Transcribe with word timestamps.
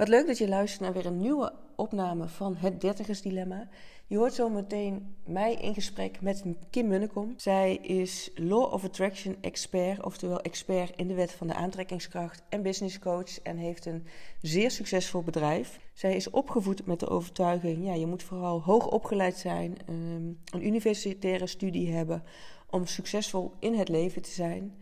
Wat 0.00 0.08
leuk 0.08 0.26
dat 0.26 0.38
je 0.38 0.48
luistert 0.48 0.80
naar 0.80 0.92
weer 0.92 1.06
een 1.06 1.20
nieuwe 1.20 1.52
opname 1.76 2.28
van 2.28 2.56
het 2.56 2.80
Dertigersdilemma. 2.80 3.68
Je 4.06 4.16
hoort 4.16 4.34
zo 4.34 4.48
meteen 4.48 5.16
mij 5.24 5.54
in 5.54 5.74
gesprek 5.74 6.20
met 6.20 6.44
Kim 6.70 6.88
Munnekom. 6.88 7.34
Zij 7.36 7.74
is 7.76 8.30
Law 8.34 8.72
of 8.72 8.84
Attraction 8.84 9.36
expert, 9.40 10.04
oftewel 10.04 10.40
expert 10.40 10.96
in 10.96 11.08
de 11.08 11.14
wet 11.14 11.32
van 11.32 11.46
de 11.46 11.54
aantrekkingskracht 11.54 12.42
en 12.48 12.62
business 12.62 12.98
coach 12.98 13.40
en 13.42 13.56
heeft 13.56 13.86
een 13.86 14.06
zeer 14.42 14.70
succesvol 14.70 15.22
bedrijf. 15.22 15.80
Zij 15.92 16.16
is 16.16 16.30
opgevoed 16.30 16.86
met 16.86 17.00
de 17.00 17.08
overtuiging, 17.08 17.86
ja, 17.86 17.94
je 17.94 18.06
moet 18.06 18.22
vooral 18.22 18.62
hoog 18.62 18.86
opgeleid 18.86 19.36
zijn, 19.36 19.76
ehm, 19.86 20.54
een 20.54 20.66
universitaire 20.66 21.46
studie 21.46 21.92
hebben 21.92 22.22
om 22.70 22.86
succesvol 22.86 23.52
in 23.58 23.74
het 23.74 23.88
leven 23.88 24.22
te 24.22 24.30
zijn. 24.30 24.74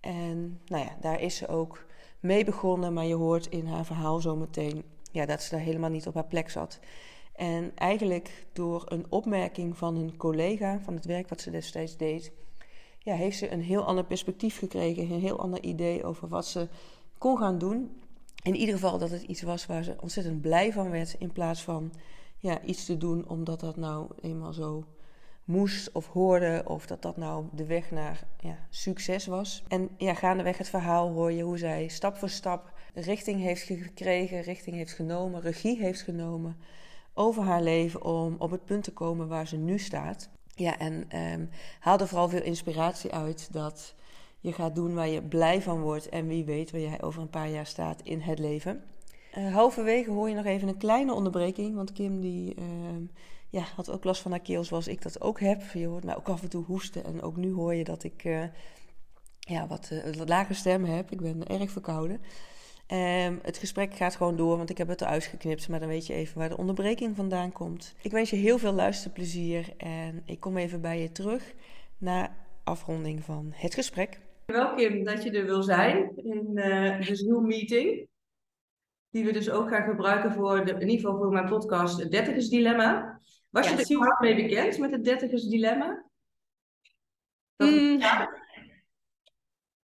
En 0.00 0.60
nou 0.66 0.84
ja, 0.84 0.96
daar 1.00 1.20
is 1.20 1.36
ze 1.36 1.48
ook 1.48 1.85
mee 2.26 2.44
begonnen, 2.44 2.92
maar 2.92 3.04
je 3.04 3.14
hoort 3.14 3.46
in 3.46 3.66
haar 3.66 3.84
verhaal 3.84 4.20
zometeen 4.20 4.84
ja, 5.12 5.26
dat 5.26 5.42
ze 5.42 5.50
daar 5.50 5.64
helemaal 5.64 5.90
niet 5.90 6.06
op 6.06 6.14
haar 6.14 6.26
plek 6.26 6.50
zat. 6.50 6.78
En 7.32 7.72
eigenlijk 7.74 8.46
door 8.52 8.82
een 8.86 9.06
opmerking 9.08 9.76
van 9.76 9.96
een 9.96 10.16
collega 10.16 10.80
van 10.82 10.94
het 10.94 11.04
werk 11.04 11.28
wat 11.28 11.40
ze 11.40 11.50
destijds 11.50 11.96
deed, 11.96 12.32
ja, 12.98 13.14
heeft 13.14 13.38
ze 13.38 13.52
een 13.52 13.62
heel 13.62 13.84
ander 13.84 14.04
perspectief 14.04 14.58
gekregen, 14.58 15.10
een 15.10 15.20
heel 15.20 15.40
ander 15.40 15.62
idee 15.62 16.04
over 16.04 16.28
wat 16.28 16.46
ze 16.46 16.68
kon 17.18 17.38
gaan 17.38 17.58
doen. 17.58 18.00
In 18.42 18.54
ieder 18.54 18.74
geval 18.74 18.98
dat 18.98 19.10
het 19.10 19.22
iets 19.22 19.42
was 19.42 19.66
waar 19.66 19.84
ze 19.84 19.96
ontzettend 20.00 20.40
blij 20.40 20.72
van 20.72 20.90
werd, 20.90 21.16
in 21.18 21.32
plaats 21.32 21.62
van 21.62 21.92
ja, 22.38 22.62
iets 22.62 22.84
te 22.84 22.96
doen 22.96 23.28
omdat 23.28 23.60
dat 23.60 23.76
nou 23.76 24.08
eenmaal 24.20 24.52
zo 24.52 24.84
moest 25.46 25.92
of 25.92 26.06
hoorde, 26.06 26.62
of 26.66 26.86
dat 26.86 27.02
dat 27.02 27.16
nou 27.16 27.44
de 27.52 27.66
weg 27.66 27.90
naar 27.90 28.20
ja, 28.40 28.58
succes 28.70 29.26
was. 29.26 29.62
En 29.68 29.88
ja, 29.96 30.14
gaandeweg 30.14 30.58
het 30.58 30.68
verhaal 30.68 31.12
hoor 31.12 31.32
je 31.32 31.42
hoe 31.42 31.58
zij 31.58 31.88
stap 31.88 32.16
voor 32.16 32.28
stap 32.28 32.72
richting 32.94 33.40
heeft 33.40 33.62
gekregen, 33.62 34.40
richting 34.40 34.76
heeft 34.76 34.92
genomen, 34.92 35.40
regie 35.40 35.78
heeft 35.78 36.02
genomen 36.02 36.56
over 37.14 37.42
haar 37.42 37.62
leven 37.62 38.04
om 38.04 38.34
op 38.38 38.50
het 38.50 38.64
punt 38.64 38.84
te 38.84 38.92
komen 38.92 39.28
waar 39.28 39.46
ze 39.46 39.56
nu 39.56 39.78
staat. 39.78 40.28
Ja, 40.54 40.78
en 40.78 41.18
um, 41.32 41.50
haal 41.80 41.98
er 41.98 42.08
vooral 42.08 42.28
veel 42.28 42.42
inspiratie 42.42 43.12
uit 43.12 43.52
dat 43.52 43.94
je 44.40 44.52
gaat 44.52 44.74
doen 44.74 44.94
waar 44.94 45.08
je 45.08 45.22
blij 45.22 45.62
van 45.62 45.80
wordt 45.80 46.08
en 46.08 46.26
wie 46.26 46.44
weet 46.44 46.70
waar 46.70 46.80
jij 46.80 47.02
over 47.02 47.22
een 47.22 47.30
paar 47.30 47.50
jaar 47.50 47.66
staat 47.66 48.00
in 48.02 48.20
het 48.20 48.38
leven. 48.38 48.84
Uh, 49.38 49.54
halverwege 49.54 50.10
hoor 50.10 50.28
je 50.28 50.34
nog 50.34 50.44
even 50.44 50.68
een 50.68 50.76
kleine 50.76 51.12
onderbreking, 51.12 51.74
want 51.74 51.92
Kim 51.92 52.20
die 52.20 52.54
uh, 52.58 52.64
ja, 53.56 53.64
had 53.74 53.90
ook 53.90 54.04
last 54.04 54.22
van 54.22 54.30
haar 54.30 54.40
keel 54.40 54.64
zoals 54.64 54.88
ik 54.88 55.02
dat 55.02 55.20
ook 55.20 55.40
heb. 55.40 55.62
Je 55.72 55.86
hoort 55.86 56.04
mij 56.04 56.16
ook 56.16 56.28
af 56.28 56.42
en 56.42 56.48
toe 56.48 56.64
hoesten 56.64 57.04
en 57.04 57.22
ook 57.22 57.36
nu 57.36 57.52
hoor 57.52 57.74
je 57.74 57.84
dat 57.84 58.04
ik 58.04 58.24
uh, 58.24 58.44
ja, 59.38 59.66
wat, 59.66 59.92
wat 60.18 60.28
lage 60.28 60.54
stem 60.54 60.84
heb. 60.84 61.10
Ik 61.10 61.20
ben 61.20 61.46
erg 61.46 61.70
verkouden. 61.70 62.20
Um, 62.92 63.38
het 63.42 63.58
gesprek 63.58 63.94
gaat 63.94 64.16
gewoon 64.16 64.36
door, 64.36 64.56
want 64.56 64.70
ik 64.70 64.78
heb 64.78 64.88
het 64.88 65.00
eruit 65.00 65.24
geknipt. 65.24 65.68
Maar 65.68 65.80
dan 65.80 65.88
weet 65.88 66.06
je 66.06 66.14
even 66.14 66.38
waar 66.38 66.48
de 66.48 66.56
onderbreking 66.56 67.16
vandaan 67.16 67.52
komt. 67.52 67.94
Ik 68.02 68.10
wens 68.10 68.30
je 68.30 68.36
heel 68.36 68.58
veel 68.58 68.72
luisterplezier 68.72 69.74
en 69.76 70.22
ik 70.24 70.40
kom 70.40 70.56
even 70.56 70.80
bij 70.80 71.00
je 71.00 71.12
terug 71.12 71.54
na 71.98 72.36
afronding 72.64 73.24
van 73.24 73.52
het 73.54 73.74
gesprek. 73.74 74.20
Welkom 74.46 75.04
dat 75.04 75.22
je 75.22 75.30
er 75.30 75.44
wil 75.44 75.62
zijn 75.62 76.16
in 76.16 76.50
uh, 76.54 77.06
de 77.06 77.16
Zoom-meeting. 77.16 78.08
Die 79.10 79.24
we 79.24 79.32
dus 79.32 79.50
ook 79.50 79.68
gaan 79.68 79.88
gebruiken 79.88 80.32
voor, 80.32 80.64
de, 80.64 80.72
in 80.72 80.88
ieder 80.88 80.96
geval 80.96 81.16
voor 81.16 81.32
mijn 81.32 81.48
podcast, 81.48 82.00
het 82.00 82.10
Dertigers 82.10 82.48
Dilemma. 82.48 83.20
Was 83.56 83.68
ja, 83.68 83.76
je 83.76 83.82
er 83.82 83.92
überhaupt 83.92 84.20
mee 84.20 84.34
bekend 84.34 84.78
met 84.78 84.90
het 84.90 85.04
Dertigers 85.04 85.44
Dilemma? 85.44 86.04
Mm. 87.56 88.00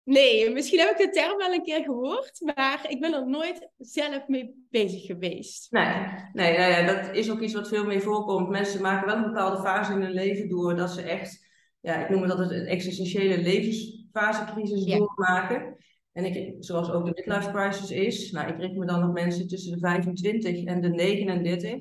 Nee, 0.04 0.50
misschien 0.50 0.80
heb 0.80 0.90
ik 0.90 0.98
de 0.98 1.10
term 1.10 1.38
wel 1.38 1.54
een 1.54 1.64
keer 1.64 1.84
gehoord, 1.84 2.54
maar 2.56 2.86
ik 2.90 3.00
ben 3.00 3.14
er 3.14 3.28
nooit 3.28 3.70
zelf 3.78 4.28
mee 4.28 4.68
bezig 4.70 5.06
geweest. 5.06 5.72
Nee, 5.72 6.58
nee 6.58 6.86
dat 6.86 7.16
is 7.16 7.32
ook 7.32 7.40
iets 7.40 7.54
wat 7.54 7.68
veel 7.68 7.86
meer 7.86 8.02
voorkomt. 8.02 8.50
Mensen 8.50 8.82
maken 8.82 9.08
wel 9.08 9.16
een 9.16 9.32
bepaalde 9.32 9.62
fase 9.62 9.94
in 9.94 10.02
hun 10.02 10.14
leven 10.14 10.50
door 10.50 10.76
dat 10.76 10.92
ze 10.92 11.02
echt, 11.02 11.48
ja, 11.80 12.04
ik 12.04 12.10
noem 12.10 12.22
het 12.22 12.32
altijd 12.32 12.52
een 12.52 12.66
existentiële 12.66 13.38
levensfasecrisis 13.38 14.84
ja. 14.84 14.98
doormaken. 14.98 15.76
En 16.12 16.26
ik, 16.26 16.56
zoals 16.60 16.92
ook 16.92 17.06
de 17.06 17.12
midlife 17.16 17.52
crisis 17.52 17.92
is, 17.92 18.32
nou, 18.32 18.54
ik 18.54 18.60
richt 18.60 18.76
me 18.76 18.86
dan 18.86 19.04
op 19.04 19.14
mensen 19.14 19.48
tussen 19.48 19.72
de 19.72 19.80
25 19.80 20.64
en 20.64 20.82
de 20.82 20.90
39, 20.90 21.80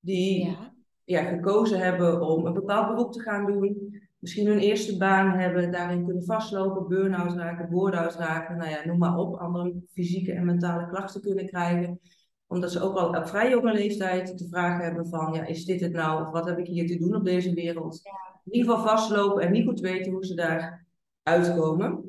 die 0.00 0.46
ja. 0.46 0.69
Ja, 1.10 1.22
gekozen 1.22 1.78
hebben 1.78 2.20
om 2.20 2.46
een 2.46 2.52
bepaald 2.52 2.88
beroep 2.88 3.12
te 3.12 3.20
gaan 3.20 3.46
doen 3.46 3.90
misschien 4.20 4.46
hun 4.46 4.58
eerste 4.58 4.96
baan 4.96 5.38
hebben, 5.38 5.72
daarin 5.72 6.04
kunnen 6.04 6.24
vastlopen, 6.24 6.88
burn-out 6.88 7.32
raken, 7.32 7.70
board-out 7.70 8.14
raken, 8.14 8.56
nou 8.56 8.70
ja, 8.70 8.84
noem 8.84 8.98
maar 8.98 9.16
op, 9.16 9.34
andere 9.34 9.74
fysieke 9.92 10.32
en 10.32 10.44
mentale 10.44 10.88
klachten 10.88 11.20
kunnen 11.20 11.46
krijgen. 11.46 12.00
Omdat 12.46 12.72
ze 12.72 12.80
ook 12.80 12.96
al 12.96 13.08
op 13.08 13.28
vrij 13.28 13.50
jonge 13.50 13.72
leeftijd 13.72 14.38
de 14.38 14.48
vraag 14.48 14.82
hebben 14.82 15.06
van, 15.06 15.32
ja, 15.32 15.46
is 15.46 15.64
dit 15.64 15.80
het 15.80 15.92
nou, 15.92 16.22
of 16.22 16.30
wat 16.30 16.48
heb 16.48 16.58
ik 16.58 16.66
hier 16.66 16.86
te 16.86 16.98
doen 16.98 17.14
op 17.14 17.24
deze 17.24 17.54
wereld? 17.54 18.00
In 18.44 18.52
ieder 18.52 18.70
geval 18.70 18.88
vastlopen 18.88 19.42
en 19.42 19.52
niet 19.52 19.66
goed 19.66 19.80
weten 19.80 20.12
hoe 20.12 20.26
ze 20.26 20.34
daar 20.34 20.86
uitkomen. 21.22 22.04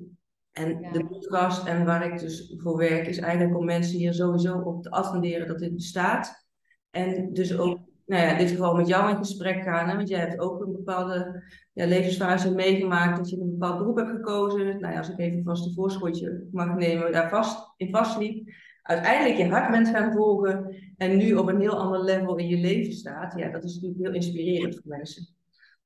En 0.52 0.92
de 0.92 1.06
podcast 1.06 1.68
en 1.68 1.86
waar 1.86 2.06
ik 2.14 2.20
dus 2.20 2.54
voor 2.58 2.78
werk, 2.78 3.08
is 3.08 3.18
eigenlijk 3.18 3.58
om 3.58 3.66
mensen 3.66 3.98
hier 3.98 4.14
sowieso 4.14 4.58
op 4.58 4.84
te 4.84 4.90
attenderen 4.90 5.48
dat 5.48 5.60
dit 5.60 5.74
bestaat. 5.74 6.46
En 6.90 7.34
dus 7.34 7.58
ook 7.58 7.91
nou 8.06 8.22
ja, 8.22 8.32
in 8.32 8.38
dit 8.38 8.50
geval 8.50 8.76
met 8.76 8.88
jou 8.88 9.10
in 9.10 9.18
gesprek 9.18 9.64
gaan. 9.64 9.90
Hè? 9.90 9.96
Want 9.96 10.10
jij 10.10 10.20
hebt 10.20 10.40
ook 10.40 10.62
een 10.62 10.72
bepaalde 10.72 11.44
ja, 11.74 11.86
levensfase 11.86 12.54
meegemaakt 12.54 13.18
dat 13.18 13.30
je 13.30 13.38
een 13.38 13.52
bepaald 13.52 13.78
beroep 13.78 13.98
hebt 13.98 14.10
gekozen. 14.10 14.80
Nou 14.80 14.94
ja, 14.94 14.98
als 14.98 15.10
ik 15.10 15.20
even 15.20 15.44
vast 15.44 15.66
een 15.66 15.74
voorschotje 15.74 16.48
mag 16.52 16.76
nemen, 16.76 17.12
daar 17.12 17.30
vast 17.30 17.74
in 17.78 17.92
vastliep. 17.92 18.50
Uiteindelijk 18.82 19.38
je 19.38 19.50
hart 19.50 19.72
bent 19.72 19.88
gaan 19.88 20.14
volgen 20.14 20.76
en 20.98 21.18
nu 21.18 21.34
op 21.34 21.48
een 21.48 21.60
heel 21.60 21.78
ander 21.78 22.04
level 22.04 22.36
in 22.36 22.48
je 22.48 22.58
leven 22.58 22.94
staat. 22.94 23.38
Ja, 23.38 23.50
dat 23.50 23.64
is 23.64 23.74
natuurlijk 23.74 24.02
heel 24.02 24.14
inspirerend 24.14 24.76
voor 24.76 24.98
mensen. 24.98 25.28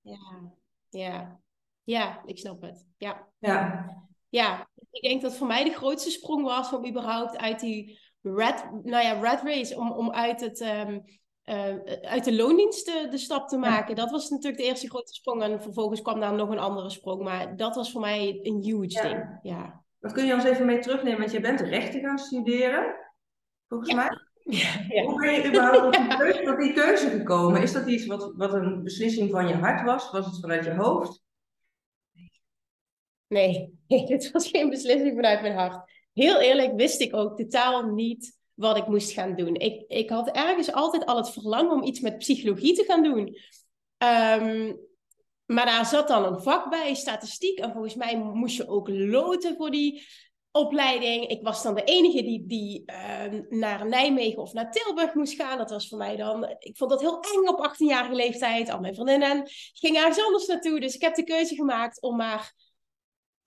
Ja, 0.02 0.52
ja. 0.90 1.40
ja 1.84 2.22
ik 2.26 2.38
snap 2.38 2.62
het. 2.62 2.86
Ja. 2.98 3.28
ja. 3.40 3.86
Ja, 4.30 4.68
ik 4.92 5.02
denk 5.02 5.22
dat 5.22 5.38
voor 5.38 5.48
mij 5.48 5.64
de 5.64 5.74
grootste 5.74 6.10
sprong 6.10 6.44
was 6.44 6.74
om 6.74 6.88
überhaupt 6.88 7.38
uit 7.38 7.60
die 7.60 8.00
red, 8.22 8.70
nou 8.84 9.04
ja, 9.04 9.20
red 9.20 9.42
race, 9.44 9.78
om, 9.78 9.92
om 9.92 10.12
uit 10.12 10.42
het... 10.42 10.62
Um, 10.62 11.04
uh, 11.46 11.76
uit 12.02 12.24
de 12.24 12.36
loondienst 12.36 12.86
de, 12.86 13.08
de, 13.10 13.18
stap 13.18 13.48
te 13.48 13.58
maken. 13.58 13.96
Dat 13.96 14.12
was 14.12 14.30
natuurlijk 14.30 14.58
de 14.58 14.68
eerste 14.68 14.90
grote 14.90 15.14
sprong. 15.14 15.42
En 15.42 15.62
vervolgens 15.62 16.02
kwam 16.02 16.20
daar 16.20 16.34
nog 16.34 16.50
een 16.50 16.60
andere 16.60 16.90
sprong. 16.90 17.24
Maar 17.24 17.56
dat 17.56 17.76
was 17.76 17.92
voor 17.92 18.02
mij 18.02 18.40
een 18.42 18.62
huge 18.62 18.90
ja. 18.90 19.02
ding. 19.02 19.40
Ja. 19.42 19.84
Wat 20.00 20.12
kun 20.12 20.26
je 20.26 20.34
ons 20.34 20.44
even 20.44 20.66
mee 20.66 20.80
terugnemen? 20.80 21.20
Want 21.20 21.32
je 21.32 21.40
bent 21.40 21.60
rechten 21.60 22.02
gaan 22.02 22.18
studeren, 22.18 22.96
volgens 23.68 23.90
ja. 23.90 23.96
mij. 23.96 24.10
Ja. 24.88 25.04
Hoe 25.04 25.22
ben 25.22 25.34
je 25.34 25.48
überhaupt 25.48 25.94
tot 25.94 25.94
die, 26.08 26.18
keuze, 26.18 26.44
tot 26.44 26.58
die 26.58 26.74
keuze 26.74 27.10
gekomen? 27.10 27.62
Is 27.62 27.72
dat 27.72 27.88
iets 27.88 28.06
wat, 28.06 28.34
wat 28.36 28.54
een 28.54 28.84
beslissing 28.84 29.32
van 29.32 29.48
je 29.48 29.54
hart 29.54 29.82
was? 29.82 30.12
Was 30.12 30.26
het 30.26 30.40
vanuit 30.40 30.66
je 30.66 30.74
hoofd? 30.74 31.24
Nee, 33.28 33.74
nee, 33.88 34.06
dit 34.06 34.32
was 34.32 34.50
geen 34.50 34.70
beslissing 34.70 35.16
vanuit 35.16 35.42
mijn 35.42 35.56
hart. 35.56 35.92
Heel 36.14 36.40
eerlijk 36.40 36.76
wist 36.76 37.02
ik 37.02 37.16
ook 37.16 37.38
totaal 37.38 37.84
niet 37.84 38.38
wat 38.56 38.78
ik 38.78 38.88
moest 38.88 39.12
gaan 39.12 39.36
doen. 39.36 39.56
Ik, 39.56 39.84
ik 39.88 40.10
had 40.10 40.30
ergens 40.30 40.72
altijd 40.72 41.06
al 41.06 41.18
het 41.18 41.30
verlangen 41.30 41.72
om 41.72 41.84
iets 41.84 42.00
met 42.00 42.18
psychologie 42.18 42.76
te 42.76 42.84
gaan 42.84 43.04
doen. 43.04 43.38
Um, 43.98 44.80
maar 45.46 45.66
daar 45.66 45.86
zat 45.86 46.08
dan 46.08 46.26
een 46.26 46.42
vak 46.42 46.70
bij, 46.70 46.94
statistiek. 46.94 47.60
En 47.60 47.72
volgens 47.72 47.96
mij 47.96 48.18
moest 48.18 48.58
je 48.58 48.68
ook 48.68 48.90
loten 48.90 49.56
voor 49.56 49.72
die 49.72 50.08
opleiding. 50.52 51.28
Ik 51.28 51.44
was 51.44 51.64
dan 51.64 51.76
de 51.76 51.84
enige 51.84 52.24
die, 52.24 52.46
die 52.46 52.84
uh, 52.86 53.42
naar 53.50 53.88
Nijmegen 53.88 54.42
of 54.42 54.54
naar 54.54 54.72
Tilburg 54.72 55.14
moest 55.14 55.36
gaan. 55.36 55.58
Dat 55.58 55.70
was 55.70 55.88
voor 55.88 55.98
mij 55.98 56.16
dan... 56.16 56.56
Ik 56.60 56.78
vond 56.78 56.92
dat 56.92 57.02
heel 57.02 57.20
eng 57.20 57.48
op 57.48 57.70
18-jarige 57.74 58.16
leeftijd. 58.16 58.70
Al 58.70 58.80
mijn 58.80 58.94
vriendinnen 58.96 59.50
gingen 59.74 60.02
ergens 60.02 60.26
anders 60.26 60.46
naartoe. 60.46 60.80
Dus 60.80 60.96
ik 60.96 61.02
heb 61.02 61.16
de 61.16 61.24
keuze 61.24 61.56
gemaakt 61.56 62.02
om 62.02 62.16
maar 62.16 62.54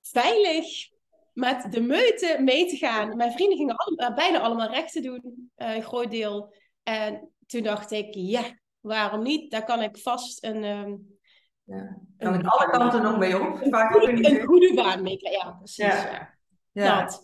veilig 0.02 0.88
met 1.38 1.66
de 1.72 1.80
meute 1.80 2.36
mee 2.40 2.66
te 2.66 2.76
gaan. 2.76 3.16
Mijn 3.16 3.32
vrienden 3.32 3.56
gingen 3.58 3.76
allemaal, 3.76 4.14
bijna 4.14 4.40
allemaal 4.40 4.70
rechten 4.70 5.02
doen, 5.02 5.50
uh, 5.56 5.74
een 5.74 5.82
groot 5.82 6.10
deel. 6.10 6.54
En 6.82 7.30
toen 7.46 7.62
dacht 7.62 7.90
ik, 7.90 8.14
ja, 8.14 8.42
waarom 8.80 9.22
niet? 9.22 9.50
Daar 9.50 9.64
kan 9.64 9.82
ik 9.82 9.96
vast 9.96 10.44
een... 10.44 10.64
Um, 10.64 11.18
ja. 11.64 12.00
Kan 12.16 12.34
ik 12.34 12.46
alle 12.46 12.70
kanten 12.70 13.02
nog 13.02 13.18
mee 13.18 13.40
op? 13.40 13.58
Vaak 13.70 13.94
een, 13.94 14.24
een 14.24 14.46
goede 14.46 14.74
baan 14.74 15.02
mee 15.02 15.18
Ja, 15.18 15.50
precies. 15.50 15.84
Ja. 15.84 16.34
ja. 16.72 17.00
Dat. 17.00 17.22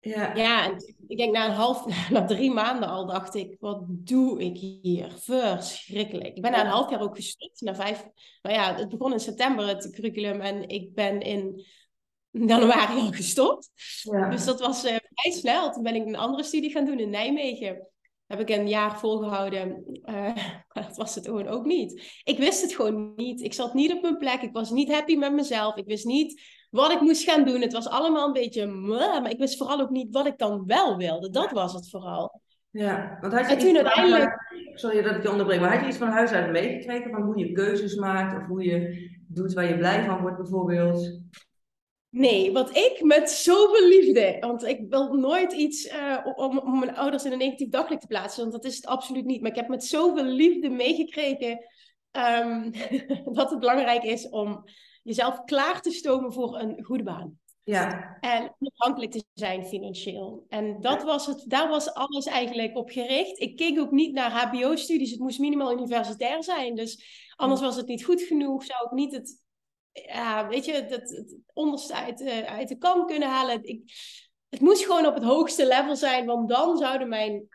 Ja. 0.00 0.34
ja, 0.34 0.64
en 0.64 0.94
ik 1.06 1.16
denk 1.16 1.32
na 1.32 1.46
een 1.46 1.54
half, 1.54 1.86
na 2.10 2.24
drie 2.24 2.50
maanden 2.50 2.88
al 2.88 3.06
dacht 3.06 3.34
ik, 3.34 3.56
wat 3.60 3.82
doe 3.88 4.40
ik 4.40 4.56
hier? 4.56 5.12
Verschrikkelijk. 5.18 6.36
Ik 6.36 6.42
ben 6.42 6.50
na 6.50 6.60
een 6.60 6.70
half 6.70 6.90
jaar 6.90 7.00
ook 7.00 7.16
gestopt, 7.16 7.60
na 7.60 7.74
vijf, 7.74 8.06
nou 8.42 8.56
ja, 8.56 8.74
het 8.74 8.88
begon 8.88 9.12
in 9.12 9.20
september 9.20 9.66
het 9.66 9.90
curriculum 9.90 10.40
en 10.40 10.68
ik 10.68 10.94
ben 10.94 11.20
in 11.20 11.66
januari 12.42 13.00
al 13.00 13.12
gestopt. 13.12 13.70
Ja. 14.02 14.30
Dus 14.30 14.44
dat 14.44 14.60
was 14.60 14.84
uh, 14.84 14.96
vrij 15.14 15.32
snel. 15.32 15.70
Toen 15.70 15.82
ben 15.82 15.94
ik 15.94 16.06
een 16.06 16.16
andere 16.16 16.42
studie 16.42 16.70
gaan 16.70 16.84
doen 16.84 16.98
in 16.98 17.10
Nijmegen. 17.10 17.88
Heb 18.26 18.40
ik 18.40 18.48
een 18.48 18.68
jaar 18.68 18.98
volgehouden. 18.98 19.84
Uh, 20.04 20.36
dat 20.68 20.96
was 20.96 21.14
het 21.14 21.24
gewoon 21.24 21.48
ook 21.48 21.64
niet. 21.64 22.20
Ik 22.24 22.38
wist 22.38 22.62
het 22.62 22.74
gewoon 22.74 23.12
niet. 23.16 23.40
Ik 23.40 23.52
zat 23.52 23.74
niet 23.74 23.92
op 23.92 24.02
mijn 24.02 24.18
plek. 24.18 24.42
Ik 24.42 24.52
was 24.52 24.70
niet 24.70 24.92
happy 24.92 25.16
met 25.16 25.32
mezelf. 25.32 25.76
Ik 25.76 25.86
wist 25.86 26.04
niet 26.04 26.42
wat 26.70 26.92
ik 26.92 27.00
moest 27.00 27.24
gaan 27.24 27.44
doen. 27.44 27.60
Het 27.60 27.72
was 27.72 27.88
allemaal 27.88 28.26
een 28.26 28.32
beetje... 28.32 28.66
Maar 28.66 29.30
ik 29.30 29.38
wist 29.38 29.56
vooral 29.56 29.80
ook 29.80 29.90
niet 29.90 30.14
wat 30.14 30.26
ik 30.26 30.38
dan 30.38 30.66
wel 30.66 30.96
wilde. 30.96 31.30
Dat 31.30 31.50
was 31.50 31.72
het 31.72 31.90
vooral. 31.90 32.42
Ja, 32.70 33.18
want 33.20 33.32
had 33.32 33.46
je 33.46 33.56
En 33.56 33.58
toen 33.58 33.76
uiteindelijk- 33.76 34.42
Sorry 34.74 35.02
dat 35.02 35.14
ik 35.16 35.22
je 35.22 35.30
onderbreek, 35.30 35.60
maar 35.60 35.72
had 35.72 35.80
je 35.80 35.86
iets 35.86 35.96
van 35.96 36.08
huis 36.08 36.30
uit 36.30 36.50
meegekregen 36.50 37.10
van 37.10 37.22
hoe 37.22 37.38
je 37.38 37.52
keuzes 37.52 37.94
maakt 37.94 38.42
of 38.42 38.46
hoe 38.46 38.64
je 38.64 39.10
doet 39.28 39.52
waar 39.52 39.68
je 39.68 39.78
blij 39.78 40.04
van 40.04 40.20
wordt 40.20 40.36
bijvoorbeeld? 40.36 41.20
Nee, 42.14 42.52
wat 42.52 42.76
ik 42.76 43.02
met 43.02 43.30
zoveel 43.30 43.88
liefde, 43.88 44.36
want 44.40 44.64
ik 44.64 44.80
wil 44.88 45.12
nooit 45.12 45.52
iets 45.52 45.86
eh, 45.86 46.26
om, 46.34 46.58
om 46.58 46.78
mijn 46.78 46.96
ouders 46.96 47.24
in 47.24 47.32
een 47.32 47.38
negatief 47.38 47.68
daglicht 47.68 48.00
te 48.00 48.06
plaatsen, 48.06 48.40
want 48.40 48.52
dat 48.52 48.64
is 48.64 48.76
het 48.76 48.86
absoluut 48.86 49.24
niet. 49.24 49.40
Maar 49.40 49.50
ik 49.50 49.56
heb 49.56 49.68
met 49.68 49.84
zoveel 49.84 50.24
liefde 50.24 50.68
meegekregen 50.68 51.66
ehm, 52.10 52.70
dat 53.38 53.50
het 53.50 53.58
belangrijk 53.58 54.02
is 54.02 54.28
om 54.28 54.64
jezelf 55.02 55.44
klaar 55.44 55.80
te 55.80 55.90
stomen 55.90 56.32
voor 56.32 56.58
een 56.58 56.84
goede 56.84 57.02
baan. 57.02 57.38
Ja, 57.62 58.16
En 58.20 58.56
onafhankelijk 58.58 59.12
te 59.12 59.24
zijn 59.32 59.66
financieel. 59.66 60.44
En 60.48 60.80
dat 60.80 61.02
was 61.02 61.26
het, 61.26 61.44
daar 61.46 61.68
was 61.68 61.94
alles 61.94 62.26
eigenlijk 62.26 62.76
op 62.76 62.90
gericht. 62.90 63.40
Ik 63.40 63.56
keek 63.56 63.78
ook 63.78 63.90
niet 63.90 64.12
naar 64.12 64.30
HBO-studies. 64.30 65.10
Het 65.10 65.20
moest 65.20 65.38
minimaal 65.38 65.72
universitair 65.72 66.44
zijn. 66.44 66.74
Dus 66.74 67.04
anders 67.36 67.60
was 67.60 67.76
het 67.76 67.86
niet 67.86 68.04
goed 68.04 68.22
genoeg. 68.22 68.64
Zou 68.64 68.84
ik 68.84 68.90
niet 68.90 69.12
het, 69.12 69.43
ja, 69.94 70.48
weet 70.48 70.64
je, 70.64 70.72
het, 70.72 70.90
het, 70.90 71.36
onderste 71.52 71.94
uit, 71.94 72.18
de- 72.18 72.46
uit 72.48 72.68
de 72.68 72.78
kam 72.78 73.06
kunnen 73.06 73.28
halen. 73.28 73.64
Ik, 73.64 73.82
het 74.48 74.60
moest 74.60 74.84
gewoon 74.84 75.06
op 75.06 75.14
het 75.14 75.22
hoogste 75.22 75.66
level 75.66 75.96
zijn. 75.96 76.26
Want 76.26 76.48
dan 76.48 76.76
zouden 76.76 77.08
mijn 77.08 77.48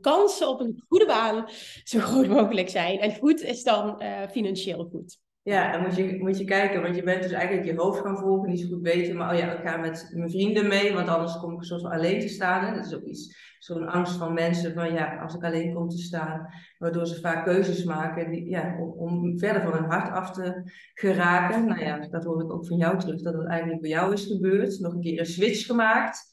kansen 0.00 0.48
op 0.48 0.60
een 0.60 0.84
goede 0.88 1.06
baan 1.06 1.48
zo 1.84 1.98
groot 1.98 2.26
mogelijk 2.26 2.68
zijn. 2.68 2.98
En 2.98 3.16
goed 3.16 3.40
is 3.40 3.62
dan 3.62 4.00
eh, 4.00 4.28
financieel 4.30 4.84
goed. 4.84 5.18
Ja, 5.46 5.72
dan 5.72 5.82
moet 5.82 5.96
je, 5.96 6.16
moet 6.18 6.38
je 6.38 6.44
kijken, 6.44 6.82
want 6.82 6.96
je 6.96 7.02
bent 7.02 7.22
dus 7.22 7.32
eigenlijk 7.32 7.66
je 7.66 7.76
hoofd 7.76 8.00
gaan 8.00 8.18
volgen, 8.18 8.48
niet 8.48 8.60
zo 8.60 8.68
goed 8.68 8.82
weten, 8.82 9.16
maar 9.16 9.32
oh 9.32 9.38
ja, 9.38 9.52
ik 9.52 9.68
ga 9.68 9.76
met 9.76 10.10
mijn 10.14 10.30
vrienden 10.30 10.68
mee, 10.68 10.94
want 10.94 11.08
anders 11.08 11.38
kom 11.38 11.54
ik 11.54 11.62
soort 11.62 11.80
van 11.80 11.90
alleen 11.90 12.20
te 12.20 12.28
staan. 12.28 12.64
Hè? 12.64 12.74
Dat 12.74 12.86
is 12.86 12.94
ook 12.94 13.04
iets, 13.04 13.54
zo'n 13.58 13.88
angst 13.88 14.16
van 14.16 14.34
mensen 14.34 14.74
van 14.74 14.92
ja, 14.92 15.16
als 15.22 15.34
ik 15.34 15.44
alleen 15.44 15.74
kom 15.74 15.88
te 15.88 15.98
staan, 15.98 16.48
waardoor 16.78 17.06
ze 17.06 17.20
vaak 17.20 17.44
keuzes 17.44 17.84
maken 17.84 18.30
die, 18.30 18.48
ja, 18.48 18.76
om, 18.78 18.90
om 18.90 19.38
verder 19.38 19.62
van 19.62 19.72
hun 19.72 19.90
hart 19.90 20.12
af 20.12 20.30
te 20.30 20.70
geraken. 20.94 21.66
Nou 21.66 21.80
ja, 21.80 21.98
dat 21.98 22.24
hoor 22.24 22.42
ik 22.42 22.52
ook 22.52 22.66
van 22.66 22.76
jou 22.76 22.98
terug, 22.98 23.22
dat 23.22 23.34
het 23.34 23.46
eigenlijk 23.46 23.80
bij 23.80 23.90
jou 23.90 24.12
is 24.12 24.26
gebeurd. 24.26 24.78
Nog 24.80 24.92
een 24.92 25.00
keer 25.00 25.18
een 25.18 25.26
switch 25.26 25.66
gemaakt. 25.66 26.30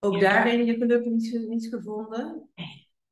Ook 0.00 0.20
daarin 0.20 0.64
je 0.64 0.74
geluk 0.74 1.04
niet, 1.04 1.46
niet 1.48 1.66
gevonden. 1.66 2.48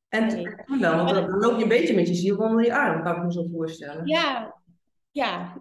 En 0.08 0.28
toen 0.28 0.80
dan, 0.80 0.96
want 0.96 1.10
dan 1.10 1.30
loop 1.30 1.56
je 1.56 1.62
een 1.62 1.68
beetje 1.68 1.94
met 1.94 2.08
je 2.08 2.14
ziel 2.14 2.36
onder 2.36 2.64
je 2.64 2.74
arm, 2.74 3.02
kan 3.02 3.16
ik 3.16 3.22
me 3.22 3.32
zo 3.32 3.48
voorstellen. 3.52 4.06
Ja, 4.06 4.59
ja, 5.10 5.58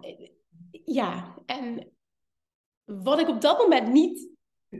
ja. 0.84 1.38
En 1.46 1.92
wat 2.84 3.20
ik 3.20 3.28
op 3.28 3.40
dat 3.40 3.58
moment 3.58 3.88
niet 3.92 4.28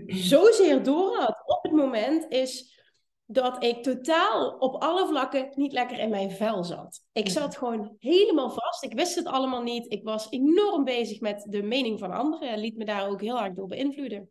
zozeer 0.06 0.82
door 0.82 1.16
had 1.16 1.42
op 1.46 1.62
het 1.62 1.72
moment 1.72 2.32
is 2.32 2.78
dat 3.24 3.64
ik 3.64 3.82
totaal 3.82 4.56
op 4.58 4.82
alle 4.82 5.06
vlakken 5.06 5.52
niet 5.54 5.72
lekker 5.72 5.98
in 5.98 6.10
mijn 6.10 6.30
vel 6.30 6.64
zat. 6.64 7.00
Ik 7.12 7.28
zat 7.28 7.56
gewoon 7.56 7.96
helemaal 7.98 8.50
vast. 8.50 8.84
Ik 8.84 8.94
wist 8.94 9.14
het 9.14 9.26
allemaal 9.26 9.62
niet. 9.62 9.92
Ik 9.92 10.04
was 10.04 10.30
enorm 10.30 10.84
bezig 10.84 11.20
met 11.20 11.46
de 11.48 11.62
mening 11.62 11.98
van 11.98 12.12
anderen 12.12 12.48
en 12.48 12.58
liet 12.58 12.76
me 12.76 12.84
daar 12.84 13.08
ook 13.08 13.20
heel 13.20 13.40
erg 13.40 13.54
door 13.54 13.66
beïnvloeden. 13.66 14.30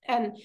En, 0.00 0.40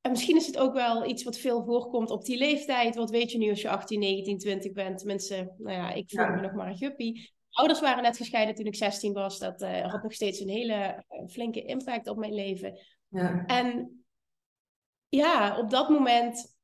en 0.00 0.10
misschien 0.10 0.36
is 0.36 0.46
het 0.46 0.58
ook 0.58 0.72
wel 0.74 1.06
iets 1.06 1.22
wat 1.22 1.38
veel 1.38 1.64
voorkomt 1.64 2.10
op 2.10 2.24
die 2.24 2.38
leeftijd. 2.38 2.96
Wat 2.96 3.10
weet 3.10 3.32
je 3.32 3.38
nu 3.38 3.50
als 3.50 3.62
je 3.62 3.68
18, 3.68 4.00
19, 4.00 4.38
20 4.38 4.72
bent? 4.72 4.98
Tenminste, 4.98 5.54
nou 5.58 5.76
ja, 5.76 5.92
ik 5.92 6.10
voelde 6.10 6.30
Ja. 6.30 6.36
me 6.36 6.42
nog 6.42 6.52
maar 6.52 6.68
een 6.68 6.76
guppy. 6.76 7.12
Ouders 7.50 7.80
waren 7.80 8.02
net 8.02 8.16
gescheiden 8.16 8.54
toen 8.54 8.66
ik 8.66 8.74
16 8.74 9.12
was. 9.12 9.38
Dat 9.38 9.62
eh, 9.62 9.90
had 9.90 10.02
nog 10.02 10.12
steeds 10.12 10.40
een 10.40 10.48
hele 10.48 10.74
eh, 10.74 11.28
flinke 11.28 11.62
impact 11.62 12.08
op 12.08 12.16
mijn 12.16 12.34
leven. 12.34 12.78
Ja. 13.08 13.44
En 13.46 14.00
ja, 15.08 15.58
op 15.58 15.70
dat 15.70 15.88
moment 15.88 16.58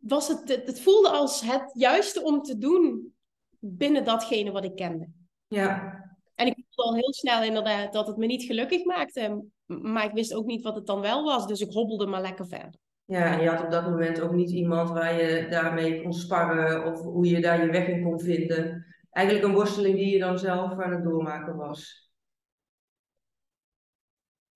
was 0.00 0.28
het, 0.28 0.48
het, 0.48 0.66
het 0.66 0.80
voelde 0.80 1.08
als 1.08 1.40
het 1.40 1.70
juiste 1.74 2.22
om 2.22 2.42
te 2.42 2.58
doen 2.58 3.14
binnen 3.58 4.04
datgene 4.04 4.50
wat 4.50 4.64
ik 4.64 4.76
kende. 4.76 5.08
Ja, 5.46 6.00
En 6.34 6.46
ik 6.46 6.54
voelde 6.70 6.90
al 6.90 6.96
heel 6.96 7.12
snel 7.12 7.42
inderdaad 7.42 7.92
dat 7.92 8.06
het 8.06 8.16
me 8.16 8.26
niet 8.26 8.42
gelukkig 8.42 8.84
maakte. 8.84 9.44
Maar 9.66 10.04
ik 10.04 10.12
wist 10.12 10.34
ook 10.34 10.46
niet 10.46 10.62
wat 10.62 10.74
het 10.74 10.86
dan 10.86 11.00
wel 11.00 11.24
was. 11.24 11.46
Dus 11.46 11.60
ik 11.60 11.72
hobbelde 11.72 12.06
maar 12.06 12.20
lekker 12.20 12.46
verder. 12.46 12.74
ja, 13.04 13.32
en 13.32 13.42
je 13.42 13.48
had 13.48 13.64
op 13.64 13.70
dat 13.70 13.84
moment 13.84 14.20
ook 14.20 14.32
niet 14.32 14.50
iemand 14.50 14.90
waar 14.90 15.22
je 15.22 15.46
daarmee 15.50 16.02
kon 16.02 16.12
sparren 16.12 16.92
of 16.92 17.00
hoe 17.00 17.26
je 17.26 17.40
daar 17.40 17.64
je 17.64 17.70
weg 17.70 17.88
in 17.88 18.02
kon 18.02 18.20
vinden. 18.20 18.93
Eigenlijk 19.14 19.46
een 19.46 19.54
worsteling 19.54 19.96
die 19.96 20.12
je 20.12 20.18
dan 20.18 20.38
zelf 20.38 20.78
aan 20.78 20.92
het 20.92 21.04
doormaken 21.04 21.56
was. 21.56 22.10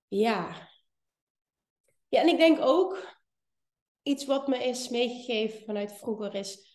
Ja. 0.09 0.69
Ja, 2.09 2.21
en 2.21 2.29
ik 2.29 2.37
denk 2.39 2.59
ook 2.61 3.17
iets 4.03 4.27
wat 4.27 4.49
me 4.49 4.65
is 4.65 4.89
meegegeven 4.89 5.65
vanuit 5.65 5.93
vroeger 5.93 6.35
is... 6.35 6.67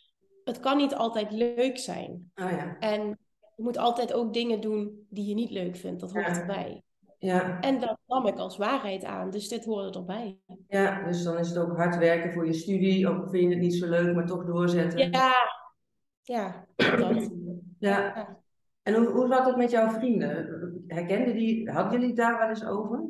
Het 0.43 0.59
kan 0.59 0.77
niet 0.77 0.93
altijd 0.95 1.31
leuk 1.31 1.77
zijn. 1.77 2.31
Ah 2.33 2.51
ja, 2.51 2.77
En 2.79 3.07
je 3.55 3.63
moet 3.63 3.77
altijd 3.77 4.13
ook 4.13 4.33
dingen 4.33 4.61
doen 4.61 5.07
die 5.09 5.25
je 5.27 5.33
niet 5.33 5.49
leuk 5.51 5.75
vindt. 5.75 5.99
Dat 5.99 6.11
hoort 6.11 6.25
Ja. 6.25 6.39
erbij. 6.39 6.83
ja, 7.19 7.59
En 7.59 7.79
dat 7.79 7.97
nam 8.07 8.25
ik 8.27 8.37
als 8.37 8.57
waarheid 8.57 9.03
aan. 9.03 9.29
Dus 9.29 9.47
dit 9.47 9.65
hoorde 9.65 9.99
erbij. 9.99 10.39
ja, 10.67 11.03
dus 11.03 11.23
dan 11.23 11.37
is 11.37 11.49
het 11.49 11.57
ook 11.57 11.75
hard 11.77 11.97
werken 11.97 12.33
voor 12.33 12.45
je 12.45 12.53
studie, 12.53 13.07
ook 13.07 13.29
vind 13.29 13.43
je 13.43 13.49
het 13.49 13.59
niet 13.59 13.75
zo 13.75 13.87
leuk, 13.89 14.15
maar 14.15 14.25
toch 14.25 14.45
doorzetten. 14.45 15.11
Ja, 15.11 15.33
ja, 16.21 16.67
dat. 16.75 17.31
Ja. 17.87 18.37
En 18.83 18.93
hoe, 18.93 19.07
hoe 19.07 19.27
zat 19.27 19.45
het 19.45 19.55
met 19.55 19.71
jouw 19.71 19.89
vrienden? 19.89 20.83
Herkenden 20.87 21.35
die, 21.35 21.69
hadden 21.69 21.91
jullie 21.91 22.07
het 22.07 22.15
daar 22.15 22.37
wel 22.37 22.49
eens 22.49 22.65
over? 22.65 23.03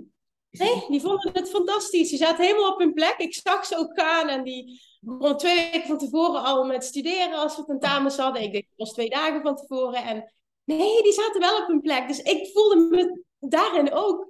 Nee, 0.49 0.85
die 0.87 1.01
vonden 1.01 1.29
het 1.33 1.49
fantastisch. 1.49 2.09
Die 2.09 2.17
zaten 2.17 2.45
helemaal 2.45 2.71
op 2.71 2.79
hun 2.79 2.93
plek. 2.93 3.15
Ik 3.17 3.33
zag 3.33 3.65
ze 3.65 3.77
ook 3.77 3.99
gaan 3.99 4.29
en 4.29 4.43
die 4.43 4.81
begon 4.99 5.37
twee 5.37 5.71
weken 5.71 5.87
van 5.87 5.97
tevoren 5.97 6.43
al 6.43 6.65
met 6.65 6.83
studeren 6.83 7.33
als 7.33 7.57
we 7.57 7.63
tentamens 7.63 8.17
hadden. 8.17 8.41
Ik 8.41 8.51
denk, 8.51 8.63
het 8.63 8.77
was 8.77 8.93
twee 8.93 9.09
dagen 9.09 9.41
van 9.41 9.55
tevoren. 9.55 10.03
En 10.03 10.33
nee, 10.63 11.03
die 11.03 11.13
zaten 11.13 11.41
wel 11.41 11.61
op 11.61 11.67
hun 11.67 11.81
plek. 11.81 12.07
Dus 12.07 12.19
ik 12.19 12.49
voelde 12.53 12.87
me 12.89 13.23
daarin 13.39 13.93
ook, 13.93 14.29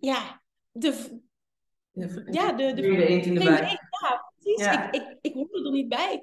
ja, 0.00 0.42
de, 0.72 1.20
ja, 2.30 2.52
de, 2.52 2.72
de, 2.74 2.82
de 2.82 3.34
de 3.34 3.42
ja, 3.42 3.78
precies. 4.38 4.64
Ja. 4.64 4.92
Ik, 4.92 5.02
ik, 5.02 5.18
ik 5.20 5.34
hoorde 5.34 5.64
er 5.64 5.70
niet 5.70 5.88
bij. 5.88 6.22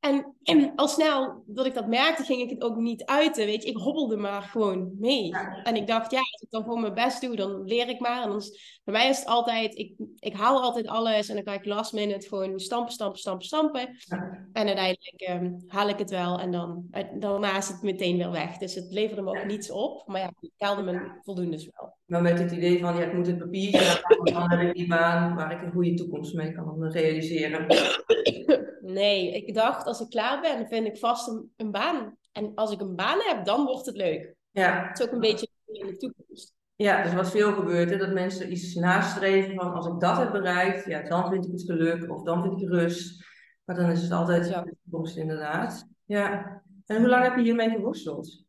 En, 0.00 0.34
en 0.42 0.72
al 0.76 0.88
snel 0.88 1.42
dat 1.46 1.66
ik 1.66 1.74
dat 1.74 1.86
merkte, 1.86 2.22
ging 2.24 2.40
ik 2.40 2.50
het 2.50 2.62
ook 2.62 2.76
niet 2.76 3.04
uiten. 3.04 3.46
Weet 3.46 3.62
je, 3.62 3.68
ik 3.68 3.76
hobbelde 3.76 4.16
maar 4.16 4.42
gewoon 4.42 4.90
mee. 4.98 5.26
Ja. 5.26 5.62
En 5.62 5.76
ik 5.76 5.86
dacht, 5.86 6.10
ja, 6.10 6.18
als 6.18 6.40
ik 6.42 6.50
dan 6.50 6.62
gewoon 6.62 6.80
mijn 6.80 6.94
best 6.94 7.20
doe, 7.20 7.36
dan 7.36 7.64
leer 7.64 7.88
ik 7.88 8.00
maar. 8.00 8.22
En 8.22 8.28
dan 8.28 8.36
is, 8.36 8.80
bij 8.84 8.94
mij 8.94 9.08
is 9.08 9.18
het 9.18 9.26
altijd, 9.26 9.74
ik, 9.78 9.94
ik 10.18 10.32
haal 10.34 10.62
altijd 10.62 10.86
alles 10.86 11.28
en 11.28 11.34
dan 11.34 11.44
ga 11.44 11.52
ik 11.52 11.64
last 11.64 11.92
minute 11.92 12.28
gewoon 12.28 12.58
stampen, 12.60 12.92
stampen, 12.92 13.18
stampen, 13.18 13.46
stampen. 13.46 13.80
Ja. 13.80 14.46
En 14.52 14.66
uiteindelijk 14.66 15.20
ehm, 15.20 15.52
haal 15.66 15.88
ik 15.88 15.98
het 15.98 16.10
wel 16.10 16.38
en 16.40 16.50
dan, 16.50 16.86
uit- 16.90 17.20
daarna 17.20 17.56
is 17.56 17.68
het 17.68 17.82
meteen 17.82 18.16
weer 18.16 18.30
weg. 18.30 18.56
Dus 18.56 18.74
het 18.74 18.86
leverde 18.92 19.22
me 19.22 19.28
ook 19.38 19.46
niets 19.46 19.70
op. 19.70 20.02
Maar 20.06 20.20
ja, 20.20 20.30
ik 20.40 20.50
haalde 20.56 20.82
me 20.82 21.18
voldoende 21.22 21.70
wel. 21.76 21.96
Maar 22.06 22.22
met 22.22 22.38
het 22.38 22.52
idee 22.52 22.80
van, 22.80 22.96
ja, 22.96 23.02
ik 23.02 23.12
moet 23.14 23.26
het 23.26 23.38
papiertje 23.38 24.02
dan 24.32 24.50
heb 24.50 24.60
ik 24.68 24.74
die 24.74 24.86
baan 24.88 25.34
waar 25.34 25.52
ik 25.52 25.62
een 25.62 25.72
goede 25.72 25.94
toekomst 25.94 26.34
mee 26.34 26.52
kan 26.52 26.84
realiseren. 26.90 27.66
Nee, 28.80 29.32
ik 29.32 29.54
dacht, 29.54 29.86
als 29.88 30.00
ik 30.00 30.08
klaar 30.08 30.40
ben, 30.40 30.66
vind 30.68 30.86
ik 30.86 30.96
vast 30.98 31.28
een, 31.28 31.52
een 31.56 31.70
baan. 31.70 32.16
En 32.32 32.52
als 32.54 32.70
ik 32.72 32.80
een 32.80 32.96
baan 32.96 33.18
heb, 33.22 33.44
dan 33.44 33.64
wordt 33.64 33.86
het 33.86 33.96
leuk. 33.96 34.34
Ja, 34.50 34.86
Het 34.88 34.98
is 34.98 35.06
ook 35.06 35.12
een 35.12 35.20
beetje 35.20 35.48
in 35.66 35.86
de 35.86 35.96
toekomst. 35.96 36.54
ja, 36.76 37.02
dus 37.02 37.14
wat 37.14 37.30
veel 37.30 37.52
gebeurt, 37.52 37.90
hè, 37.90 37.96
dat 37.96 38.12
mensen 38.12 38.52
iets 38.52 38.74
nastreven 38.74 39.54
van, 39.54 39.72
als 39.74 39.86
ik 39.86 40.00
dat 40.00 40.16
heb 40.16 40.32
bereikt, 40.32 40.84
ja, 40.84 41.02
dan 41.02 41.30
vind 41.30 41.44
ik 41.44 41.50
het 41.52 41.62
geluk 41.62 42.10
of 42.10 42.22
dan 42.22 42.42
vind 42.42 42.62
ik 42.62 42.68
rust. 42.68 43.26
Maar 43.64 43.76
dan 43.76 43.90
is 43.90 44.02
het 44.02 44.12
altijd 44.12 44.48
Ja. 44.48 44.62
de 44.62 44.76
toekomst 44.84 45.16
inderdaad. 45.16 45.86
Ja. 46.04 46.62
En 46.86 46.96
hoe 46.98 47.08
lang 47.08 47.24
heb 47.24 47.36
je 47.36 47.42
hiermee 47.42 47.70
geworsteld? 47.70 48.44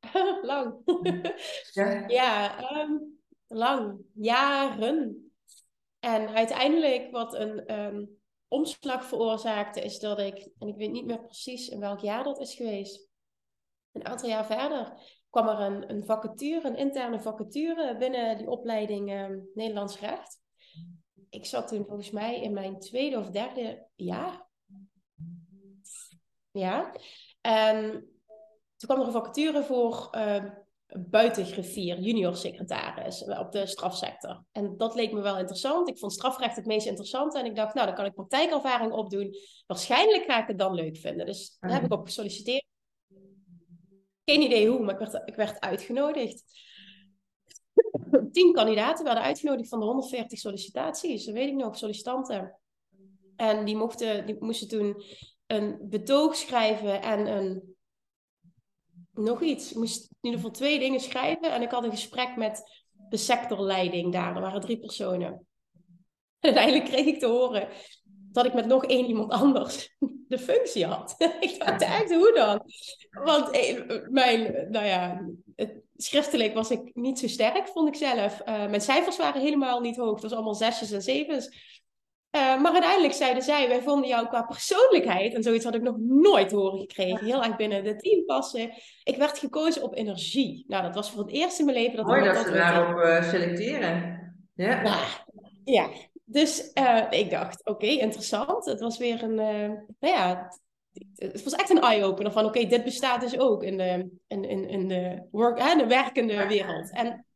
lang. 0.42 0.74
Ja. 1.72 2.04
ja, 2.06 2.58
ehm, 2.70 2.92
lang. 3.46 4.00
Jaren. 4.14 5.18
En 6.00 6.28
uiteindelijk 6.28 7.10
wat 7.10 7.34
een 7.34 7.66
ehm, 7.66 8.04
omslag 8.54 9.04
veroorzaakte, 9.04 9.80
is 9.80 9.98
dat 9.98 10.18
ik, 10.18 10.48
en 10.58 10.68
ik 10.68 10.76
weet 10.76 10.90
niet 10.90 11.06
meer 11.06 11.20
precies 11.20 11.68
in 11.68 11.80
welk 11.80 12.00
jaar 12.00 12.24
dat 12.24 12.40
is 12.40 12.54
geweest, 12.54 13.08
een 13.92 14.06
aantal 14.06 14.28
jaar 14.28 14.46
verder 14.46 14.92
kwam 15.30 15.48
er 15.48 15.60
een, 15.60 15.90
een 15.90 16.04
vacature, 16.04 16.68
een 16.68 16.76
interne 16.76 17.20
vacature 17.20 17.96
binnen 17.96 18.38
die 18.38 18.50
opleiding 18.50 19.10
ehm, 19.10 19.38
Nederlands 19.54 19.98
recht. 19.98 20.40
Ik 21.30 21.46
zat 21.46 21.68
toen 21.68 21.84
volgens 21.86 22.10
mij 22.10 22.40
in 22.40 22.52
mijn 22.52 22.78
tweede 22.78 23.18
of 23.18 23.30
derde 23.30 23.88
jaar. 23.94 24.46
Ja. 26.50 26.92
En 27.40 27.90
toen 28.76 28.88
kwam 28.88 29.00
er 29.00 29.06
een 29.06 29.12
vacature 29.12 29.62
voor 29.62 30.08
eh 30.10 30.44
buitengriffier, 30.96 31.98
junior 31.98 32.36
secretaris 32.36 33.24
op 33.24 33.52
de 33.52 33.66
strafsector. 33.66 34.44
En 34.52 34.76
dat 34.76 34.94
leek 34.94 35.12
me 35.12 35.20
wel 35.20 35.38
interessant. 35.38 35.88
Ik 35.88 35.98
vond 35.98 36.12
strafrecht 36.12 36.56
het 36.56 36.66
meest 36.66 36.86
interessante. 36.86 37.38
En 37.38 37.44
ik 37.44 37.56
dacht, 37.56 37.74
nou, 37.74 37.86
dan 37.86 37.96
kan 37.96 38.04
ik 38.04 38.14
praktijkervaring 38.14 38.92
opdoen. 38.92 39.34
Waarschijnlijk 39.66 40.24
ga 40.24 40.42
ik 40.42 40.46
het 40.46 40.58
dan 40.58 40.74
leuk 40.74 40.96
vinden. 40.96 41.26
Dus 41.26 41.56
daar 41.60 41.72
heb 41.72 41.84
ik 41.84 41.92
op 41.92 42.04
gesolliciteerd. 42.04 42.64
Geen 44.24 44.42
idee 44.42 44.68
hoe, 44.68 44.84
maar 44.84 45.00
ik 45.00 45.10
werd, 45.10 45.28
ik 45.28 45.34
werd 45.34 45.60
uitgenodigd. 45.60 46.44
Tien 48.32 48.52
kandidaten 48.52 49.04
werden 49.04 49.22
uitgenodigd 49.22 49.68
van 49.68 49.78
de 49.78 49.86
140 49.86 50.38
sollicitaties. 50.38 51.24
Dat 51.24 51.34
weet 51.34 51.48
ik 51.48 51.54
nog, 51.54 51.76
sollicitanten. 51.76 52.58
en 53.36 53.64
die, 53.64 53.76
mochten, 53.76 54.26
die 54.26 54.36
moesten 54.38 54.68
toen 54.68 55.02
een 55.46 55.78
betoog 55.82 56.36
schrijven 56.36 57.02
en 57.02 57.26
een, 57.26 57.76
nog 59.12 59.42
iets. 59.42 59.72
Moest 59.72 60.13
in 60.24 60.30
ieder 60.30 60.44
geval 60.44 60.50
twee 60.50 60.78
dingen 60.78 61.00
schrijven. 61.00 61.52
En 61.52 61.62
ik 61.62 61.70
had 61.70 61.84
een 61.84 61.90
gesprek 61.90 62.36
met 62.36 62.82
de 63.08 63.16
sectorleiding 63.16 64.12
daar. 64.12 64.34
Er 64.34 64.40
waren 64.40 64.60
drie 64.60 64.78
personen. 64.78 65.46
En 66.40 66.54
uiteindelijk 66.54 66.84
kreeg 66.84 67.06
ik 67.06 67.18
te 67.18 67.26
horen 67.26 67.68
dat 68.32 68.44
ik 68.44 68.54
met 68.54 68.66
nog 68.66 68.84
één 68.84 69.06
iemand 69.06 69.32
anders 69.32 69.96
de 70.28 70.38
functie 70.38 70.86
had. 70.86 71.14
ik 71.40 71.58
dacht 71.58 71.82
echt, 71.82 72.14
hoe 72.14 72.32
dan? 72.34 72.62
Want 73.24 73.50
eh, 73.50 73.80
mijn, 74.10 74.66
nou 74.70 74.86
ja, 74.86 75.28
het, 75.56 75.82
schriftelijk 75.96 76.54
was 76.54 76.70
ik 76.70 76.94
niet 76.94 77.18
zo 77.18 77.28
sterk, 77.28 77.68
vond 77.68 77.88
ik 77.88 77.94
zelf. 77.94 78.40
Uh, 78.40 78.44
mijn 78.46 78.80
cijfers 78.80 79.16
waren 79.16 79.40
helemaal 79.40 79.80
niet 79.80 79.96
hoog. 79.96 80.12
Het 80.12 80.22
was 80.22 80.32
allemaal 80.32 80.54
zesjes 80.54 80.90
en 80.90 81.02
zevens. 81.02 81.73
Uh, 82.36 82.60
maar 82.60 82.72
uiteindelijk 82.72 83.12
zeiden 83.12 83.42
zij, 83.42 83.68
wij 83.68 83.82
vonden 83.82 84.08
jou 84.08 84.26
qua 84.26 84.42
persoonlijkheid, 84.42 85.34
en 85.34 85.42
zoiets 85.42 85.64
had 85.64 85.74
ik 85.74 85.82
nog 85.82 85.96
nooit 85.98 86.50
horen 86.50 86.78
gekregen, 86.78 87.24
heel 87.24 87.42
erg 87.42 87.56
binnen 87.56 87.84
het 87.84 87.98
team 87.98 88.24
passen. 88.24 88.72
Ik 89.04 89.16
werd 89.16 89.38
gekozen 89.38 89.82
op 89.82 89.94
energie. 89.94 90.64
Nou, 90.68 90.82
dat 90.82 90.94
was 90.94 91.10
voor 91.10 91.22
het 91.22 91.32
eerst 91.32 91.58
in 91.58 91.64
mijn 91.64 91.76
leven 91.76 91.96
dat 91.96 92.06
Mooi 92.06 92.24
dat, 92.24 92.34
dat 92.34 92.46
ze 92.46 92.52
daarop 92.52 93.04
uh, 93.04 93.22
selecteren. 93.22 94.18
Ja. 94.54 94.82
ja. 94.82 94.98
ja. 95.64 95.88
Dus 96.24 96.70
uh, 96.74 97.04
ik 97.10 97.30
dacht, 97.30 97.60
oké, 97.60 97.84
okay, 97.84 97.96
interessant. 97.96 98.64
Het 98.64 98.80
was 98.80 98.98
weer 98.98 99.22
een, 99.22 99.34
nou 99.34 100.14
ja, 100.14 100.52
het 101.14 101.44
was 101.44 101.54
echt 101.54 101.70
een 101.70 101.80
eye-opener 101.80 102.32
van, 102.32 102.44
oké, 102.44 102.58
okay, 102.58 102.70
dit 102.70 102.84
bestaat 102.84 103.20
dus 103.20 103.38
ook 103.38 103.62
in 103.62 103.76
de, 103.76 104.10
in, 104.26 104.44
in, 104.44 104.68
in 104.68 104.88
de, 104.88 105.28
work, 105.30 105.58
hè, 105.58 105.76
de 105.76 105.86
werkende 105.86 106.46
wereld. 106.46 106.90
En 106.92 107.26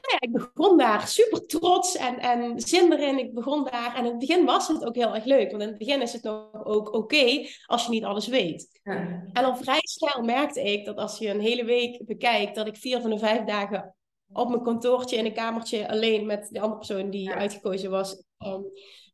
ja, 0.00 0.20
ik 0.20 0.32
begon 0.32 0.78
daar 0.78 1.08
super 1.08 1.46
trots 1.46 1.96
en, 1.96 2.18
en 2.18 2.60
zin 2.60 2.92
erin. 2.92 3.18
Ik 3.18 3.34
begon 3.34 3.64
daar. 3.64 3.94
En 3.96 4.04
in 4.04 4.10
het 4.10 4.18
begin 4.18 4.44
was 4.44 4.68
het 4.68 4.84
ook 4.84 4.94
heel 4.94 5.14
erg 5.14 5.24
leuk. 5.24 5.50
Want 5.50 5.62
in 5.62 5.68
het 5.68 5.78
begin 5.78 6.02
is 6.02 6.12
het 6.12 6.22
nog 6.22 6.64
ook 6.64 6.94
oké 6.94 7.46
als 7.66 7.84
je 7.84 7.90
niet 7.90 8.04
alles 8.04 8.26
weet. 8.26 8.80
Ja. 8.82 8.94
En 9.32 9.42
dan 9.42 9.58
vrij 9.58 9.80
snel 9.82 10.22
merkte 10.22 10.62
ik 10.62 10.84
dat 10.84 10.96
als 10.96 11.18
je 11.18 11.28
een 11.28 11.40
hele 11.40 11.64
week 11.64 12.06
bekijkt, 12.06 12.54
dat 12.54 12.66
ik 12.66 12.76
vier 12.76 13.00
van 13.00 13.10
de 13.10 13.18
vijf 13.18 13.44
dagen 13.44 13.94
op 14.32 14.48
mijn 14.48 14.62
kantoortje 14.62 15.16
in 15.16 15.24
een 15.24 15.34
kamertje 15.34 15.88
alleen 15.88 16.26
met 16.26 16.48
de 16.50 16.60
andere 16.60 16.78
persoon 16.78 17.10
die 17.10 17.28
ja. 17.28 17.34
uitgekozen 17.34 17.90
was. 17.90 18.24
Um, 18.38 18.64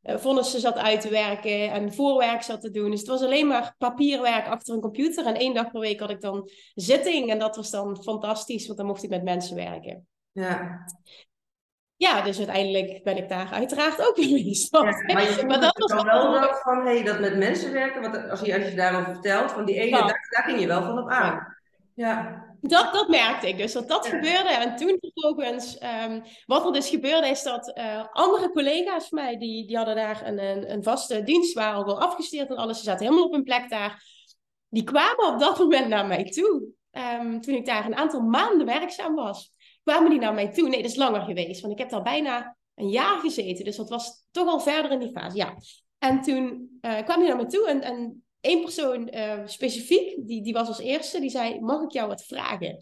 vonnissen 0.03 0.61
zat 0.61 0.77
uit 0.77 1.01
te 1.01 1.09
werken 1.09 1.71
en 1.71 1.93
voorwerk 1.93 2.43
zat 2.43 2.61
te 2.61 2.71
doen. 2.71 2.91
Dus 2.91 3.01
het 3.01 3.09
was 3.09 3.23
alleen 3.23 3.47
maar 3.47 3.75
papierwerk 3.79 4.47
achter 4.47 4.75
een 4.75 4.81
computer. 4.81 5.27
En 5.27 5.35
één 5.35 5.55
dag 5.55 5.71
per 5.71 5.81
week 5.81 6.01
had 6.01 6.11
ik 6.11 6.21
dan 6.21 6.51
zitting. 6.75 7.31
En 7.31 7.39
dat 7.39 7.57
was 7.57 7.71
dan 7.71 8.03
fantastisch, 8.03 8.67
want 8.67 8.79
dan 8.79 8.87
mocht 8.87 9.03
ik 9.03 9.11
met 9.11 9.23
mensen 9.23 9.57
werken. 9.57 10.09
Ja. 10.33 10.85
Ja, 11.97 12.23
dus 12.23 12.39
uiteindelijk 12.39 13.05
ben 13.05 13.17
ik 13.17 13.29
daar 13.29 13.51
uiteraard 13.53 14.09
ook 14.09 14.17
weer 14.17 14.39
gestopt. 14.39 15.05
Ja, 15.07 15.15
maar, 15.15 15.47
maar 15.47 15.61
dat 15.61 15.79
was 15.79 16.03
wel 16.03 16.55
van 16.55 16.87
hey, 16.87 17.03
dat 17.03 17.21
met 17.21 17.37
mensen 17.37 17.73
werken, 17.73 18.01
want 18.03 18.31
als 18.31 18.41
je, 18.41 18.55
als 18.55 18.69
je 18.69 18.75
daarover 18.75 19.13
vertelt, 19.13 19.53
van 19.53 19.65
die 19.65 19.77
ene 19.77 19.97
ja. 19.97 20.07
dag, 20.07 20.29
daar 20.29 20.45
ging 20.45 20.61
je 20.61 20.67
wel 20.67 20.83
van 20.83 20.99
op 20.99 21.09
aan. 21.09 21.57
Ja. 21.95 22.49
Dat, 22.61 22.93
dat 22.93 23.09
merkte 23.09 23.49
ik 23.49 23.57
dus, 23.57 23.73
dat 23.73 23.89
dat 23.89 24.05
ja. 24.05 24.11
gebeurde. 24.11 24.49
En 24.49 24.77
toen 24.77 24.99
vervolgens, 25.01 25.83
um, 26.05 26.23
wat 26.47 26.67
er 26.67 26.73
dus 26.73 26.89
gebeurde, 26.89 27.29
is 27.29 27.43
dat 27.43 27.79
uh, 27.79 28.05
andere 28.13 28.51
collega's 28.51 29.09
van 29.09 29.19
mij, 29.19 29.39
die, 29.39 29.67
die 29.67 29.77
hadden 29.77 29.95
daar 29.95 30.27
een, 30.27 30.39
een, 30.39 30.73
een 30.73 30.83
vaste 30.83 31.23
dienst, 31.23 31.55
waren 31.55 31.75
al 31.75 31.85
wel 31.85 32.01
afgestudeerd 32.01 32.51
en 32.51 32.57
alles, 32.57 32.79
ze 32.79 32.85
zaten 32.85 33.05
helemaal 33.05 33.27
op 33.27 33.33
hun 33.33 33.45
plek 33.45 33.71
daar. 33.71 34.03
Die 34.69 34.85
kwamen 34.85 35.27
op 35.27 35.41
dat 35.41 35.59
moment 35.59 35.89
naar 35.89 36.07
mij 36.07 36.25
toe, 36.25 36.63
um, 36.93 37.41
toen 37.41 37.55
ik 37.55 37.67
daar 37.67 37.85
een 37.85 37.97
aantal 37.97 38.21
maanden 38.21 38.67
werkzaam 38.67 39.15
was 39.15 39.59
kwamen 39.91 40.11
die 40.11 40.21
naar 40.21 40.35
mij 40.35 40.49
toe? 40.53 40.69
Nee, 40.69 40.83
dat 40.83 40.91
is 40.91 40.97
langer 40.97 41.21
geweest, 41.21 41.61
want 41.61 41.73
ik 41.73 41.79
heb 41.79 41.91
daar 41.91 42.03
bijna 42.03 42.57
een 42.75 42.89
jaar 42.89 43.19
gezeten. 43.19 43.65
Dus 43.65 43.77
dat 43.77 43.89
was 43.89 44.27
toch 44.31 44.49
al 44.49 44.61
verder 44.61 44.91
in 44.91 44.99
die 44.99 45.11
fase, 45.11 45.37
ja. 45.37 45.57
En 45.99 46.21
toen 46.21 46.79
uh, 46.81 47.03
kwam 47.03 47.19
die 47.19 47.29
naar 47.29 47.37
me 47.37 47.47
toe 47.47 47.69
en, 47.69 47.83
en 47.83 48.25
één 48.41 48.63
persoon 48.63 49.09
uh, 49.15 49.41
specifiek, 49.45 50.27
die, 50.27 50.43
die 50.43 50.53
was 50.53 50.69
als 50.69 50.79
eerste, 50.79 51.21
die 51.21 51.31
zei, 51.31 51.61
mag 51.61 51.83
ik 51.83 51.91
jou 51.91 52.09
wat 52.09 52.25
vragen? 52.25 52.77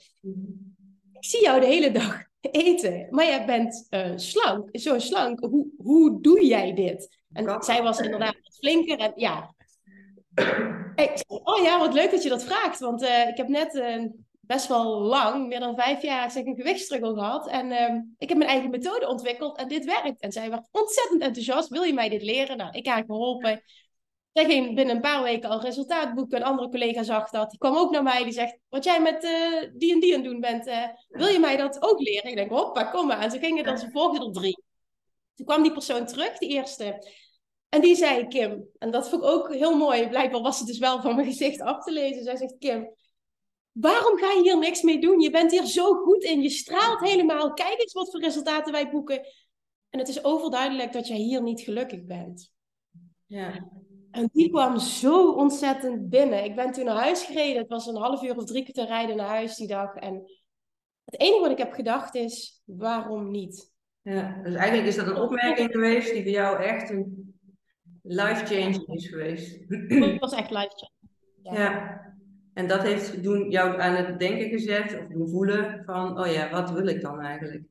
Ik 1.13 1.25
zie 1.25 1.43
jou 1.43 1.61
de 1.61 1.67
hele 1.67 1.91
dag 1.91 2.23
eten, 2.41 3.07
maar 3.11 3.25
jij 3.25 3.47
bent 3.47 3.87
uh, 3.91 4.13
slank, 4.17 4.69
zo 4.73 4.99
slank. 4.99 5.41
Hoe, 5.41 5.67
hoe 5.77 6.21
doe 6.21 6.47
jij 6.47 6.75
dit? 6.75 7.19
En 7.33 7.63
zij 7.63 7.83
was 7.83 8.01
inderdaad 8.01 8.37
wat 8.43 8.57
flinker 8.59 8.99
en 8.99 9.13
ja... 9.15 9.55
Ik 10.95 11.11
zei, 11.15 11.41
oh 11.43 11.63
ja, 11.63 11.79
wat 11.79 11.95
leuk 11.95 12.11
dat 12.11 12.23
je 12.23 12.29
dat 12.29 12.45
vraagt, 12.45 12.79
want 12.79 13.03
ik 13.03 13.37
heb 13.37 13.49
net 13.49 13.75
best 14.49 14.67
wel 14.67 15.01
lang, 15.01 15.47
meer 15.49 15.61
dan 15.61 15.75
vijf 15.75 16.03
jaar, 16.03 16.31
zeg, 16.31 16.45
een 16.45 16.57
gewichtsstruggle 16.57 17.15
gehad. 17.15 17.49
En 17.49 17.71
uh, 17.71 18.01
ik 18.19 18.29
heb 18.29 18.39
mijn 18.39 18.51
eigen 18.51 18.71
methode 18.71 19.09
ontwikkeld 19.09 19.59
en 19.59 19.69
dit 19.69 19.85
werkt. 19.85 20.21
En 20.21 20.33
zij 20.33 20.51
werd 20.51 20.69
ontzettend 20.71 21.23
enthousiast. 21.23 21.69
Wil 21.69 21.83
je 21.83 21.93
mij 21.93 22.09
dit 22.09 22.23
leren? 22.23 22.57
Nou, 22.57 22.71
ik 22.77 22.87
haar 22.87 23.05
geholpen. 23.07 23.63
Zij 24.33 24.45
ging 24.45 24.75
binnen 24.75 24.95
een 24.95 25.01
paar 25.01 25.23
weken 25.23 25.51
al 25.51 25.61
resultaat 25.61 26.15
boeken. 26.15 26.39
Een 26.39 26.45
andere 26.45 26.69
collega 26.69 27.03
zag 27.03 27.31
dat. 27.31 27.51
Die 27.51 27.59
kwam 27.59 27.77
ook 27.77 27.91
naar 27.91 28.03
mij. 28.03 28.25
Die 28.25 28.33
zegt, 28.33 28.59
wat 28.69 28.85
jij 28.85 29.01
met 29.01 29.25
uh, 29.25 29.71
die 29.75 29.93
en 29.93 30.01
die 30.01 30.15
aan 30.15 30.23
doen 30.23 30.41
bent, 30.41 30.67
uh, 30.67 30.85
wil 31.09 31.29
je 31.29 31.39
mij 31.39 31.57
dat 31.57 31.83
ook 31.83 32.01
leren? 32.01 32.31
Ik 32.31 32.37
denk, 32.37 32.51
hoppa, 32.51 32.85
kom 32.85 33.07
maar. 33.07 33.21
En 33.21 33.31
ze 33.31 33.39
gingen 33.39 33.65
dan, 33.65 33.79
ze 33.79 33.91
volgden 33.91 34.27
er 34.27 34.33
drie. 34.33 34.63
Toen 35.35 35.47
kwam 35.47 35.63
die 35.63 35.73
persoon 35.73 36.07
terug, 36.07 36.39
de 36.39 36.47
eerste. 36.47 37.07
En 37.69 37.81
die 37.81 37.97
zei, 37.97 38.27
Kim, 38.27 38.69
en 38.79 38.91
dat 38.91 39.09
vond 39.09 39.23
ik 39.23 39.29
ook 39.29 39.55
heel 39.55 39.77
mooi. 39.77 40.09
Blijkbaar 40.09 40.41
was 40.41 40.59
het 40.59 40.67
dus 40.67 40.79
wel 40.79 41.01
van 41.01 41.15
mijn 41.15 41.27
gezicht 41.27 41.61
af 41.61 41.85
te 41.85 41.93
lezen. 41.93 42.25
Zij 42.25 42.37
zegt, 42.37 42.59
Kim, 42.59 42.95
Waarom 43.81 44.19
ga 44.19 44.33
je 44.33 44.43
hier 44.43 44.59
niks 44.59 44.83
mee 44.83 45.01
doen? 45.01 45.21
Je 45.21 45.31
bent 45.31 45.51
hier 45.51 45.67
zo 45.67 45.95
goed 45.95 46.23
in. 46.23 46.43
Je 46.43 46.51
straalt 46.51 47.01
helemaal. 47.01 47.53
Kijk 47.53 47.81
eens 47.81 47.93
wat 47.93 48.11
voor 48.11 48.21
resultaten 48.21 48.73
wij 48.73 48.91
boeken. 48.91 49.27
En 49.91 49.99
het 49.99 50.09
is 50.09 50.25
overduidelijk 50.25 50.93
dat 50.93 51.07
jij 51.07 51.17
hier 51.17 51.43
niet 51.43 51.61
gelukkig 51.61 52.05
bent. 52.05 52.53
Ja. 53.27 53.71
En 54.11 54.29
die 54.33 54.51
kwam 54.51 54.79
zo 54.79 55.33
ontzettend 55.33 56.09
binnen. 56.09 56.45
Ik 56.45 56.57
ben 56.57 56.73
toen 56.73 56.85
naar 56.85 57.03
huis 57.03 57.25
gereden. 57.25 57.61
Het 57.63 57.71
was 57.71 57.87
een 57.87 57.97
half 57.97 58.23
uur 58.23 58.37
of 58.37 58.45
drie 58.45 58.63
kwartier 58.63 58.87
rijden 58.87 59.17
naar 59.17 59.29
huis 59.29 59.57
die 59.57 59.67
dag. 59.67 59.95
En 59.95 60.15
het 61.05 61.21
enige 61.21 61.41
wat 61.41 61.51
ik 61.51 61.59
heb 61.59 61.73
gedacht 61.73 62.15
is, 62.15 62.63
waarom 62.65 63.31
niet? 63.31 63.73
Ja, 64.03 64.41
dus 64.43 64.55
eigenlijk 64.55 64.89
is 64.89 64.97
dat 64.97 65.07
een 65.07 65.21
opmerking 65.21 65.71
geweest 65.71 66.13
die 66.13 66.23
voor 66.23 66.33
jou 66.33 66.63
echt 66.63 66.91
een 66.91 67.35
life 68.03 68.45
change 68.45 68.85
is 68.87 69.09
geweest. 69.09 69.59
Het 69.69 70.19
was 70.19 70.33
echt 70.33 70.51
life 70.51 70.73
change. 70.75 71.13
Ja. 71.43 71.63
ja. 71.63 72.09
En 72.59 72.69
dat 72.69 72.83
heeft 72.83 73.23
doen 73.23 73.51
jou 73.51 73.81
aan 73.81 73.95
het 73.95 74.19
denken 74.19 74.49
gezet 74.49 74.99
of 75.01 75.07
doen 75.07 75.29
voelen 75.29 75.83
van, 75.85 76.21
oh 76.21 76.33
ja, 76.33 76.51
wat 76.51 76.71
wil 76.71 76.87
ik 76.87 77.01
dan 77.01 77.21
eigenlijk? 77.21 77.65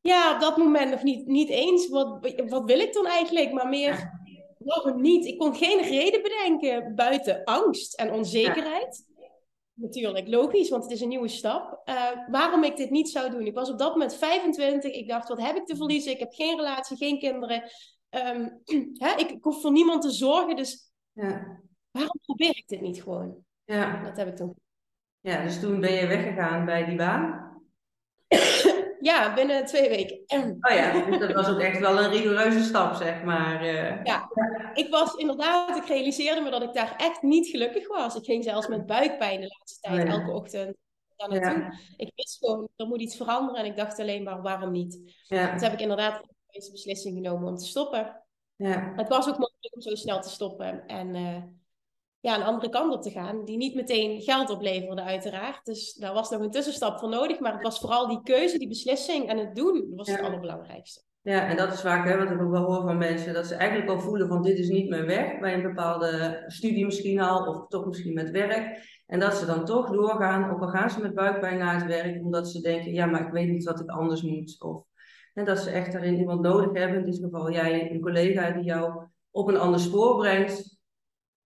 Ja, 0.00 0.34
op 0.34 0.40
dat 0.40 0.56
moment 0.56 0.90
nog 0.90 1.02
niet, 1.02 1.26
niet 1.26 1.48
eens. 1.48 1.88
Wat, 1.88 2.32
wat 2.48 2.64
wil 2.64 2.78
ik 2.78 2.92
dan 2.92 3.06
eigenlijk? 3.06 3.52
Maar 3.52 3.68
meer, 3.68 4.10
waarom 4.58 5.00
niet? 5.00 5.24
Ik 5.24 5.38
kon 5.38 5.54
geen 5.54 5.82
reden 5.82 6.22
bedenken 6.22 6.94
buiten 6.94 7.44
angst 7.44 7.94
en 7.94 8.12
onzekerheid. 8.12 9.04
Natuurlijk, 9.72 10.28
logisch, 10.28 10.70
want 10.70 10.82
het 10.82 10.92
is 10.92 11.00
een 11.00 11.08
nieuwe 11.08 11.28
stap. 11.28 11.82
Uh, 11.84 12.10
waarom 12.30 12.64
ik 12.64 12.76
dit 12.76 12.90
niet 12.90 13.08
zou 13.08 13.30
doen? 13.30 13.46
Ik 13.46 13.54
was 13.54 13.70
op 13.70 13.78
dat 13.78 13.92
moment 13.92 14.14
25. 14.14 14.92
Ik 14.92 15.08
dacht, 15.08 15.28
wat 15.28 15.40
heb 15.40 15.56
ik 15.56 15.66
te 15.66 15.76
verliezen? 15.76 16.12
Ik 16.12 16.18
heb 16.18 16.32
geen 16.32 16.56
relatie, 16.56 16.96
geen 16.96 17.18
kinderen. 17.18 17.62
Um, 18.10 18.60
hè? 19.04 19.14
Ik, 19.16 19.30
ik 19.30 19.44
hoef 19.44 19.60
voor 19.60 19.72
niemand 19.72 20.02
te 20.02 20.10
zorgen. 20.10 20.56
Dus 20.56 20.92
ja 21.12 21.62
waarom 21.94 22.20
probeer 22.22 22.56
ik 22.56 22.68
dit 22.68 22.80
niet 22.80 23.02
gewoon? 23.02 23.44
Ja. 23.64 24.02
Dat 24.02 24.16
heb 24.16 24.28
ik 24.28 24.36
toen. 24.36 24.54
Ja, 25.20 25.42
dus 25.42 25.60
toen 25.60 25.80
ben 25.80 25.92
je 25.92 26.06
weggegaan 26.06 26.64
bij 26.64 26.84
die 26.84 26.96
baan? 26.96 27.52
ja, 29.00 29.34
binnen 29.34 29.64
twee 29.64 29.88
weken. 29.88 30.22
Oh 30.60 30.74
ja, 30.74 31.06
dus 31.06 31.18
dat 31.18 31.32
was 31.32 31.48
ook 31.48 31.60
echt 31.60 31.78
wel 31.78 31.98
een 31.98 32.10
rigoureuze 32.10 32.62
stap, 32.62 32.94
zeg 32.94 33.22
maar. 33.22 33.64
Uh... 33.64 34.04
Ja, 34.04 34.30
ik 34.74 34.90
was 34.90 35.14
inderdaad, 35.14 35.76
ik 35.76 35.86
realiseerde 35.86 36.40
me 36.40 36.50
dat 36.50 36.62
ik 36.62 36.72
daar 36.72 36.94
echt 36.96 37.22
niet 37.22 37.46
gelukkig 37.46 37.88
was. 37.88 38.16
Ik 38.16 38.24
ging 38.24 38.44
zelfs 38.44 38.68
met 38.68 38.86
buikpijn 38.86 39.40
de 39.40 39.54
laatste 39.58 39.80
tijd, 39.80 40.08
elke 40.08 40.30
ochtend 40.30 40.76
daar 41.16 41.28
naartoe. 41.28 41.62
Ja. 41.62 41.72
Ik 41.96 42.12
wist 42.14 42.38
gewoon, 42.38 42.68
er 42.76 42.86
moet 42.86 43.00
iets 43.00 43.16
veranderen 43.16 43.60
en 43.60 43.70
ik 43.70 43.76
dacht 43.76 44.00
alleen 44.00 44.22
maar, 44.22 44.42
waarom 44.42 44.70
niet? 44.70 45.14
Ja. 45.28 45.50
Toen 45.50 45.62
heb 45.62 45.72
ik 45.72 45.80
inderdaad 45.80 46.22
de 46.46 46.70
beslissing 46.72 47.14
genomen 47.14 47.48
om 47.48 47.56
te 47.56 47.66
stoppen. 47.66 48.22
Ja. 48.56 48.92
Het 48.96 49.08
was 49.08 49.28
ook 49.28 49.38
mogelijk 49.38 49.74
om 49.74 49.80
zo 49.80 49.94
snel 49.94 50.20
te 50.20 50.28
stoppen. 50.28 50.86
En 50.86 51.14
uh, 51.14 51.42
ja, 52.24 52.36
een 52.36 52.42
andere 52.42 52.68
kant 52.68 52.94
op 52.94 53.02
te 53.02 53.10
gaan, 53.10 53.44
die 53.44 53.56
niet 53.56 53.74
meteen 53.74 54.20
geld 54.20 54.50
opleverde, 54.50 55.02
uiteraard. 55.02 55.64
Dus 55.64 55.94
daar 55.94 56.14
was 56.14 56.30
nog 56.30 56.40
een 56.40 56.50
tussenstap 56.50 56.98
voor 56.98 57.08
nodig, 57.08 57.40
maar 57.40 57.52
het 57.52 57.62
was 57.62 57.78
vooral 57.78 58.08
die 58.08 58.22
keuze, 58.22 58.58
die 58.58 58.68
beslissing 58.68 59.28
en 59.28 59.38
het 59.38 59.54
doen, 59.54 59.92
was 59.94 60.10
het 60.10 60.20
allerbelangrijkste. 60.20 61.02
Ja, 61.22 61.46
en 61.46 61.56
dat 61.56 61.72
is 61.72 61.80
vaak 61.80 62.08
hè, 62.08 62.18
wat 62.18 62.30
ik 62.30 62.40
ook 62.40 62.50
wel 62.50 62.64
hoor 62.64 62.82
van 62.82 62.98
mensen, 62.98 63.34
dat 63.34 63.46
ze 63.46 63.54
eigenlijk 63.54 63.90
al 63.90 64.00
voelen 64.00 64.28
van 64.28 64.42
dit 64.42 64.58
is 64.58 64.68
niet 64.68 64.88
mijn 64.88 65.06
weg, 65.06 65.38
bij 65.40 65.54
een 65.54 65.62
bepaalde 65.62 66.44
studie 66.46 66.84
misschien 66.84 67.20
al, 67.20 67.46
of 67.46 67.66
toch 67.68 67.86
misschien 67.86 68.14
met 68.14 68.30
werk. 68.30 68.92
En 69.06 69.20
dat 69.20 69.34
ze 69.34 69.46
dan 69.46 69.64
toch 69.64 69.90
doorgaan, 69.90 70.50
ook 70.50 70.60
al 70.60 70.68
gaan 70.68 70.90
ze 70.90 71.00
met 71.00 71.14
buikpijn 71.14 71.58
naar 71.58 71.74
het 71.74 71.86
werk, 71.86 72.24
omdat 72.24 72.48
ze 72.48 72.60
denken, 72.60 72.92
ja, 72.92 73.06
maar 73.06 73.26
ik 73.26 73.32
weet 73.32 73.48
niet 73.48 73.64
wat 73.64 73.80
ik 73.80 73.90
anders 73.90 74.22
moet. 74.22 74.62
Of 74.62 74.82
en 75.34 75.44
dat 75.44 75.58
ze 75.58 75.70
echt 75.70 75.92
daarin 75.92 76.18
iemand 76.18 76.40
nodig 76.40 76.78
hebben, 76.78 76.98
in 76.98 77.04
dit 77.04 77.20
geval 77.22 77.52
jij, 77.52 77.90
een 77.90 78.00
collega 78.00 78.50
die 78.50 78.64
jou 78.64 79.06
op 79.30 79.48
een 79.48 79.58
ander 79.58 79.80
spoor 79.80 80.16
brengt, 80.16 80.73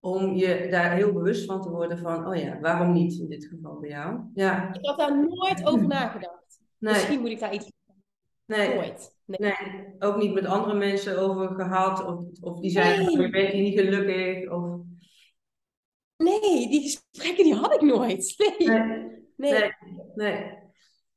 om 0.01 0.35
je 0.35 0.67
daar 0.71 0.93
heel 0.93 1.13
bewust 1.13 1.45
van 1.45 1.63
te 1.63 1.71
worden 1.71 1.99
van, 1.99 2.27
oh 2.27 2.37
ja, 2.37 2.61
waarom 2.61 2.93
niet 2.93 3.21
in 3.21 3.29
dit 3.29 3.45
geval 3.45 3.79
bij 3.81 3.89
jou? 3.89 4.21
Ja. 4.35 4.75
Ik 4.75 4.87
had 4.87 4.99
daar 4.99 5.19
nooit 5.19 5.67
over 5.67 5.87
nagedacht. 5.87 6.61
Misschien 6.79 7.21
moet 7.21 7.31
ik 7.31 7.41
daar 7.41 7.55
iets 7.55 7.71
Nee. 8.49 8.75
Nooit. 8.75 9.17
Nee. 9.25 9.39
nee. 9.39 9.95
ook 9.99 10.17
niet 10.17 10.35
met 10.35 10.47
andere 10.47 10.75
mensen 10.75 11.19
over 11.19 11.55
gehad. 11.55 12.05
Of, 12.05 12.25
of 12.41 12.61
die 12.61 12.71
zeiden, 12.71 13.19
Nee. 13.19 13.29
nee. 13.29 13.57
je 13.57 13.63
niet 13.63 13.79
gelukkig. 13.79 14.51
Of... 14.51 14.81
nee, 16.17 16.69
die 16.69 16.83
gesprekken 16.83 17.45
die 17.45 17.55
had 17.55 17.75
ik 17.75 17.81
nooit. 17.81 18.35
Nee. 19.37 19.53
Nee. 19.53 19.71
Nee. 20.15 20.59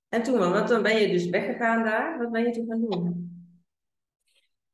En 0.09 0.23
toen, 0.23 0.37
wat 0.37 0.67
dan 0.67 0.83
ben 0.83 1.01
je 1.01 1.07
dus 1.07 1.29
weggegaan 1.29 1.83
daar? 1.83 2.17
Wat 2.17 2.31
ben 2.31 2.43
je 2.43 2.51
toen 2.51 2.65
gaan 2.67 2.81
doen? 2.81 3.29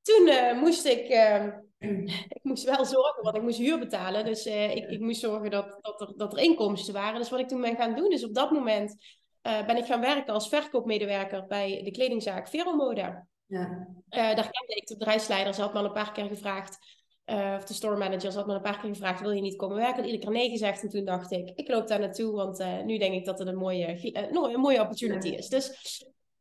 Toen 0.01 0.27
eh, 0.27 0.59
moest 0.59 0.85
ik, 0.85 1.07
eh, 1.07 1.47
ik 2.37 2.39
moest 2.41 2.63
wel 2.63 2.85
zorgen, 2.85 3.23
want 3.23 3.35
ik 3.35 3.41
moest 3.41 3.57
huur 3.57 3.79
betalen. 3.79 4.25
Dus 4.25 4.45
eh, 4.45 4.75
ik, 4.75 4.89
ik 4.89 4.99
moest 4.99 5.19
zorgen 5.19 5.51
dat, 5.51 5.77
dat, 5.81 6.01
er, 6.01 6.13
dat 6.15 6.33
er 6.33 6.39
inkomsten 6.39 6.93
waren. 6.93 7.19
Dus 7.19 7.29
wat 7.29 7.39
ik 7.39 7.47
toen 7.47 7.61
ben 7.61 7.75
gaan 7.75 7.95
doen, 7.95 8.11
is 8.11 8.23
op 8.23 8.33
dat 8.33 8.51
moment 8.51 8.95
eh, 9.41 9.65
ben 9.65 9.77
ik 9.77 9.85
gaan 9.85 10.01
werken 10.01 10.33
als 10.33 10.49
verkoopmedewerker 10.49 11.45
bij 11.47 11.81
de 11.83 11.91
kledingzaak 11.91 12.47
Veromoda. 12.47 13.27
Ja. 13.45 13.87
Eh, 14.09 14.19
daar 14.19 14.49
kende 14.49 14.75
ik 14.75 14.87
de 14.87 14.97
bedrijfsleider, 14.97 15.53
ze 15.53 15.61
had 15.61 15.73
me 15.73 15.79
al 15.79 15.85
een 15.85 15.91
paar 15.91 16.11
keer 16.11 16.27
gevraagd. 16.27 16.77
of 17.25 17.63
de 17.63 17.73
store 17.73 17.97
manager, 17.97 18.31
ze 18.31 18.37
had 18.37 18.45
me 18.45 18.51
al 18.51 18.57
een 18.57 18.71
paar 18.71 18.79
keer 18.79 18.89
gevraagd: 18.89 19.21
wil 19.21 19.31
je 19.31 19.41
niet 19.41 19.55
komen 19.55 19.77
werken? 19.77 19.97
En 19.97 20.05
iedere 20.05 20.23
keer 20.23 20.31
nee 20.31 20.49
gezegd. 20.49 20.83
En 20.83 20.89
toen 20.89 21.05
dacht 21.05 21.31
ik: 21.31 21.51
ik 21.55 21.67
loop 21.67 21.87
daar 21.87 21.99
naartoe, 21.99 22.31
want 22.35 22.85
nu 22.85 22.97
denk 22.97 23.13
ik 23.13 23.25
dat 23.25 23.39
het 23.39 23.47
een 23.47 23.57
mooie, 23.57 24.13
een 24.13 24.59
mooie 24.59 24.81
opportunity 24.81 25.29
is. 25.29 25.47
Dus 25.47 25.71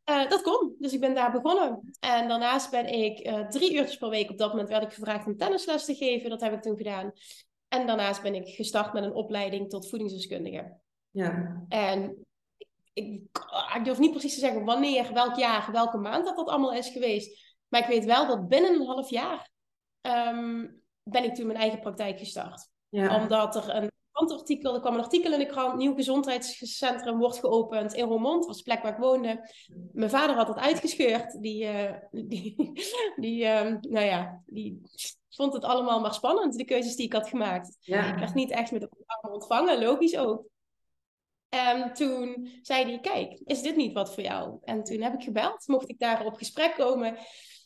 eh, 0.07 0.29
dat 0.29 0.41
kon. 0.41 0.75
Dus 0.79 0.93
ik 0.93 0.99
ben 0.99 1.15
daar 1.15 1.31
begonnen. 1.31 1.93
En 1.99 2.27
daarnaast 2.27 2.71
ben 2.71 2.93
ik 2.93 3.19
eh, 3.19 3.47
drie 3.47 3.73
uurtjes 3.73 3.97
per 3.97 4.09
week. 4.09 4.29
Op 4.29 4.37
dat 4.37 4.49
moment 4.49 4.69
werd 4.69 4.83
ik 4.83 4.93
gevraagd 4.93 5.25
om 5.25 5.37
tennisles 5.37 5.85
te 5.85 5.95
geven. 5.95 6.29
Dat 6.29 6.41
heb 6.41 6.53
ik 6.53 6.61
toen 6.61 6.77
gedaan. 6.77 7.11
En 7.67 7.87
daarnaast 7.87 8.21
ben 8.21 8.35
ik 8.35 8.47
gestart 8.47 8.93
met 8.93 9.03
een 9.03 9.13
opleiding 9.13 9.69
tot 9.69 9.89
voedingsdeskundige. 9.89 10.77
Ja. 11.09 11.63
En 11.69 12.25
ik, 12.93 13.21
ik 13.75 13.83
durf 13.83 13.99
niet 13.99 14.11
precies 14.11 14.33
te 14.33 14.39
zeggen 14.39 14.65
wanneer, 14.65 15.13
welk 15.13 15.35
jaar, 15.35 15.71
welke 15.71 15.97
maand 15.97 16.25
dat 16.25 16.35
dat 16.35 16.49
allemaal 16.49 16.73
is 16.73 16.89
geweest. 16.89 17.55
Maar 17.67 17.81
ik 17.81 17.87
weet 17.87 18.05
wel 18.05 18.27
dat 18.27 18.47
binnen 18.47 18.73
een 18.73 18.87
half 18.87 19.09
jaar 19.09 19.49
ehm, 20.01 20.67
ben 21.03 21.23
ik 21.23 21.35
toen 21.35 21.47
mijn 21.47 21.59
eigen 21.59 21.79
praktijk 21.79 22.19
gestart. 22.19 22.69
Ja. 22.89 23.21
Omdat 23.21 23.55
er 23.55 23.75
een 23.75 23.91
krantartikel, 24.17 24.73
er 24.73 24.79
kwam 24.79 24.93
een 24.93 25.03
artikel 25.03 25.33
in 25.33 25.39
de 25.39 25.45
krant, 25.45 25.77
nieuw 25.77 25.95
gezondheidscentrum 25.95 27.17
wordt 27.17 27.39
geopend 27.39 27.93
in 27.93 28.07
Roermond, 28.07 28.45
was 28.45 28.57
de 28.57 28.63
plek 28.63 28.81
waar 28.81 28.91
ik 28.91 28.97
woonde. 28.97 29.49
Mijn 29.91 30.09
vader 30.09 30.35
had 30.35 30.47
het 30.47 30.57
uitgescheurd. 30.57 31.41
Die, 31.41 31.65
eh, 31.65 31.93
die, 32.11 32.55
die, 33.15 33.45
ehm, 33.45 33.77
nou 33.81 34.05
ja, 34.05 34.41
die 34.45 34.81
vond 35.29 35.53
het 35.53 35.63
allemaal 35.63 35.99
maar 35.99 36.13
spannend, 36.13 36.57
de 36.57 36.65
keuzes 36.65 36.95
die 36.95 37.05
ik 37.05 37.13
had 37.13 37.29
gemaakt. 37.29 37.77
Ja. 37.79 38.13
Ik 38.13 38.19
werd 38.19 38.33
niet 38.33 38.51
echt 38.51 38.71
met 38.71 38.83
open 38.83 39.03
armen 39.05 39.33
ontvangen, 39.33 39.79
logisch 39.79 40.17
ook. 40.17 40.45
En 41.49 41.93
toen 41.93 42.49
zei 42.61 42.83
hij, 42.83 42.99
kijk, 42.99 43.41
is 43.43 43.61
dit 43.61 43.75
niet 43.75 43.93
wat 43.93 44.13
voor 44.13 44.23
jou? 44.23 44.57
En 44.63 44.83
toen 44.83 45.01
heb 45.01 45.13
ik 45.13 45.23
gebeld, 45.23 45.67
mocht 45.67 45.89
ik 45.89 45.99
daar 45.99 46.25
op 46.25 46.35
gesprek 46.35 46.73
komen. 46.75 47.17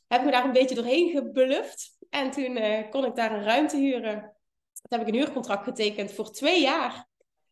Heb 0.07 0.19
ik 0.19 0.25
me 0.25 0.31
daar 0.31 0.45
een 0.45 0.51
beetje 0.51 0.75
doorheen 0.75 1.09
gebluft. 1.09 1.97
En 2.09 2.31
toen 2.31 2.55
eh, 2.55 2.89
kon 2.89 3.05
ik 3.05 3.15
daar 3.15 3.31
een 3.31 3.43
ruimte 3.43 3.77
huren. 3.77 4.35
Toen 4.81 4.99
heb 4.99 5.07
ik 5.07 5.13
een 5.13 5.19
huurcontract 5.19 5.63
getekend 5.63 6.11
voor 6.13 6.31
twee 6.31 6.61
jaar. 6.61 7.07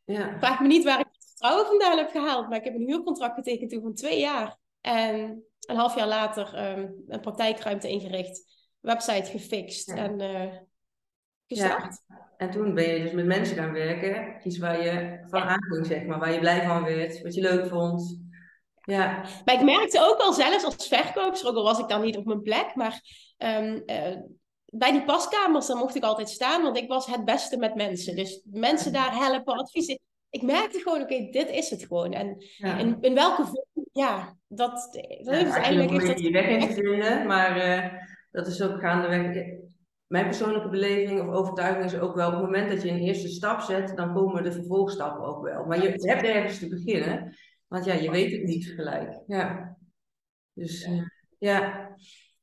Ja. 0.06 0.38
Vraag 0.40 0.60
me 0.60 0.68
niet 0.68 0.84
waar 0.84 1.00
ik 1.00 1.06
het 1.12 1.26
vertrouwen 1.28 1.66
vandaan 1.66 1.98
heb 1.98 2.10
gehaald. 2.10 2.50
Maar 2.50 2.58
ik 2.58 2.64
heb 2.64 2.76
een 2.76 2.88
huurcontract 2.88 3.36
getekend 3.36 3.70
toen 3.70 3.82
van 3.82 3.94
twee 3.94 4.20
jaar. 4.20 4.58
En 4.82 5.44
een 5.60 5.76
half 5.76 5.96
jaar 5.96 6.08
later 6.08 6.54
ehm, 6.56 6.88
een 7.08 7.20
praktijkruimte 7.20 7.90
ingericht. 7.90 8.44
Website 8.80 9.32
gefixt 9.32 9.88
Ja. 9.88 9.96
en 9.96 10.22
eh, 10.22 10.58
gestart. 11.48 11.98
En 12.38 12.52
toen 12.52 12.74
ben 12.74 12.94
je 12.94 13.02
dus 13.02 13.12
met 13.12 13.26
mensen 13.26 13.56
gaan 13.58 13.72
werken. 13.72 14.48
Iets 14.48 14.58
waar 14.58 14.84
je 14.84 15.26
van 15.30 15.42
aanging, 15.42 15.86
zeg 15.86 16.06
maar. 16.06 16.20
Waar 16.20 16.32
je 16.32 16.40
blij 16.40 16.66
van 16.66 16.84
werd. 16.84 17.22
Wat 17.22 17.34
je 17.34 17.42
leuk 17.42 17.68
vond. 17.68 18.28
Ja. 18.84 19.26
Maar 19.46 19.56
ik 19.56 19.64
merkte 19.64 20.00
ook 20.02 20.18
al 20.18 20.34
zelfs 20.34 20.64
als 20.64 20.88
verkoopster, 20.88 21.50
ook 21.50 21.56
al 21.56 21.64
was 21.64 21.80
ik 21.80 21.88
dan 21.88 22.02
niet 22.02 22.18
op 22.18 22.26
mijn 22.26 22.42
plek, 22.42 22.76
maar 22.76 23.02
ehm, 23.38 23.80
eh, 23.86 24.16
bij 24.72 24.92
die 24.92 25.04
paskamers, 25.04 25.68
dan 25.68 25.78
mocht 25.78 25.96
ik 25.96 26.04
altijd 26.04 26.30
staan, 26.30 26.62
want 26.62 26.78
ik 26.78 26.88
was 26.88 27.06
het 27.06 27.26
beste 27.26 27.58
met 27.58 27.76
mensen. 27.76 28.16
Dus 28.16 28.42
mensen 28.44 28.94
daar 28.94 29.15
helpen, 29.15 29.58
adviseren. 29.58 30.02
Ik 30.30 30.41
merkte 30.41 30.80
gewoon, 30.80 31.02
oké, 31.02 31.28
dit 31.32 31.50
is 31.50 31.70
het 31.70 31.86
gewoon. 31.86 32.13
En 32.13 32.36
ja. 32.58 32.78
in, 32.78 32.98
in 33.02 33.13
welke 33.13 33.46
vorm, 33.46 33.86
ja, 33.91 34.36
dat, 34.48 34.72
dat 34.72 35.06
Ja, 35.22 35.32
heeft 35.32 35.56
eigenlijk 35.56 35.91
is 35.91 36.08
dat 36.08 36.20
je 36.20 36.32
weg 36.32 36.48
in 36.48 36.67
te 36.67 36.74
vinden, 36.74 37.28
maar 37.28 37.58
eh, 37.58 37.93
dat 38.32 38.48
is 38.48 38.62
ook 38.62 38.80
gaandeweg. 38.80 39.58
Mijn 40.08 40.26
persoonlijke 40.26 40.70
beleving 40.70 41.22
of 41.22 41.36
overtuiging 41.36 41.86
is 41.86 42.00
ook 42.00 42.15
wel 42.15 42.28
op 42.28 42.34
het 42.34 42.41
moment 42.41 42.70
dat 42.70 42.82
je 42.82 42.89
een 42.89 43.00
eerste 43.00 43.28
stap 43.28 43.62
zet, 43.62 43.98
dan 43.98 44.13
komen 44.13 44.43
de 44.43 44.52
vervolgstappen 44.52 45.26
ook 45.26 45.43
wel. 45.43 45.65
Maar 45.65 45.82
je 45.82 45.89
hebt 45.89 46.24
ergens 46.24 46.60
te 46.60 46.67
beginnen, 46.67 47.36
want 47.67 47.86
ja, 47.86 47.93
je 47.93 48.12
weet 48.12 48.32
het 48.32 48.43
niet 48.43 48.65
gelijk. 48.65 49.20
Ja. 49.28 49.78
Dus 50.54 50.89
ja. 51.39 51.89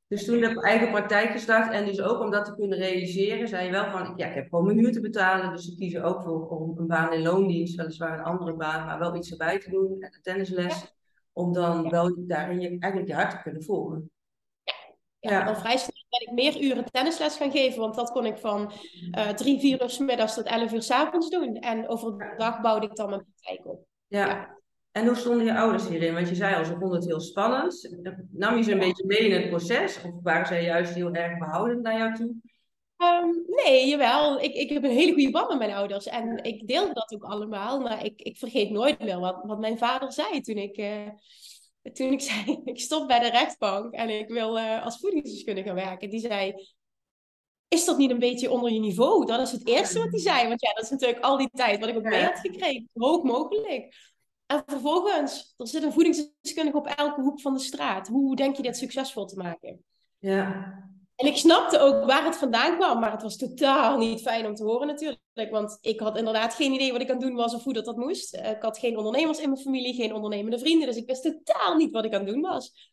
Dus 0.08 0.24
toen 0.24 0.42
heb 0.42 0.50
ik 0.50 0.62
eigen 0.64 0.90
praktijk 0.90 1.30
gestart 1.30 1.72
en 1.72 1.84
dus 1.84 2.00
ook 2.00 2.20
om 2.20 2.30
dat 2.30 2.44
te 2.44 2.54
kunnen 2.54 2.78
realiseren, 2.78 3.48
zei 3.48 3.64
je 3.64 3.70
wel 3.70 3.90
van, 3.90 4.12
ja, 4.16 4.26
ik 4.26 4.34
heb 4.34 4.48
gewoon 4.48 4.64
mijn 4.64 4.78
huur 4.78 4.92
te 4.92 5.00
betalen, 5.00 5.52
dus 5.52 5.70
ik 5.70 5.76
kies 5.76 5.94
er 5.94 6.02
ook 6.04 6.22
voor 6.22 6.48
om 6.48 6.78
een 6.78 6.86
baan 6.86 7.12
in 7.12 7.22
loondienst, 7.22 7.74
weliswaar 7.74 8.18
een 8.18 8.24
andere 8.24 8.54
baan, 8.54 8.86
maar 8.86 8.98
wel 8.98 9.16
iets 9.16 9.30
erbij 9.30 9.58
te 9.58 9.70
doen 9.70 10.02
en 10.02 10.14
een 10.14 10.22
tennisles, 10.22 10.94
om 11.32 11.52
dan 11.52 11.82
Ja. 11.82 11.90
wel 11.90 12.14
daarin 12.18 12.60
je, 12.60 12.68
eigenlijk 12.68 13.06
je 13.06 13.14
hart 13.16 13.30
te 13.30 13.42
kunnen 13.42 13.62
volgen. 13.62 14.10
Ja, 15.20 15.30
Ja. 15.30 15.44
al 15.46 15.54
vrij 15.56 15.76
snel 15.76 15.94
ben 16.10 16.20
ik 16.28 16.32
meer 16.32 16.62
uren 16.62 16.84
tennisles 16.84 17.36
gaan 17.36 17.50
geven, 17.50 17.80
want 17.80 17.94
dat 17.94 18.10
kon 18.10 18.26
ik 18.26 18.38
van 18.38 18.72
eh, 19.10 19.28
drie, 19.28 19.60
vier 19.60 19.82
uur 19.82 19.90
's 19.90 19.98
middags 19.98 20.34
tot 20.34 20.44
elf 20.46 20.72
uur 20.72 20.82
's 20.82 20.90
avonds 20.90 21.30
doen. 21.30 21.56
En 21.56 21.88
overdag 21.88 22.60
bouwde 22.60 22.86
ik 22.86 22.96
dan 22.96 23.08
mijn 23.10 23.24
praktijk 23.24 23.66
op. 23.66 23.84
Ja. 24.06 24.55
En 24.96 25.06
hoe 25.06 25.16
stonden 25.16 25.46
je 25.46 25.56
ouders 25.56 25.88
hierin? 25.88 26.14
Want 26.14 26.28
je 26.28 26.34
zei 26.34 26.54
al, 26.54 26.64
ze 26.64 26.76
vonden 26.78 26.98
het 26.98 27.06
heel 27.06 27.20
spannend. 27.20 27.96
Nam 28.30 28.56
je 28.56 28.62
ze 28.62 28.72
een 28.72 28.78
beetje 28.78 29.06
mee 29.06 29.18
in 29.18 29.32
het 29.32 29.48
proces? 29.48 29.96
Of 29.96 30.12
waren 30.22 30.46
zij 30.46 30.62
juist 30.62 30.94
heel 30.94 31.12
erg 31.12 31.38
behoudend 31.38 31.82
naar 31.82 31.98
jou 31.98 32.14
toe? 32.14 32.34
Ehm, 32.96 33.28
nee, 33.46 33.88
jawel. 33.88 34.40
Ik, 34.40 34.54
ik 34.54 34.70
heb 34.70 34.84
een 34.84 34.90
hele 34.90 35.12
goede 35.12 35.30
band 35.30 35.48
met 35.48 35.58
mijn 35.58 35.72
ouders. 35.72 36.06
En 36.06 36.44
ik 36.44 36.66
deelde 36.66 36.92
dat 36.92 37.14
ook 37.14 37.24
allemaal. 37.24 37.80
Maar 37.80 38.04
ik, 38.04 38.20
ik 38.20 38.36
vergeet 38.36 38.70
nooit 38.70 38.98
meer 38.98 39.20
wat, 39.20 39.42
wat 39.42 39.58
mijn 39.58 39.78
vader 39.78 40.12
zei 40.12 40.40
toen 40.40 40.56
ik, 40.56 40.76
eh, 40.76 41.08
toen 41.92 42.12
ik 42.12 42.20
zei... 42.30 42.60
Ik 42.64 42.80
stop 42.80 43.08
bij 43.08 43.18
de 43.18 43.30
rechtbank 43.30 43.92
en 43.92 44.10
ik 44.10 44.28
wil 44.28 44.58
eh, 44.58 44.84
als 44.84 44.98
voedingsdeskundige 44.98 45.66
gaan 45.66 45.76
werken. 45.76 46.10
Die 46.10 46.20
zei... 46.20 46.54
Is 47.68 47.84
dat 47.84 47.98
niet 47.98 48.10
een 48.10 48.18
beetje 48.18 48.50
onder 48.50 48.72
je 48.72 48.80
niveau? 48.80 49.26
Dat 49.26 49.40
is 49.40 49.52
het 49.52 49.68
eerste 49.68 49.98
wat 49.98 50.10
hij 50.10 50.20
zei. 50.20 50.48
Want 50.48 50.60
ja, 50.60 50.72
dat 50.72 50.84
is 50.84 50.90
natuurlijk 50.90 51.24
al 51.24 51.36
die 51.36 51.50
tijd 51.52 51.80
wat 51.80 51.88
ik 51.88 51.96
ook 51.96 52.02
mee 52.02 52.24
had 52.24 52.38
gekregen. 52.38 52.88
Zo 52.94 53.00
hoog 53.00 53.22
mogelijk. 53.22 54.14
En 54.46 54.62
vervolgens, 54.66 55.54
er 55.56 55.66
zit 55.68 55.82
een 55.82 55.92
voedingsdeskundige 55.92 56.76
op 56.78 56.86
elke 56.86 57.20
hoek 57.20 57.40
van 57.40 57.52
de 57.52 57.60
straat. 57.60 58.08
Hoe 58.08 58.36
denk 58.36 58.56
je 58.56 58.62
dit 58.62 58.76
succesvol 58.76 59.26
te 59.26 59.36
maken? 59.36 59.84
Ja, 60.18 60.74
En 61.16 61.26
ik 61.26 61.36
snapte 61.36 61.78
ook 61.78 62.04
waar 62.04 62.24
het 62.24 62.36
vandaan 62.36 62.76
kwam, 62.76 63.00
maar 63.00 63.12
het 63.12 63.22
was 63.22 63.36
totaal 63.36 63.98
niet 63.98 64.20
fijn 64.20 64.46
om 64.46 64.54
te 64.54 64.64
horen 64.64 64.86
natuurlijk. 64.86 65.20
Want 65.50 65.78
ik 65.80 66.00
had 66.00 66.16
inderdaad 66.18 66.54
geen 66.54 66.72
idee 66.72 66.92
wat 66.92 67.00
ik 67.00 67.10
aan 67.10 67.16
het 67.16 67.26
doen 67.26 67.36
was 67.36 67.54
of 67.54 67.64
hoe 67.64 67.72
dat, 67.72 67.84
dat 67.84 67.96
moest. 67.96 68.34
Eh, 68.34 68.50
Ik 68.50 68.62
had 68.62 68.78
geen 68.78 68.96
ondernemers 68.96 69.38
in 69.38 69.50
mijn 69.50 69.60
familie, 69.62 69.94
geen 69.94 70.12
ondernemende 70.14 70.58
vrienden, 70.58 70.86
dus 70.86 70.96
ik 70.96 71.06
wist 71.06 71.22
totaal 71.22 71.76
niet 71.76 71.92
wat 71.92 72.04
ik 72.04 72.14
aan 72.14 72.24
het 72.24 72.28
doen 72.32 72.40
was. 72.40 72.92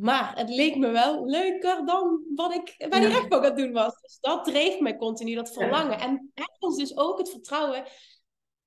Maar 0.00 0.36
het 0.36 0.48
leek 0.48 0.76
me 0.76 0.90
wel 0.90 1.24
leuker 1.26 1.86
dan 1.86 2.22
wat 2.34 2.54
ik 2.54 2.74
bij 2.88 3.00
die 3.00 3.08
Ja. 3.08 3.14
rechtbank 3.14 3.42
aan 3.44 3.48
het 3.50 3.58
doen 3.58 3.72
was. 3.72 4.00
Dus 4.00 4.18
dat 4.20 4.44
dreef 4.44 4.80
me 4.80 4.96
continu, 4.96 5.34
dat 5.34 5.52
verlangen. 5.52 5.98
En 5.98 6.30
ergens 6.34 6.76
dus 6.76 6.96
ook 6.96 7.18
het 7.18 7.30
vertrouwen, 7.30 7.84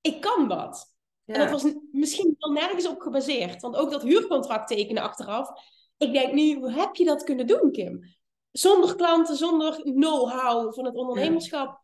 ik 0.02 0.22
kan 0.22 0.48
wat. 0.48 0.94
En 1.26 1.40
dat 1.40 1.52
was 1.52 1.74
misschien 1.92 2.36
wel 2.40 2.52
nergens 2.52 2.88
op 2.88 3.00
gebaseerd. 3.02 3.62
Want 3.62 3.76
ook 3.76 3.92
dat 3.92 4.02
huurcontract 4.02 4.68
tekenen 4.68 5.04
achteraf. 5.04 5.50
Ik 5.98 6.14
denk 6.14 6.34
nu, 6.34 6.56
hoe 6.56 6.72
heb 6.72 6.96
je 6.96 7.06
dat 7.06 7.24
kunnen 7.24 7.48
doen, 7.48 7.72
Kim? 7.72 8.16
Zonder 8.52 8.96
klanten, 8.96 9.36
zonder 9.36 9.82
know-how 9.82 10.74
van 10.74 10.86
het 10.86 10.96
ondernemerschap. 10.96 11.80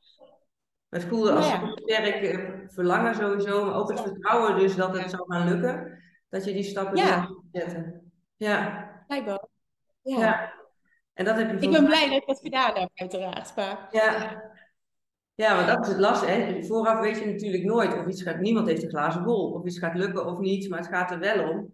het 0.90 1.04
voelde 1.04 1.32
als 1.32 1.52
een 1.52 1.72
sterk 1.84 2.24
eh, 2.24 2.50
verlangen 2.68 3.16
sowieso, 3.16 3.66
maar 3.66 3.76
ook 3.76 3.90
het 3.90 4.02
vertrouwen 4.02 4.60
dus 4.60 4.76
dat 4.76 4.98
het 4.98 5.10
zou 5.10 5.24
gaan 5.28 5.48
lukken. 5.50 6.00
Dat 6.30 6.46
je 6.46 6.54
die 6.54 6.64
stappen 6.64 6.98
Ja. 6.98 7.24
zou 7.24 7.42
zetten. 7.52 8.12
Ja, 8.38 8.90
Blijkbaar. 9.08 9.46
Ja. 10.02 10.20
ja. 10.20 10.54
En 11.14 11.26
dat 11.26 11.36
heb 11.36 11.50
je 11.50 11.66
Ik 11.66 11.72
ben 11.72 11.86
blij 11.86 12.06
dat 12.10 12.18
ik 12.22 12.28
dat 12.28 12.40
gedaan 12.40 12.76
heb, 12.76 12.90
uiteraard. 12.94 13.56
Maar 13.56 13.88
Ja. 13.92 14.42
Ja, 15.42 15.56
maar 15.56 15.68
dat 15.68 15.86
is 15.86 15.88
het 15.88 16.00
lastige. 16.00 16.32
Hè? 16.32 16.64
Vooraf 16.64 17.00
weet 17.00 17.20
je 17.20 17.26
natuurlijk 17.26 17.64
nooit 17.64 17.98
of 17.98 18.08
iets 18.08 18.22
gaat. 18.22 18.40
Niemand 18.40 18.68
heeft 18.68 18.84
een 18.84 18.90
glazen 18.90 19.24
bol. 19.24 19.52
Of 19.52 19.66
iets 19.66 19.80
gaat 19.80 19.96
lukken 19.96 20.26
of 20.26 20.40
niet. 20.40 20.70
Maar 20.70 20.80
het 20.80 20.88
gaat 20.88 21.12
er 21.12 21.20
wel 21.20 21.50
om. 21.50 21.74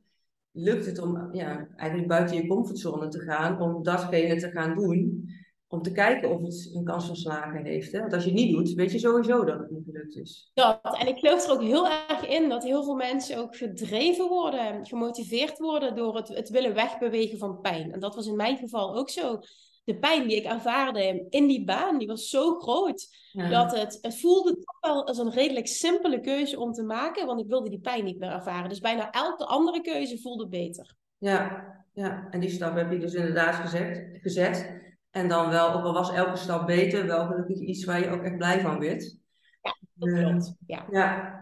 Lukt 0.52 0.86
het 0.86 1.00
om 1.00 1.30
ja, 1.32 1.68
eigenlijk 1.76 2.10
buiten 2.10 2.36
je 2.36 2.48
comfortzone 2.48 3.08
te 3.08 3.20
gaan. 3.20 3.62
Om 3.62 3.84
datgene 3.84 4.36
te 4.36 4.50
gaan 4.50 4.76
doen. 4.76 5.30
Om 5.68 5.82
te 5.82 5.92
kijken 5.92 6.30
of 6.30 6.42
het 6.42 6.72
een 6.74 6.84
kans 6.84 7.06
van 7.06 7.16
slagen 7.16 7.66
heeft. 7.66 7.92
Hè? 7.92 8.00
Want 8.00 8.14
als 8.14 8.24
je 8.24 8.30
het 8.30 8.40
niet 8.40 8.56
doet, 8.56 8.74
weet 8.74 8.92
je 8.92 9.00
sowieso 9.00 9.44
dat 9.44 9.60
het 9.60 9.72
niet 9.72 9.86
gelukt 9.86 10.16
is. 10.16 10.52
dat. 10.54 10.98
En 11.00 11.08
ik 11.08 11.18
geloof 11.18 11.46
er 11.46 11.52
ook 11.52 11.62
heel 11.62 11.88
erg 11.88 12.28
in 12.28 12.50
dat 12.50 12.64
heel 12.64 12.84
veel 12.84 12.96
mensen 12.96 13.38
ook 13.38 13.56
gedreven 13.56 14.28
worden, 14.28 14.86
gemotiveerd 14.86 15.58
worden 15.58 15.96
door 15.96 16.16
het, 16.16 16.28
het 16.28 16.50
willen 16.50 16.74
wegbewegen 16.74 17.38
van 17.38 17.62
pijn. 17.62 17.92
En 17.92 18.00
dat 18.00 18.16
was 18.16 18.28
in 18.28 18.36
mijn 18.36 18.58
geval 18.58 18.96
ook 18.96 19.10
zo. 19.10 19.40
De 19.88 19.98
pijn 19.98 20.28
die 20.28 20.38
ik 20.38 20.46
ervaarde 20.46 21.26
in 21.30 21.48
die 21.48 21.66
baan, 21.66 21.98
die 21.98 22.08
was 22.08 22.30
zo 22.30 22.60
groot. 22.60 23.08
Ja. 23.32 23.50
Dat 23.50 23.80
het, 23.80 23.98
het 24.02 24.20
voelde 24.20 24.54
toch 24.54 24.78
wel 24.80 25.08
als 25.08 25.18
een 25.18 25.32
redelijk 25.32 25.68
simpele 25.68 26.20
keuze 26.20 26.60
om 26.60 26.72
te 26.72 26.84
maken, 26.84 27.26
want 27.26 27.40
ik 27.40 27.48
wilde 27.48 27.70
die 27.70 27.80
pijn 27.80 28.04
niet 28.04 28.20
meer 28.20 28.32
ervaren. 28.32 28.70
Dus 28.70 28.80
bijna 28.80 29.12
elke 29.12 29.46
andere 29.46 29.82
keuze 29.82 30.22
voelde 30.22 30.48
beter. 30.48 30.96
Ja, 31.18 31.66
Ja, 31.94 32.28
en 32.32 32.40
die 32.40 32.50
stap 32.50 32.76
heb 32.76 32.92
je 32.92 33.00
dus 33.00 33.14
inderdaad 33.14 33.56
gezet. 33.56 34.18
gezet. 34.22 34.82
En 35.12 35.28
dan 35.28 35.50
wel, 35.50 35.74
ook 35.74 35.84
al 35.84 35.94
was 35.94 36.14
elke 36.14 36.38
stap 36.38 36.68
beter, 36.68 37.06
wel 37.06 37.26
gelukkig 37.26 37.60
iets 37.60 37.86
waar 37.86 38.00
je 38.00 38.10
ook 38.10 38.24
echt 38.24 38.38
blij 38.38 38.60
van 38.60 38.80
werd. 38.80 39.18
Ja, 39.62 39.78
dat 39.94 40.20
klopt. 40.20 40.56
Ja. 40.66 40.86
ja. 40.92 41.36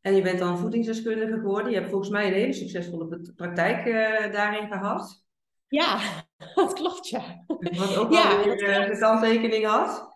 En 0.00 0.14
je 0.14 0.22
bent 0.22 0.38
dan 0.38 0.58
voedingsdeskundige 0.58 1.32
geworden. 1.32 1.70
Je 1.70 1.76
hebt 1.78 1.90
volgens 1.90 2.10
mij 2.10 2.26
een 2.26 2.32
hele 2.32 2.52
succesvolle 2.52 3.32
praktijk 3.36 3.86
uh, 3.86 4.32
daarin 4.32 4.68
gehad. 4.68 5.24
Ja, 5.68 5.98
dat 6.54 6.72
klopt, 6.72 7.08
ja. 7.08 7.44
Wat 7.46 7.96
ook 7.96 8.08
wel 8.08 8.18
ja, 8.18 8.44
weer 8.44 8.68
uh, 8.68 8.90
de 8.90 8.98
kanttekening 8.98 9.66
had. 9.66 10.08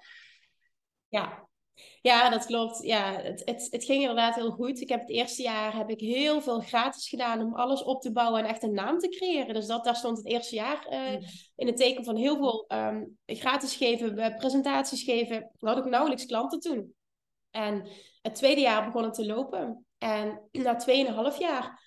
Ja, 1.09 1.49
ja, 2.01 2.31
dat 2.31 2.47
klopt. 2.47 2.83
Ja, 2.83 3.21
het, 3.23 3.43
het, 3.45 3.67
het 3.71 3.85
ging 3.85 4.01
inderdaad 4.01 4.35
heel 4.35 4.51
goed. 4.51 4.81
Ik 4.81 4.89
heb 4.89 5.01
het 5.01 5.11
eerste 5.11 5.43
jaar 5.43 5.77
heb 5.77 5.91
ik 5.91 6.01
heel 6.01 6.41
veel 6.41 6.61
gratis 6.61 7.09
gedaan 7.09 7.41
om 7.41 7.55
alles 7.55 7.83
op 7.83 8.01
te 8.01 8.13
bouwen 8.13 8.41
en 8.41 8.49
echt 8.49 8.63
een 8.63 8.75
naam 8.75 8.99
te 8.99 9.09
creëren. 9.09 9.55
Dus 9.55 9.67
dat, 9.67 9.85
daar 9.85 9.97
stond 9.97 10.17
het 10.17 10.27
eerste 10.27 10.55
jaar 10.55 10.87
uh, 10.91 11.13
in 11.57 11.67
het 11.67 11.77
teken 11.77 12.05
van 12.05 12.17
heel 12.17 12.37
veel 12.37 12.65
um, 12.69 13.19
gratis 13.27 13.77
geven, 13.77 14.35
presentaties 14.37 15.03
geven. 15.03 15.51
Had 15.59 15.79
ik 15.79 15.85
nauwelijks 15.85 16.27
klanten 16.27 16.61
toen. 16.61 16.95
En 17.51 17.89
het 18.23 18.35
tweede 18.35 18.61
jaar 18.61 18.85
begon 18.85 19.05
het 19.05 19.15
te 19.15 19.27
lopen. 19.27 19.87
En 19.99 20.49
na 20.53 20.85
2,5 21.33 21.39
jaar 21.39 21.84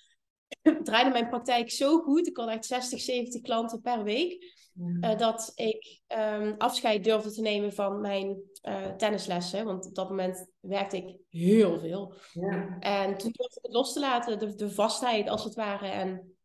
draaide 0.82 1.10
mijn 1.10 1.28
praktijk 1.28 1.70
zo 1.70 1.98
goed. 1.98 2.26
Ik 2.26 2.36
had 2.36 2.48
echt 2.48 2.64
60, 2.64 3.00
70 3.00 3.40
klanten 3.40 3.80
per 3.80 4.02
week. 4.02 4.56
Uh, 5.00 5.16
dat 5.16 5.52
ik 5.54 6.00
um, 6.18 6.54
afscheid 6.58 7.04
durfde 7.04 7.32
te 7.32 7.40
nemen 7.40 7.72
van 7.72 8.00
mijn 8.00 8.42
uh, 8.68 8.86
tennislessen. 8.86 9.64
Want 9.64 9.86
op 9.86 9.94
dat 9.94 10.08
moment 10.08 10.50
werkte 10.60 10.96
ik 10.96 11.16
heel 11.28 11.78
veel. 11.78 12.14
Ja. 12.32 12.78
En 12.78 13.16
toen 13.16 13.32
durfde 13.32 13.58
ik 13.58 13.62
het 13.62 13.72
los 13.72 13.92
te 13.92 14.00
laten, 14.00 14.38
de, 14.38 14.54
de 14.54 14.70
vastheid 14.70 15.28
als 15.28 15.44
het 15.44 15.54
ware. 15.54 15.86
En, 15.86 16.36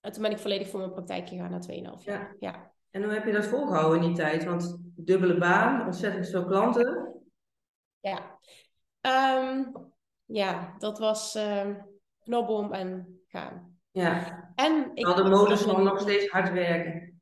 en 0.00 0.12
toen 0.12 0.22
ben 0.22 0.30
ik 0.30 0.38
volledig 0.38 0.68
voor 0.68 0.78
mijn 0.78 0.92
praktijk 0.92 1.28
gegaan 1.28 1.50
na 1.50 1.60
2,5 1.60 1.66
jaar. 1.74 1.96
Ja. 2.04 2.34
ja. 2.38 2.72
En 2.90 3.02
hoe 3.02 3.12
heb 3.12 3.26
je 3.26 3.32
dat 3.32 3.46
volgehouden 3.46 4.02
in 4.02 4.06
die 4.06 4.16
tijd? 4.16 4.44
Want 4.44 4.78
dubbele 4.96 5.38
baan, 5.38 5.86
ontzettend 5.86 6.28
veel 6.28 6.44
klanten. 6.44 7.14
Ja, 8.00 8.38
um, 9.00 9.72
ja 10.24 10.74
dat 10.78 10.98
was 10.98 11.34
um, 11.34 11.86
knobbom 12.18 12.72
en 12.72 13.15
gaan. 13.36 13.78
Ja. 13.90 14.52
En 14.54 14.90
ik 14.94 15.16
de 15.16 15.24
modus 15.24 15.60
van 15.60 15.82
nog 15.82 16.00
steeds 16.00 16.28
hard 16.28 16.52
werken. 16.52 17.20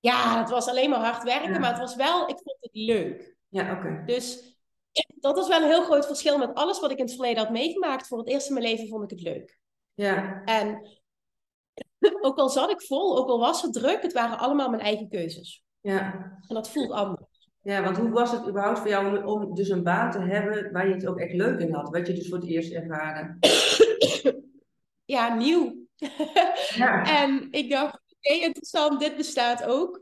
Ja, 0.00 0.38
het 0.38 0.50
was 0.50 0.68
alleen 0.68 0.90
maar 0.90 1.04
hard 1.04 1.22
werken, 1.22 1.60
maar 1.60 1.70
het 1.70 1.78
was 1.78 1.96
wel, 1.96 2.28
ik 2.28 2.38
vond 2.42 2.56
het 2.60 2.70
leuk. 2.72 3.36
Ja, 3.48 3.72
oké. 3.76 4.02
Dus 4.06 4.56
dat 5.20 5.36
was 5.36 5.48
wel 5.48 5.62
een 5.62 5.68
heel 5.68 5.84
groot 5.84 6.06
verschil 6.06 6.38
met 6.38 6.54
alles 6.54 6.80
wat 6.80 6.90
ik 6.90 6.98
in 6.98 7.04
het 7.04 7.14
verleden 7.14 7.42
had 7.42 7.52
meegemaakt. 7.52 8.06
Voor 8.06 8.18
het 8.18 8.28
eerst 8.28 8.48
in 8.48 8.54
mijn 8.54 8.66
leven 8.66 8.88
vond 8.88 9.02
ik 9.02 9.10
het 9.10 9.20
leuk. 9.20 9.58
Ja. 9.94 10.42
En 10.44 10.86
ook 12.20 12.38
al 12.38 12.48
zat 12.48 12.70
ik 12.70 12.82
vol, 12.82 13.18
ook 13.18 13.28
al 13.28 13.38
was 13.38 13.62
het 13.62 13.72
druk, 13.72 14.02
het 14.02 14.12
waren 14.12 14.38
allemaal 14.38 14.70
mijn 14.70 14.82
eigen 14.82 15.08
keuzes. 15.08 15.64
Ja. 15.80 16.12
En 16.48 16.54
dat 16.54 16.70
voelt 16.70 16.90
anders. 16.90 17.50
Ja, 17.60 17.82
want 17.82 17.96
hoe 17.96 18.10
was 18.10 18.32
het 18.32 18.48
überhaupt 18.48 18.78
voor 18.78 18.88
jou 18.88 19.18
om, 19.18 19.24
om, 19.24 19.54
dus 19.54 19.68
een 19.68 19.82
baan 19.82 20.10
te 20.10 20.20
hebben 20.20 20.72
waar 20.72 20.88
je 20.88 20.94
het 20.94 21.06
ook 21.06 21.18
echt 21.18 21.32
leuk 21.32 21.60
in 21.60 21.74
had? 21.74 21.88
Wat 21.88 22.06
je 22.06 22.12
dus 22.12 22.28
voor 22.28 22.38
het 22.38 22.48
eerst 22.48 22.72
ervaren? 22.72 23.38
ja, 25.04 25.34
nieuw. 25.34 25.86
Ja. 26.74 27.04
en 27.22 27.48
ik 27.50 27.70
dacht, 27.70 27.94
oké, 27.94 28.34
interessant, 28.34 29.00
dit 29.00 29.16
bestaat 29.16 29.64
ook. 29.64 30.00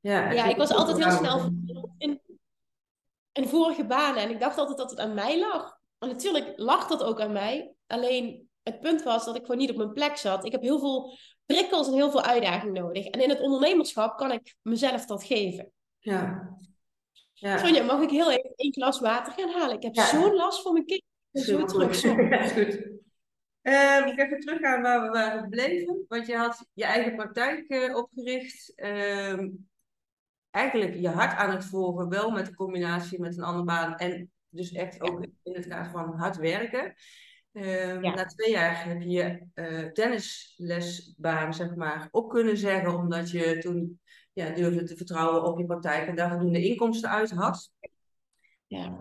Ja, 0.00 0.30
ja 0.30 0.44
ik 0.44 0.56
was 0.56 0.70
altijd 0.70 1.04
heel 1.04 1.16
snel 1.16 1.50
in, 1.98 2.20
in 3.32 3.48
vorige 3.48 3.84
banen. 3.84 4.22
En 4.22 4.30
ik 4.30 4.40
dacht 4.40 4.58
altijd 4.58 4.78
dat 4.78 4.90
het 4.90 4.98
aan 4.98 5.14
mij 5.14 5.38
lag. 5.38 5.78
En 5.98 6.08
natuurlijk 6.08 6.52
lag 6.56 6.86
dat 6.86 7.02
ook 7.02 7.20
aan 7.20 7.32
mij. 7.32 7.74
Alleen 7.86 8.48
het 8.62 8.80
punt 8.80 9.02
was 9.02 9.24
dat 9.24 9.36
ik 9.36 9.40
gewoon 9.40 9.56
niet 9.56 9.70
op 9.70 9.76
mijn 9.76 9.92
plek 9.92 10.16
zat. 10.16 10.44
Ik 10.44 10.52
heb 10.52 10.62
heel 10.62 10.78
veel 10.78 11.18
prikkels 11.46 11.86
en 11.86 11.94
heel 11.94 12.10
veel 12.10 12.22
uitdaging 12.22 12.78
nodig. 12.78 13.06
En 13.06 13.22
in 13.22 13.28
het 13.28 13.40
ondernemerschap 13.40 14.16
kan 14.16 14.32
ik 14.32 14.56
mezelf 14.62 15.06
dat 15.06 15.24
geven. 15.24 15.72
Ja. 15.98 16.56
Ja. 17.32 17.58
Sonja, 17.58 17.82
mag 17.82 18.00
ik 18.00 18.10
heel 18.10 18.30
even 18.30 18.52
één 18.56 18.72
glas 18.72 19.00
water 19.00 19.32
gaan 19.32 19.60
halen? 19.60 19.76
Ik 19.76 19.82
heb 19.82 19.96
zo'n 19.96 20.34
last 20.34 20.62
voor 20.62 20.72
mijn 20.72 20.86
kind. 20.86 21.02
Zo 21.32 21.64
terug. 21.64 22.02
Ja, 22.30 22.48
goed. 22.48 23.02
Um, 23.66 24.06
ik 24.06 24.18
even 24.18 24.40
teruggaan 24.40 24.82
waar 24.82 25.02
we 25.02 25.08
waren 25.08 25.42
gebleven. 25.42 26.04
Want 26.08 26.26
je 26.26 26.36
had 26.36 26.66
je 26.72 26.84
eigen 26.84 27.16
praktijk 27.16 27.64
uh, 27.68 27.96
opgericht. 27.96 28.72
Um, 28.76 29.68
eigenlijk 30.50 30.94
je 30.94 31.08
hart 31.08 31.36
aan 31.36 31.50
het 31.50 31.64
volgen, 31.64 32.08
wel 32.08 32.30
met 32.30 32.46
de 32.46 32.54
combinatie 32.54 33.20
met 33.20 33.36
een 33.36 33.44
andere 33.44 33.64
baan. 33.64 33.96
En 33.96 34.30
dus 34.48 34.72
echt 34.72 35.00
ook 35.00 35.22
in 35.42 35.54
het 35.54 35.66
kader 35.66 35.90
van 35.90 36.14
hard 36.14 36.36
werken. 36.36 36.94
Um, 37.52 38.00
Na 38.00 38.24
twee 38.24 38.50
jaar 38.50 38.84
heb 38.86 39.00
je 39.00 39.08
je 39.08 39.46
uh, 39.54 39.92
tennislesbaan, 39.92 41.54
zeg 41.54 41.74
maar, 41.74 42.08
op 42.10 42.30
kunnen 42.30 42.56
zeggen. 42.56 42.94
Omdat 42.94 43.30
je 43.30 43.58
toen 43.58 44.00
ja, 44.32 44.50
durfde 44.50 44.82
te 44.82 44.96
vertrouwen 44.96 45.44
op 45.44 45.58
je 45.58 45.66
praktijk 45.66 46.08
en 46.08 46.16
daar 46.16 46.30
voldoende 46.30 46.68
inkomsten 46.68 47.10
uit 47.10 47.30
had. 47.30 47.70
Ja. 48.66 48.98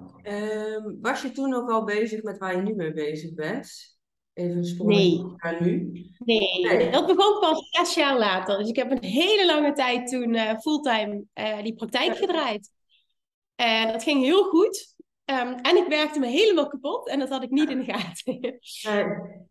Was 1.01 1.21
je 1.21 1.31
toen 1.31 1.53
ook 1.53 1.69
al 1.69 1.83
bezig 1.83 2.23
met 2.23 2.37
waar 2.37 2.55
je 2.55 2.61
nu 2.61 2.75
mee 2.75 2.93
bezig 2.93 3.33
bent? 3.33 3.92
Even 4.33 4.65
spoor 4.65 4.87
nee. 4.87 5.23
naar 5.37 5.61
nu. 5.61 6.05
Nee. 6.17 6.89
dat 6.91 7.05
begon 7.07 7.39
pas 7.39 7.69
zes 7.69 7.93
jaar 7.93 8.17
later. 8.17 8.57
Dus 8.57 8.69
ik 8.69 8.75
heb 8.75 8.91
een 8.91 9.03
hele 9.03 9.45
lange 9.45 9.73
tijd 9.73 10.07
toen 10.07 10.33
uh, 10.33 10.59
fulltime 10.59 11.23
uh, 11.33 11.61
die 11.61 11.75
praktijk 11.75 12.17
gedraaid. 12.17 12.71
En 13.55 13.91
dat 13.91 14.03
ging 14.03 14.23
heel 14.23 14.43
goed. 14.43 14.95
Um, 15.25 15.53
en 15.53 15.77
ik 15.77 15.87
werkte 15.87 16.19
me 16.19 16.27
helemaal 16.27 16.67
kapot 16.67 17.09
en 17.09 17.19
dat 17.19 17.29
had 17.29 17.43
ik 17.43 17.49
niet 17.49 17.69
in 17.69 17.79
de 17.79 17.93
gaten. 17.93 18.39
Nee. 18.39 18.59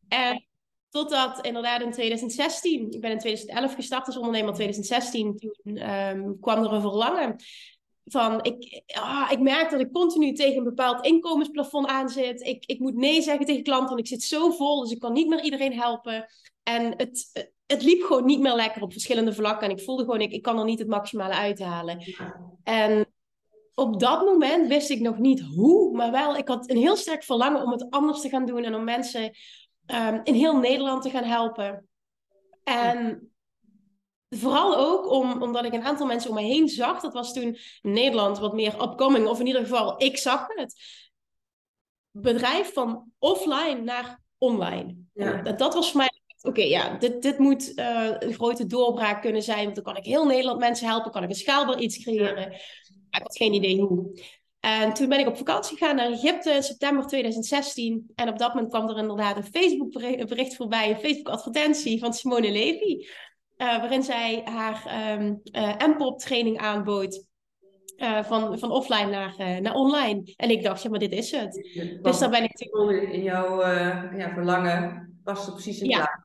En 0.09 0.47
Totdat 0.92 1.47
inderdaad 1.47 1.83
in 1.83 1.90
2016, 1.90 2.90
ik 2.90 3.01
ben 3.01 3.11
in 3.11 3.18
2011 3.18 3.75
gestart 3.75 4.07
als 4.07 4.16
ondernemer, 4.16 4.49
in 4.49 4.55
2016, 4.55 5.37
toen 5.37 5.90
um, 5.90 6.40
kwam 6.40 6.64
er 6.64 6.73
een 6.73 6.81
verlangen 6.81 7.37
van, 8.05 8.38
ik, 8.43 8.83
ah, 8.87 9.29
ik 9.31 9.41
merk 9.41 9.71
dat 9.71 9.81
ik 9.81 9.93
continu 9.93 10.33
tegen 10.33 10.57
een 10.57 10.65
bepaald 10.65 11.07
inkomensplafond 11.07 11.87
aan 11.87 12.09
zit. 12.09 12.41
Ik, 12.41 12.65
ik 12.67 12.79
moet 12.79 12.95
nee 12.95 13.23
zeggen 13.23 13.47
tegen 13.47 13.62
klanten, 13.62 13.88
want 13.88 14.01
ik 14.01 14.07
zit 14.07 14.23
zo 14.23 14.51
vol, 14.51 14.81
dus 14.81 14.91
ik 14.91 14.99
kan 14.99 15.12
niet 15.12 15.29
meer 15.29 15.43
iedereen 15.43 15.79
helpen. 15.79 16.27
En 16.62 16.95
het, 16.97 17.49
het 17.67 17.83
liep 17.83 18.03
gewoon 18.03 18.25
niet 18.25 18.41
meer 18.41 18.55
lekker 18.55 18.83
op 18.83 18.93
verschillende 18.93 19.33
vlakken. 19.33 19.69
En 19.69 19.77
ik 19.77 19.85
voelde 19.85 20.05
gewoon, 20.05 20.21
ik, 20.21 20.33
ik 20.33 20.43
kan 20.43 20.59
er 20.59 20.65
niet 20.65 20.79
het 20.79 20.88
maximale 20.88 21.35
uithalen. 21.35 21.99
En 22.62 23.07
op 23.75 24.01
dat 24.01 24.25
moment 24.25 24.69
wist 24.69 24.91
ik 24.91 25.01
nog 25.01 25.19
niet 25.19 25.41
hoe, 25.41 25.97
maar 25.97 26.11
wel, 26.11 26.37
ik 26.37 26.49
had 26.49 26.71
een 26.71 26.77
heel 26.77 26.97
sterk 26.97 27.23
verlangen 27.23 27.62
om 27.62 27.71
het 27.71 27.91
anders 27.91 28.21
te 28.21 28.29
gaan 28.29 28.47
doen 28.47 28.65
en 28.65 28.75
om 28.75 28.85
mensen 28.85 29.23
um, 29.87 30.21
in 30.25 30.35
heel 30.35 30.57
Nederland 30.57 31.03
te 31.03 31.11
gaan 31.11 31.25
helpen. 31.25 31.88
En 32.65 33.32
vooral 34.37 34.77
ook 34.77 35.11
om, 35.11 35.42
omdat 35.42 35.64
ik 35.64 35.73
een 35.73 35.85
aantal 35.85 36.07
mensen 36.07 36.31
om 36.31 36.37
me 36.37 36.42
heen 36.42 36.68
zag. 36.68 37.01
Dat 37.01 37.12
was 37.12 37.33
toen 37.33 37.57
Nederland 37.83 38.38
wat 38.38 38.55
meer 38.55 38.83
upcoming, 38.83 39.27
of 39.27 39.40
in 39.40 39.47
ieder 39.47 39.62
geval, 39.62 40.03
ik 40.03 40.16
zag 40.16 40.47
het. 40.47 40.75
Bedrijf 42.11 42.73
van 42.73 43.12
offline 43.18 43.81
naar 43.81 44.21
online. 44.38 44.97
Ja. 45.14 45.42
Dat, 45.42 45.59
dat 45.59 45.75
was 45.75 45.90
voor 45.90 46.01
mij 46.01 46.11
oké, 46.42 46.62
ja, 46.62 46.97
dit, 46.99 47.23
dit 47.23 47.38
moet 47.38 47.79
uh, 47.79 48.11
een 48.18 48.35
grote 48.35 48.66
doorbraak 48.66 49.23
kunnen 49.23 49.42
zijn. 49.42 49.64
Want 49.64 49.75
dan 49.75 49.85
kan 49.85 49.97
ik 49.97 50.05
heel 50.05 50.27
Nederland 50.27 50.59
mensen 50.59 50.87
helpen, 50.87 51.11
kan 51.11 51.23
ik 51.23 51.29
een 51.29 51.35
schaalbaar 51.35 51.79
iets 51.79 52.03
creëren. 52.03 52.35
Maar 52.35 53.21
ik 53.21 53.23
had 53.23 53.37
geen 53.37 53.53
idee 53.53 53.81
hoe. 53.81 54.21
En 54.61 54.92
toen 54.92 55.09
ben 55.09 55.18
ik 55.18 55.27
op 55.27 55.37
vakantie 55.37 55.77
gegaan 55.77 55.97
naar 55.97 56.11
Egypte 56.11 56.51
in 56.51 56.62
september 56.62 57.07
2016. 57.07 58.11
En 58.14 58.29
op 58.29 58.38
dat 58.38 58.55
moment 58.55 58.73
kwam 58.73 58.88
er 58.88 58.99
inderdaad 58.99 59.37
een 59.37 59.45
Facebook 59.53 59.92
bericht 60.29 60.57
voorbij, 60.57 60.90
een 60.90 61.01
Facebook 61.01 61.29
advertentie 61.29 61.99
van 61.99 62.12
Simone 62.12 62.51
Levy. 62.53 63.07
Uh, 63.62 63.79
waarin 63.79 64.03
zij 64.03 64.42
haar 64.44 65.12
um, 65.18 65.40
uh, 65.53 65.77
M-pop 65.77 66.18
training 66.18 66.59
aanbood. 66.59 67.27
Uh, 67.96 68.25
van, 68.25 68.59
van 68.59 68.70
offline 68.70 69.11
naar, 69.11 69.61
naar 69.61 69.75
online. 69.75 70.33
En 70.37 70.51
ik 70.51 70.62
dacht, 70.62 70.83
ja, 70.83 70.90
maar 70.90 70.98
dit 70.98 71.12
is 71.12 71.31
het. 71.31 71.53
dus 72.03 72.18
daar 72.18 72.31
ben 72.31 72.42
ik... 72.42 72.59
In 73.12 73.22
jouw 73.22 73.61
ja, 74.16 74.33
verlangen 74.35 75.12
was 75.25 75.46
er 75.46 75.53
precies 75.53 75.81
in 75.81 75.88
ja. 75.88 76.25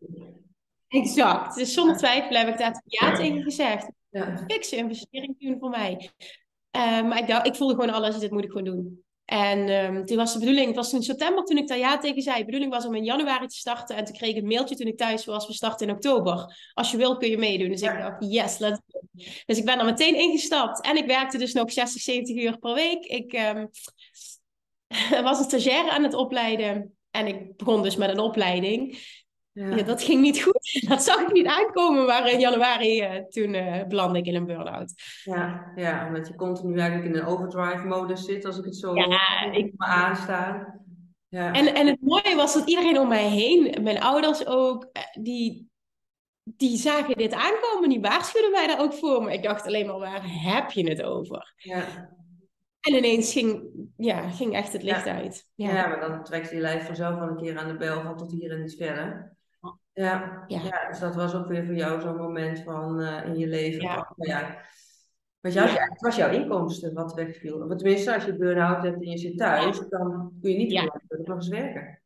Exact. 0.87 1.55
Dus 1.55 1.73
zonder 1.73 1.97
twijfel 1.97 2.35
heb 2.35 2.47
ik 2.47 2.57
daar 2.57 2.81
ja 2.85 3.15
tegen 3.15 3.41
gezegd. 3.41 3.91
Ja. 4.09 4.27
Een 4.27 4.37
fikse 4.47 4.75
investering 4.75 5.39
doen 5.39 5.59
voor 5.59 5.69
mij. 5.69 6.09
Maar 7.01 7.17
ik, 7.17 7.27
dacht, 7.27 7.47
ik 7.47 7.55
voelde 7.55 7.73
gewoon 7.73 7.93
alles, 7.93 8.19
dit 8.19 8.31
moet 8.31 8.43
ik 8.43 8.51
gewoon 8.51 8.65
doen. 8.65 9.05
En 9.27 9.69
um, 9.69 10.05
toen 10.05 10.17
was 10.17 10.33
de 10.33 10.39
bedoeling, 10.39 10.67
het 10.67 10.75
was 10.75 10.89
toen 10.89 10.99
in 10.99 11.05
september 11.05 11.43
toen 11.43 11.57
ik 11.57 11.67
daar 11.67 11.77
ja 11.77 11.97
tegen 11.97 12.21
zei. 12.21 12.37
De 12.37 12.45
bedoeling 12.45 12.71
was 12.71 12.85
om 12.85 12.95
in 12.95 13.03
januari 13.03 13.47
te 13.47 13.55
starten. 13.55 13.95
En 13.95 14.05
toen 14.05 14.15
kreeg 14.15 14.35
ik 14.35 14.41
een 14.41 14.47
mailtje 14.47 14.75
toen 14.75 14.87
ik 14.87 14.97
thuis 14.97 15.25
was, 15.25 15.47
we 15.47 15.53
starten 15.53 15.87
in 15.87 15.93
oktober. 15.93 16.55
Als 16.73 16.91
je 16.91 16.97
wil 16.97 17.17
kun 17.17 17.29
je 17.29 17.37
meedoen. 17.37 17.69
Dus 17.69 17.81
ik 17.81 17.97
dacht, 17.97 18.25
yes, 18.25 18.57
let's 18.57 18.79
go. 18.87 18.99
Dus 19.45 19.57
ik 19.57 19.65
ben 19.65 19.79
er 19.79 19.85
meteen 19.85 20.15
ingestapt. 20.15 20.81
En 20.81 20.97
ik 20.97 21.05
werkte 21.05 21.37
dus 21.37 21.53
nog 21.53 21.71
60, 21.71 22.01
70 22.01 22.35
uur 22.35 22.57
per 22.57 22.73
week. 22.73 23.05
Ik 23.05 23.33
um, 23.33 23.69
was 25.23 25.39
een 25.39 25.45
stagiair 25.45 25.89
aan 25.89 26.03
het 26.03 26.13
opleiden. 26.13 26.97
En 27.11 27.27
ik 27.27 27.57
begon 27.57 27.83
dus 27.83 27.95
met 27.95 28.09
een 28.09 28.19
opleiding. 28.19 28.99
Ja. 29.57 29.83
dat 29.83 30.03
ging 30.03 30.21
niet 30.21 30.41
goed. 30.41 30.81
Dat 30.89 31.03
zag 31.03 31.21
ik 31.21 31.31
niet 31.31 31.45
aankomen, 31.45 32.05
maar 32.05 32.31
in 32.31 32.39
januari 32.39 33.01
uh, 33.01 33.23
toen 33.23 33.53
uh, 33.53 33.83
belandde 33.87 34.19
ik 34.19 34.25
in 34.25 34.35
een 34.35 34.45
burn-out. 34.45 34.93
Ja, 35.23 35.71
ja, 35.75 36.07
omdat 36.07 36.27
je 36.27 36.35
continu 36.35 36.79
eigenlijk 36.79 37.13
in 37.13 37.21
een 37.21 37.25
overdrive-modus 37.27 38.25
zit, 38.25 38.45
als 38.45 38.57
ik 38.57 38.65
het 38.65 38.75
zo 38.75 38.95
ja, 38.95 39.51
ik... 39.51 39.73
me 39.77 39.85
aanstaan. 39.85 40.81
Ja. 41.27 41.53
En, 41.53 41.73
en 41.75 41.87
het 41.87 42.01
mooie 42.01 42.35
was 42.35 42.53
dat 42.53 42.67
iedereen 42.69 42.99
om 42.99 43.07
mij 43.07 43.27
heen, 43.27 43.83
mijn 43.83 44.01
ouders 44.01 44.45
ook, 44.45 44.89
eh, 44.91 45.03
die, 45.21 45.69
die 46.43 46.77
zagen 46.77 47.17
dit 47.17 47.33
aankomen, 47.33 47.89
die 47.89 48.01
waarschuwden 48.01 48.51
mij 48.51 48.67
daar 48.67 48.81
ook 48.81 48.93
voor. 48.93 49.23
Maar 49.23 49.33
ik 49.33 49.43
dacht 49.43 49.65
alleen 49.65 49.85
maar, 49.85 49.99
waar 49.99 50.23
heb 50.23 50.71
je 50.71 50.89
het 50.89 51.03
over? 51.03 51.53
Ja. 51.57 51.85
En 52.79 52.93
ineens 52.93 53.31
ging, 53.31 53.63
ja, 53.97 54.29
ging 54.29 54.53
echt 54.53 54.73
het 54.73 54.83
licht 54.83 55.05
Ja. 55.05 55.15
uit. 55.15 55.49
Ja. 55.55 55.73
Ja. 55.73 55.87
maar 55.87 55.99
dan 55.99 56.23
trekt 56.23 56.49
je 56.49 56.59
lijf 56.59 56.85
vanzelf 56.85 57.19
wel 57.19 57.27
een 57.27 57.37
keer 57.37 57.57
aan 57.57 57.67
de 57.67 57.77
bel 57.77 58.01
van 58.01 58.17
tot 58.17 58.31
hier 58.31 58.51
en 58.51 58.61
niet 58.61 58.75
verder. 58.75 59.36
Ja, 60.03 60.43
Ja. 60.47 60.61
ja. 60.63 60.87
dus 60.89 60.99
dat 60.99 61.15
was 61.15 61.35
ook 61.35 61.47
weer 61.47 61.65
voor 61.65 61.75
jou 61.75 62.01
zo'n 62.01 62.15
moment 62.15 62.59
van 62.63 63.01
eh, 63.01 63.25
in 63.25 63.37
je 63.37 63.47
leven. 63.47 63.81
Ja. 63.81 64.13
nou 64.15 64.31
ja, 64.31 64.57
want 65.39 65.53
jou, 65.53 65.67
Ja. 65.69 65.73
het 65.83 66.01
was 66.01 66.15
jouw 66.15 66.29
inkomsten 66.31 66.93
wat 66.93 67.13
wegviel. 67.13 67.61
Of 67.61 67.75
tenminste, 67.75 68.13
als 68.13 68.25
je 68.25 68.35
burn-out 68.35 68.83
hebt 68.83 69.03
en 69.03 69.09
je 69.09 69.17
zit 69.17 69.37
thuis, 69.37 69.79
dan 69.89 70.31
kun 70.41 70.51
je 70.51 70.57
niet 70.57 70.71
Ja. 70.71 70.83
nog 71.07 71.35
eens 71.35 71.47
werken. 71.47 72.01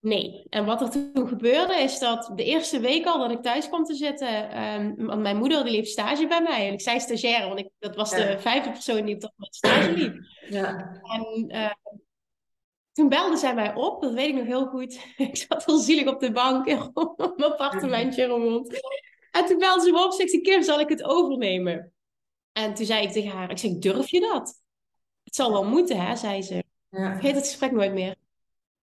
Nee, 0.00 0.46
en 0.50 0.64
wat 0.64 0.80
er 0.80 0.90
toen 1.12 1.28
gebeurde 1.28 1.74
is 1.74 1.98
dat 1.98 2.32
de 2.34 2.44
eerste 2.44 2.80
week 2.80 3.06
al 3.06 3.18
dat 3.18 3.30
ik 3.30 3.42
thuis 3.42 3.68
kwam 3.68 3.84
te 3.84 3.94
zitten, 3.94 4.50
ehm, 4.50 4.94
want 4.96 5.20
mijn 5.20 5.36
moeder 5.36 5.64
die 5.64 5.72
liep 5.72 5.86
stage 5.86 6.26
bij 6.26 6.42
mij 6.42 6.66
en 6.66 6.72
ik 6.72 6.80
zei 6.80 7.00
stagiaire, 7.00 7.46
want 7.46 7.58
ik, 7.60 7.70
dat 7.78 7.96
was 7.96 8.10
Ja. 8.16 8.16
de 8.26 8.38
vijfde 8.38 8.70
persoon 8.70 9.04
die 9.04 9.14
op 9.14 9.20
dat 9.20 9.32
moment 9.36 9.54
stage 9.56 9.92
liep. 9.92 10.14
Ja, 10.48 11.00
En 11.02 11.44
eh, 11.48 11.70
toen 12.94 13.08
belde 13.08 13.36
zij 13.36 13.54
mij 13.54 13.74
op, 13.74 14.02
dat 14.02 14.12
weet 14.12 14.28
ik 14.28 14.34
nog 14.34 14.46
heel 14.46 14.66
goed. 14.66 14.98
Ik 15.16 15.36
zat 15.36 15.64
heel 15.64 15.78
zielig 15.78 16.06
op 16.06 16.20
de 16.20 16.32
bank 16.32 16.66
in 16.66 16.90
mijn 17.16 17.50
appartementje 17.50 18.22
in 18.22 18.28
Roermond. 18.28 18.80
En 19.30 19.46
toen 19.46 19.58
belde 19.58 19.84
ze 19.84 19.90
me 19.90 20.04
op, 20.04 20.12
zegt 20.12 20.30
ze, 20.30 20.40
Kim, 20.40 20.62
zal 20.62 20.80
ik 20.80 20.88
het 20.88 21.02
overnemen? 21.02 21.92
En 22.52 22.74
toen 22.74 22.86
zei 22.86 23.02
ik 23.02 23.12
tegen 23.12 23.30
haar, 23.30 23.50
ik 23.50 23.58
zeg, 23.58 23.72
durf 23.72 24.10
je 24.10 24.20
dat? 24.20 24.62
Het 25.24 25.34
zal 25.34 25.52
wel 25.52 25.64
moeten, 25.64 26.06
hè, 26.06 26.16
zei 26.16 26.42
ze. 26.42 26.54
Ik 26.54 26.64
ja, 26.88 27.12
vergeet 27.12 27.34
het 27.34 27.46
gesprek 27.46 27.72
nooit 27.72 27.92
meer. 27.92 28.16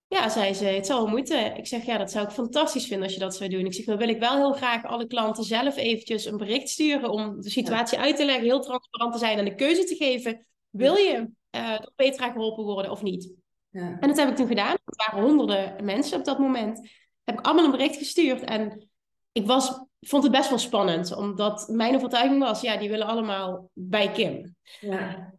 Ja, 0.08 0.30
zei 0.30 0.54
ze, 0.54 0.65
het 0.65 0.86
zal 0.86 1.04
wel 1.04 1.12
moeten. 1.12 1.58
Ik 1.58 1.67
zeg, 1.67 1.86
ja, 1.86 1.97
dat 1.97 2.12
zou 2.12 2.26
ik 2.26 2.32
fantastisch 2.32 2.86
vinden 2.86 3.04
als 3.04 3.13
je 3.13 3.19
dat 3.19 3.36
zou 3.36 3.50
doen. 3.50 3.65
Ik 3.65 3.74
zeg, 3.74 3.86
dan 3.86 3.97
wil 3.97 4.10
ik 4.10 4.19
wel 4.19 4.36
heel 4.36 4.54
graag 4.54 4.86
alle 4.86 5.08
klanten 5.08 5.43
zelf 5.43 5.78
eventjes 5.78 6.26
een 6.26 6.38
bericht 6.38 6.69
sturen 6.69 7.10
om 7.10 7.41
de 7.41 7.50
situatie 7.50 7.97
uit 7.97 8.15
te 8.15 8.26
leggen, 8.26 8.43
heel 8.43 8.62
transparant 8.62 9.13
te 9.13 9.19
zijn 9.19 9.38
en 9.38 9.45
de 9.45 9.56
keuze 9.56 9.84
te 9.84 9.95
geven. 9.95 10.45
Wil 10.69 10.95
je 10.95 11.30
eh 11.50 11.78
door 11.80 11.91
Petra 11.95 12.32
geholpen 12.32 12.63
worden 12.63 12.91
of 12.91 13.02
niet? 13.02 13.40
Ja. 13.71 13.97
En 13.99 14.07
dat 14.07 14.17
heb 14.17 14.29
ik 14.29 14.36
toen 14.36 14.47
gedaan. 14.47 14.75
Het 14.86 15.05
waren 15.05 15.23
honderden 15.23 15.86
mensen 15.86 16.19
op 16.19 16.25
dat 16.25 16.39
moment. 16.39 16.89
Heb 17.23 17.39
ik 17.39 17.45
allemaal 17.45 17.65
een 17.65 17.71
bericht 17.71 17.95
gestuurd. 17.97 18.41
En 18.43 18.89
ik 19.31 19.45
was, 19.45 19.84
vond 19.99 20.23
het 20.23 20.31
best 20.31 20.49
wel 20.49 20.57
spannend. 20.57 21.15
Omdat 21.15 21.67
mijn 21.67 21.95
overtuiging 21.95 22.43
was, 22.43 22.62
ja, 22.62 22.77
die 22.77 22.89
willen 22.89 23.07
allemaal 23.07 23.69
bij 23.73 24.12
Kim. 24.12 24.55
ja. 24.79 25.34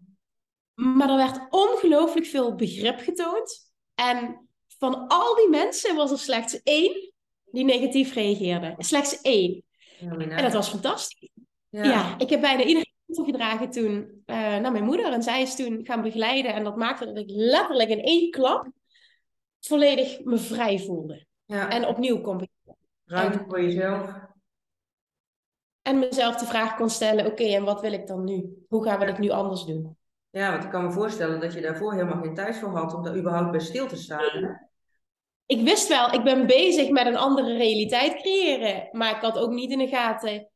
Maar 0.74 1.10
er 1.10 1.16
werd 1.16 1.46
ongelooflijk 1.50 2.26
veel 2.26 2.54
begrip 2.54 2.98
getoond. 2.98 3.72
En 3.94 4.48
van 4.78 5.06
al 5.08 5.34
die 5.34 5.48
mensen 5.48 5.96
was 5.96 6.10
er 6.10 6.18
slechts 6.18 6.62
één 6.62 7.12
die 7.44 7.64
negatief 7.64 8.14
reageerde. 8.14 8.74
Slechts 8.78 9.20
één. 9.20 9.62
Ja, 9.98 10.14
nou, 10.14 10.30
En 10.30 10.42
dat 10.42 10.52
was 10.52 10.68
fantastisch. 10.68 11.30
ja. 11.68 11.84
Ja, 11.84 12.18
ik 12.18 12.30
heb 12.30 12.40
bijna 12.40 12.62
iedereen 12.62 12.91
toegedragen 13.12 13.70
toen 13.70 14.22
eh, 14.24 14.36
naar 14.36 14.72
mijn 14.72 14.84
moeder. 14.84 15.12
En 15.12 15.22
zij 15.22 15.42
is 15.42 15.56
toen 15.56 15.80
gaan 15.86 16.02
begeleiden. 16.02 16.54
En 16.54 16.64
dat 16.64 16.76
maakte 16.76 17.06
dat 17.06 17.16
ik 17.16 17.30
letterlijk 17.30 17.88
in 17.88 18.02
één 18.02 18.30
klap 18.30 18.66
volledig 19.60 20.24
me 20.24 20.36
vrij 20.36 20.78
voelde. 20.78 21.26
Ja. 21.44 21.70
En 21.70 21.86
opnieuw 21.86 22.20
kon. 22.20 22.48
Ruimte 23.04 23.44
voor 23.48 23.62
jezelf. 23.62 24.20
En 25.82 25.98
mezelf 25.98 26.36
de 26.36 26.46
vraag 26.46 26.76
kon 26.76 26.90
stellen, 26.90 27.26
oké, 27.26 27.44
en 27.44 27.64
wat 27.64 27.80
wil 27.80 27.92
ik 27.92 28.06
dan 28.06 28.24
nu? 28.24 28.64
Hoe 28.68 28.84
gaan 28.84 28.98
we 28.98 29.04
dit 29.06 29.18
nu 29.18 29.30
anders 29.30 29.64
doen? 29.64 29.96
Ja, 30.30 30.50
want 30.50 30.64
ik 30.64 30.70
kan 30.70 30.84
me 30.84 30.92
voorstellen 30.92 31.40
dat 31.40 31.52
je 31.52 31.60
daarvoor 31.60 31.92
helemaal 31.92 32.22
geen 32.22 32.34
tijd 32.34 32.56
voor 32.56 32.76
had 32.76 32.94
om 32.94 33.02
daar 33.02 33.16
überhaupt 33.16 33.50
bij 33.50 33.60
stil 33.60 33.86
te 33.86 33.96
staan. 33.96 34.44
hè? 34.44 34.48
Ik 35.46 35.64
wist 35.64 35.88
wel, 35.88 36.12
ik 36.12 36.24
ben 36.24 36.46
bezig 36.46 36.90
met 36.90 37.06
een 37.06 37.16
andere 37.16 37.56
realiteit 37.56 38.14
creëren. 38.14 38.88
Maar 38.92 39.16
ik 39.16 39.22
had 39.22 39.38
ook 39.38 39.50
niet 39.50 39.70
in 39.70 39.78
de 39.78 39.88
gaten 39.88 40.51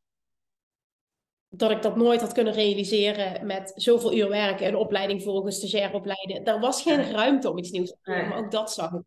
dat 1.49 1.71
ik 1.71 1.83
dat 1.83 1.97
nooit 1.97 2.21
had 2.21 2.33
kunnen 2.33 2.53
realiseren 2.53 3.47
met 3.47 3.73
zoveel 3.75 4.15
uur 4.15 4.29
werken, 4.29 4.67
een 4.67 4.77
opleiding 4.77 5.23
volgen, 5.23 5.53
stagiair 5.53 5.95
opleiden. 5.95 6.45
Er 6.45 6.61
was 6.61 6.83
geen 6.83 7.11
ruimte 7.11 7.51
om 7.51 7.59
iets 7.59 7.71
nieuws 7.71 7.91
te 7.91 7.97
doen, 8.03 8.15
Nee. 8.15 8.29
maar 8.29 8.39
ook 8.39 8.51
dat 8.51 8.73
zag 8.73 8.93
ik. 8.93 9.01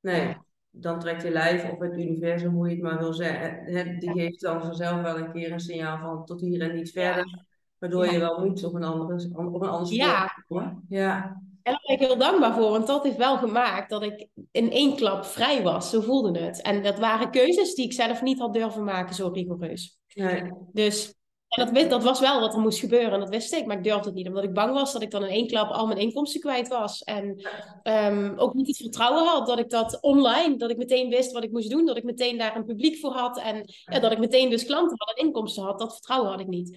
Nee, 0.00 0.36
dan 0.70 0.98
trekt 0.98 1.22
je 1.22 1.30
lijf 1.30 1.70
of 1.70 1.78
het 1.78 1.96
universum, 1.98 2.54
hoe 2.54 2.68
je 2.68 2.74
het 2.74 2.82
maar 2.82 2.98
wil 2.98 3.12
zeggen, 3.12 3.98
die 3.98 4.12
geeft 4.12 4.40
dan 4.40 4.60
vanzelf 4.60 5.00
wel 5.02 5.18
een 5.18 5.32
keer 5.32 5.52
een 5.52 5.60
signaal 5.60 5.98
van 5.98 6.24
tot 6.24 6.40
hier 6.40 6.60
en 6.60 6.74
niet 6.74 6.90
verder. 6.90 7.44
Waardoor 7.78 8.04
Ja. 8.04 8.12
je 8.12 8.18
wel 8.18 8.40
moet 8.44 8.64
op 8.64 8.74
een 8.74 8.84
andere, 8.84 9.30
op 9.36 9.62
een 9.62 9.68
ander 9.68 9.92
Ja. 9.92 10.28
komen. 10.48 10.84
Ja, 10.88 11.24
En 11.62 11.72
daar 11.72 11.82
ben 11.86 11.94
ik 11.96 12.02
heel 12.02 12.18
dankbaar 12.18 12.54
voor, 12.54 12.70
want 12.70 12.86
dat 12.86 13.02
heeft 13.02 13.16
wel 13.16 13.36
gemaakt 13.38 13.90
dat 13.90 14.02
ik 14.02 14.28
in 14.50 14.70
één 14.70 14.96
klap 14.96 15.24
vrij 15.24 15.62
was. 15.62 15.90
Zo 15.90 16.00
voelde 16.00 16.38
het. 16.38 16.62
En 16.62 16.82
dat 16.82 16.98
waren 16.98 17.30
keuzes 17.30 17.74
die 17.74 17.84
ik 17.84 17.92
zelf 17.92 18.22
niet 18.22 18.38
had 18.38 18.52
durven 18.54 18.84
maken, 18.84 19.14
zo 19.14 19.28
rigoureus. 19.28 19.98
nee, 20.14 20.52
Dus 20.72 21.14
en 21.52 21.64
dat, 21.64 21.70
wist- 21.74 21.90
dat 21.90 22.02
was 22.02 22.20
wel 22.20 22.40
wat 22.40 22.54
er 22.54 22.60
moest 22.60 22.78
gebeuren, 22.78 23.12
en 23.12 23.20
dat 23.20 23.28
wist 23.28 23.52
ik, 23.52 23.66
maar 23.66 23.76
ik 23.76 23.84
durfde 23.84 24.04
het 24.06 24.14
niet, 24.14 24.26
omdat 24.28 24.44
ik 24.44 24.52
bang 24.52 24.72
was 24.74 24.92
dat 24.92 25.02
ik 25.02 25.10
dan 25.10 25.22
in 25.24 25.28
één 25.30 25.46
klap 25.46 25.70
al 25.70 25.86
mijn 25.86 25.98
inkomsten 25.98 26.40
kwijt 26.40 26.68
was. 26.68 27.02
En 27.02 27.42
ehm, 27.82 28.32
ook 28.36 28.54
niet 28.54 28.66
het 28.66 28.76
vertrouwen 28.76 29.24
had 29.24 29.46
dat 29.46 29.58
ik 29.58 29.70
dat 29.70 29.98
online, 30.00 30.56
dat 30.56 30.70
ik 30.70 30.76
meteen 30.76 31.08
wist 31.08 31.32
wat 31.32 31.44
ik 31.44 31.50
moest 31.52 31.70
doen, 31.70 31.86
dat 31.86 31.96
ik 31.96 32.04
meteen 32.04 32.38
daar 32.38 32.56
een 32.56 32.64
publiek 32.64 32.96
voor 32.98 33.12
had 33.12 33.38
en 33.38 33.62
ja, 33.84 33.98
dat 33.98 34.12
ik 34.12 34.18
meteen 34.18 34.50
dus 34.50 34.64
klanten 34.66 34.96
had 34.98 35.16
en 35.18 35.24
inkomsten 35.24 35.62
had. 35.62 35.78
Dat 35.78 35.92
vertrouwen 35.92 36.30
had 36.30 36.40
ik 36.40 36.46
niet. 36.48 36.76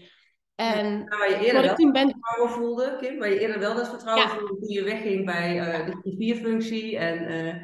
En 0.56 0.98
Nou, 0.98 1.20
waar 1.20 1.30
je 1.30 1.36
eerder 1.36 1.54
wat 1.54 1.62
wel 1.64 1.72
ik 1.72 1.78
toen 1.78 1.92
ben 1.92 2.10
vertrouwen 2.10 2.52
voelde, 2.54 2.98
Kim, 3.02 3.20
waar 3.20 3.30
je 3.30 3.40
eerder 3.40 3.60
wel 3.60 3.76
dat 3.76 3.90
vertrouwen 3.90 4.24
Ja. 4.28 4.30
voelde 4.36 4.56
toen 4.60 4.70
je 4.70 4.84
wegging 4.84 5.26
bij 5.26 5.60
eh, 5.60 5.86
de 5.86 6.00
rivierfunctie 6.04 6.98
en 6.98 7.26
eh, 7.28 7.56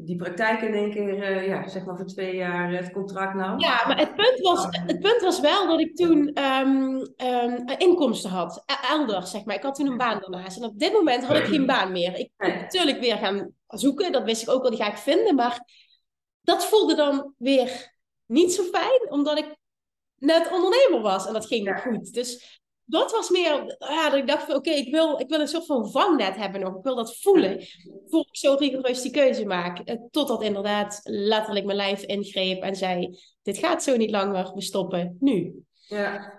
die 0.00 0.16
praktijk 0.16 0.60
in 0.62 0.74
één 0.74 0.90
keer, 0.90 1.22
eh, 1.22 1.46
ja, 1.46 1.68
zeg 1.68 1.84
maar 1.84 1.96
voor 1.96 2.06
twee 2.06 2.36
jaar 2.36 2.72
het 2.72 2.90
contract 2.92 3.34
nou. 3.34 3.58
Ja, 3.58 3.86
maar 3.86 3.98
het 3.98 4.14
punt 4.14 4.40
was, 4.40 4.66
het 4.70 5.00
punt 5.00 5.20
was 5.20 5.40
wel 5.40 5.66
dat 5.66 5.80
ik 5.80 5.96
toen 5.96 6.32
ehm, 6.32 7.04
ehm, 7.16 7.68
inkomsten 7.78 8.30
had. 8.30 8.62
E- 8.66 8.86
Elders, 8.88 9.30
zeg 9.30 9.44
maar. 9.44 9.54
Ik 9.56 9.62
had 9.62 9.74
toen 9.74 9.86
een 9.86 9.96
baan 9.96 10.20
daarnaast. 10.20 10.56
En 10.56 10.64
op 10.64 10.78
dit 10.78 10.92
moment 10.92 11.24
had 11.24 11.36
ik 11.36 11.44
geen 11.44 11.66
baan 11.66 11.92
meer. 11.92 12.18
Ik 12.18 12.30
kon 12.36 12.48
natuurlijk 12.48 13.00
weer 13.00 13.16
gaan 13.16 13.52
zoeken. 13.66 14.12
Dat 14.12 14.24
wist 14.24 14.42
ik 14.42 14.48
ook 14.48 14.62
wel, 14.62 14.70
die 14.70 14.80
ga 14.80 14.90
ik 14.90 14.96
vinden. 14.96 15.34
Maar 15.34 15.60
dat 16.40 16.66
voelde 16.66 16.94
dan 16.94 17.34
weer 17.38 17.94
niet 18.26 18.52
zo 18.52 18.62
fijn, 18.62 19.10
omdat 19.10 19.38
ik 19.38 19.56
net 20.16 20.50
ondernemer 20.52 21.00
was. 21.00 21.26
En 21.26 21.32
dat 21.32 21.46
ging 21.46 21.66
Ja. 21.66 21.76
goed. 21.76 22.12
Dus 22.12 22.60
dat 22.90 23.12
was 23.12 23.30
meer, 23.30 23.76
ja, 23.78 24.10
dat 24.10 24.18
ik 24.18 24.26
dacht 24.26 24.44
van 24.44 24.54
oké, 24.54 24.70
ik, 24.70 24.92
wil, 24.92 25.20
ik 25.20 25.28
wil 25.28 25.40
een 25.40 25.48
soort 25.48 25.66
van 25.66 25.90
vangnet 25.90 26.36
hebben 26.36 26.60
nog. 26.60 26.76
Ik 26.76 26.82
wil 26.82 26.96
dat 26.96 27.18
voelen. 27.20 27.66
Voor 28.06 28.20
ik 28.20 28.36
zo 28.36 28.54
rigoureus 28.54 29.02
die 29.02 29.10
keuze 29.10 29.44
maak. 29.44 29.78
Eh, 29.78 29.96
Totdat 30.10 30.42
inderdaad 30.42 31.00
letterlijk 31.02 31.64
mijn 31.66 31.76
lijf 31.76 32.02
ingreep 32.02 32.62
en 32.62 32.76
zei: 32.76 33.18
Dit 33.42 33.58
gaat 33.58 33.82
zo 33.82 33.96
niet 33.96 34.10
langer, 34.10 34.52
we 34.54 34.62
stoppen 34.62 35.16
nu. 35.20 35.64
Ja. 35.72 36.36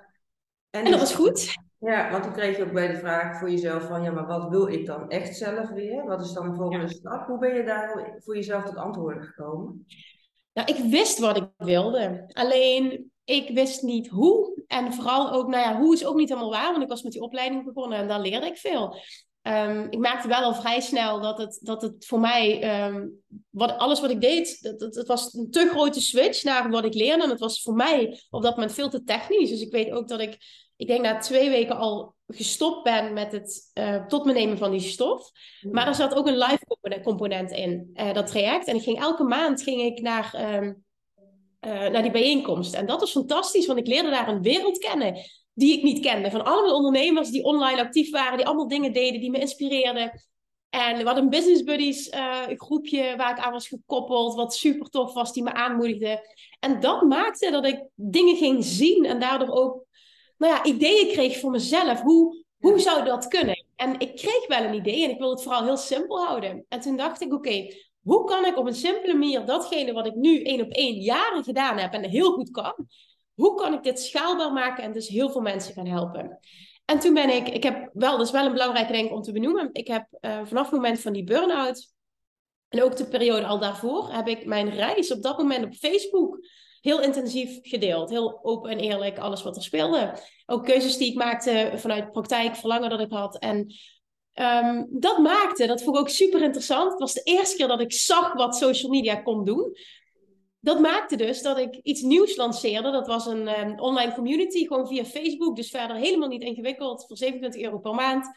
En 0.69 0.91
dat 0.91 0.99
was 0.99 1.15
goed. 1.15 1.53
Ja, 1.79 2.11
want 2.11 2.23
toen 2.23 2.33
kreeg 2.33 2.57
je 2.57 2.63
ook 2.63 2.73
bij 2.73 2.87
de 2.87 2.97
vraag 2.97 3.39
voor 3.39 3.49
jezelf 3.49 3.83
van, 3.83 4.03
ja, 4.03 4.11
maar 4.11 4.27
wat 4.27 4.49
wil 4.49 4.67
ik 4.67 4.85
dan 4.85 5.09
echt 5.09 5.37
zelf 5.37 5.69
weer? 5.69 6.05
Wat 6.05 6.21
is 6.21 6.31
dan 6.31 6.49
de 6.49 6.55
volgende 6.55 6.89
stap? 6.89 7.27
Hoe 7.27 7.39
ben 7.39 7.55
je 7.55 7.63
daar 7.63 8.17
voor 8.17 8.35
jezelf 8.35 8.63
tot 8.63 8.75
antwoorden 8.75 9.23
gekomen? 9.23 9.85
Nou, 10.53 10.73
ik 10.73 10.91
wist 10.91 11.19
wat 11.19 11.37
ik 11.37 11.49
wilde. 11.57 12.23
Alleen 12.33 13.11
ik 13.29 13.49
wist 13.49 13.81
niet 13.81 14.07
hoe. 14.07 14.63
En 14.67 14.93
vooral 14.93 15.31
ook, 15.31 15.47
nou 15.47 15.63
ja, 15.63 15.79
hoe 15.79 15.93
is 15.93 16.05
ook 16.05 16.15
niet 16.15 16.29
helemaal 16.29 16.49
waar, 16.49 16.71
want 16.71 16.83
ik 16.83 16.89
was 16.89 17.03
met 17.03 17.11
die 17.11 17.21
opleiding 17.21 17.65
begonnen 17.65 17.97
en 17.97 18.07
daar 18.07 18.21
leerde 18.21 18.45
ik 18.45 18.57
veel. 18.57 18.95
Ehm, 19.41 19.87
ik 19.89 19.99
maakte 19.99 20.27
wel 20.27 20.41
al 20.41 20.53
vrij 20.53 20.79
snel 20.79 21.21
dat 21.21 21.37
het, 21.37 21.59
dat 21.61 21.81
het 21.81 22.05
voor 22.05 22.19
mij, 22.19 22.61
ehm, 22.61 23.07
wat, 23.49 23.77
alles 23.77 23.99
wat 23.99 24.09
ik 24.09 24.21
deed, 24.21 24.61
dat, 24.61 24.79
dat, 24.79 24.95
het 24.95 25.07
was 25.07 25.33
een 25.33 25.51
te 25.51 25.69
grote 25.69 26.01
switch 26.01 26.43
naar 26.43 26.69
wat 26.69 26.85
ik 26.85 26.93
leerde. 26.93 27.23
En 27.23 27.29
het 27.29 27.39
was 27.39 27.61
voor 27.61 27.73
mij 27.73 28.21
op 28.29 28.41
dat 28.41 28.55
moment 28.55 28.73
veel 28.73 28.89
te 28.89 29.03
technisch. 29.03 29.49
Dus 29.49 29.61
ik 29.61 29.71
weet 29.71 29.91
ook 29.91 30.07
dat 30.07 30.19
ik, 30.19 30.37
ik 30.75 30.87
denk 30.87 31.01
na 31.01 31.17
twee 31.17 31.49
weken 31.49 31.77
al 31.77 32.15
gestopt 32.27 32.83
ben 32.83 33.13
met 33.13 33.31
het 33.31 33.71
eh, 33.73 34.05
tot 34.05 34.25
me 34.25 34.33
nemen 34.33 34.57
van 34.57 34.71
die 34.71 34.79
stof. 34.79 35.31
Maar 35.71 35.87
er 35.87 35.95
zat 35.95 36.15
ook 36.15 36.27
een 36.27 36.37
live 36.37 36.65
component- 36.67 37.03
component 37.03 37.51
in, 37.51 37.89
eh, 37.93 38.13
dat 38.13 38.27
traject. 38.27 38.67
En 38.67 38.75
ik 38.75 38.83
ging 38.83 38.99
elke 38.99 39.23
maand 39.23 39.61
ging 39.61 39.81
ik 39.81 40.01
naar, 40.01 40.33
ehm, 40.33 40.73
eh, 41.59 41.87
naar 41.87 42.01
die 42.01 42.11
bijeenkomst. 42.11 42.73
En 42.73 42.85
dat 42.85 42.99
was 42.99 43.11
fantastisch, 43.11 43.65
want 43.65 43.79
ik 43.79 43.87
leerde 43.87 44.09
daar 44.09 44.27
een 44.27 44.41
wereld 44.41 44.77
kennen 44.77 45.15
die 45.53 45.77
ik 45.77 45.83
niet 45.83 45.99
kende. 45.99 46.31
Van 46.31 46.45
allemaal 46.45 46.75
ondernemers 46.75 47.29
die 47.29 47.43
online 47.43 47.81
actief 47.81 48.11
waren, 48.11 48.37
die 48.37 48.45
allemaal 48.45 48.67
dingen 48.67 48.93
deden 48.93 49.19
die 49.19 49.31
me 49.31 49.39
inspireerden. 49.39 50.11
En 50.69 50.97
we 50.97 51.03
hadden 51.03 51.23
een 51.23 51.29
Business 51.29 51.63
Buddies 51.63 52.09
eh, 52.09 52.41
groepje 52.47 53.13
waar 53.17 53.37
ik 53.37 53.43
aan 53.43 53.51
was 53.51 53.67
gekoppeld, 53.67 54.35
wat 54.35 54.55
super 54.55 54.89
tof 54.89 55.13
was, 55.13 55.33
die 55.33 55.43
me 55.43 55.53
aanmoedigde. 55.53 56.35
En 56.59 56.79
dat 56.79 57.01
maakte 57.01 57.51
dat 57.51 57.65
ik 57.65 57.83
dingen 57.95 58.35
ging 58.35 58.63
zien 58.63 59.05
en 59.05 59.19
daardoor 59.19 59.49
ook 59.49 59.85
nou 60.37 60.53
ja, 60.53 60.63
ideeën 60.63 61.07
kreeg 61.07 61.39
voor 61.39 61.51
mezelf. 61.51 62.01
Hoe, 62.01 62.43
hoe 62.57 62.79
zou 62.79 63.05
dat 63.05 63.27
kunnen? 63.27 63.65
En 63.75 63.99
ik 63.99 64.15
kreeg 64.15 64.47
wel 64.47 64.63
een 64.63 64.73
idee 64.73 65.03
en 65.03 65.09
ik 65.09 65.17
wilde 65.17 65.33
het 65.33 65.43
vooral 65.43 65.63
heel 65.63 65.77
simpel 65.77 66.25
houden. 66.25 66.65
En 66.69 66.79
toen 66.79 66.97
dacht 66.97 67.21
ik, 67.21 67.33
oké, 67.33 67.73
hoe 68.01 68.23
kan 68.23 68.45
ik 68.45 68.57
op 68.57 68.65
een 68.65 68.73
simpele 68.73 69.13
manier 69.13 69.45
datgene 69.45 69.93
wat 69.93 70.05
ik 70.05 70.15
nu 70.15 70.43
één 70.43 70.61
op 70.61 70.71
één 70.71 70.95
jaren 70.95 71.43
gedaan 71.43 71.77
heb 71.77 71.93
en 71.93 72.09
heel 72.09 72.31
goed 72.31 72.51
kan, 72.51 72.87
hoe 73.33 73.55
kan 73.55 73.73
ik 73.73 73.83
dit 73.83 73.99
schaalbaar 73.99 74.53
maken 74.53 74.83
en 74.83 74.93
dus 74.93 75.07
heel 75.07 75.29
veel 75.29 75.41
mensen 75.41 75.73
gaan 75.73 75.87
helpen? 75.87 76.39
En 76.85 76.99
toen 76.99 77.13
ben 77.13 77.29
ik, 77.29 77.47
ik 77.49 77.63
heb 77.63 77.89
wel, 77.93 78.17
dat 78.17 78.25
is 78.25 78.31
wel 78.31 78.45
een 78.45 78.51
belangrijke 78.51 78.91
denk 78.91 79.11
om 79.11 79.21
te 79.21 79.31
benoemen, 79.31 79.69
ik 79.71 79.87
heb 79.87 80.07
eh, 80.19 80.45
vanaf 80.45 80.65
het 80.65 80.75
moment 80.75 80.99
van 80.99 81.13
die 81.13 81.23
burn-out 81.23 81.93
en 82.69 82.83
ook 82.83 82.95
de 82.95 83.07
periode 83.07 83.45
al 83.45 83.59
daarvoor, 83.59 84.11
heb 84.11 84.27
ik 84.27 84.45
mijn 84.45 84.69
reis 84.69 85.11
op 85.11 85.21
dat 85.21 85.37
moment 85.37 85.65
op 85.65 85.73
Facebook 85.73 86.39
heel 86.81 87.01
intensief 87.01 87.59
gedeeld. 87.61 88.09
Heel 88.09 88.39
open 88.43 88.71
en 88.71 88.79
eerlijk, 88.79 89.17
alles 89.17 89.43
wat 89.43 89.55
er 89.55 89.63
speelde. 89.63 90.13
Ook 90.45 90.65
keuzes 90.65 90.97
die 90.97 91.11
ik 91.11 91.17
maakte 91.17 91.71
vanuit 91.75 92.11
praktijk, 92.11 92.55
verlangen 92.55 92.89
dat 92.89 92.99
ik 92.99 93.11
had. 93.11 93.37
En 93.37 93.73
ehm, 94.39 94.85
dat 94.89 95.17
maakte, 95.17 95.67
dat 95.67 95.83
vond 95.83 95.95
ik 95.95 96.01
ook 96.01 96.09
super 96.09 96.41
interessant. 96.41 96.91
Het 96.91 96.99
was 96.99 97.13
de 97.13 97.23
eerste 97.23 97.55
keer 97.55 97.67
dat 97.67 97.81
ik 97.81 97.93
zag 97.93 98.33
wat 98.33 98.55
social 98.55 98.91
media 98.91 99.15
kon 99.15 99.45
doen. 99.45 99.77
Dat 100.59 100.79
maakte 100.79 101.15
dus 101.15 101.41
dat 101.41 101.57
ik 101.57 101.79
iets 101.83 102.01
nieuws 102.01 102.35
lanceerde. 102.35 102.91
Dat 102.91 103.07
was 103.07 103.25
een 103.25 103.59
um, 103.59 103.79
online 103.79 104.13
community, 104.13 104.67
gewoon 104.67 104.87
via 104.87 105.05
Facebook. 105.05 105.55
Dus 105.55 105.69
verder 105.69 105.95
helemaal 105.95 106.27
niet 106.27 106.41
ingewikkeld, 106.41 107.05
voor 107.07 107.17
27 107.17 107.61
euro 107.61 107.77
per 107.77 107.93
maand. 107.93 108.31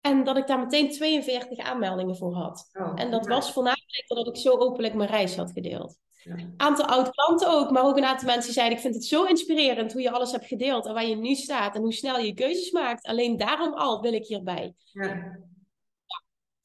En 0.00 0.24
dat 0.24 0.36
ik 0.36 0.46
daar 0.46 0.58
meteen 0.58 0.90
42 0.90 1.58
aanmeldingen 1.58 2.16
voor 2.16 2.34
had. 2.34 2.70
Oh, 2.72 2.92
en 2.94 3.10
dat 3.10 3.26
was 3.26 3.52
voornamelijk 3.52 4.04
omdat 4.08 4.26
ik 4.26 4.36
zo 4.36 4.50
openlijk 4.50 4.94
mijn 4.94 5.10
reis 5.10 5.36
had 5.36 5.52
gedeeld. 5.52 5.98
Een 6.24 6.54
aantal 6.56 6.84
oud 6.84 7.10
klanten 7.10 7.50
ook, 7.50 7.70
maar 7.70 7.84
ook 7.84 7.96
een 7.96 8.04
aantal 8.04 8.26
mensen 8.26 8.52
zeiden: 8.52 8.76
Ik 8.76 8.82
vind 8.82 8.94
het 8.94 9.04
zo 9.04 9.24
inspirerend 9.24 9.92
hoe 9.92 10.02
je 10.02 10.10
alles 10.10 10.32
hebt 10.32 10.46
gedeeld 10.46 10.86
en 10.86 10.94
waar 10.94 11.06
je 11.06 11.16
nu 11.16 11.34
staat 11.34 11.74
en 11.74 11.80
hoe 11.80 11.92
snel 11.92 12.18
je 12.18 12.34
keuzes 12.34 12.70
maakt. 12.70 13.06
Alleen 13.06 13.36
daarom 13.36 13.74
al 13.74 14.00
wil 14.00 14.12
ik 14.12 14.26
hierbij. 14.26 14.74
Ja. 14.92 15.38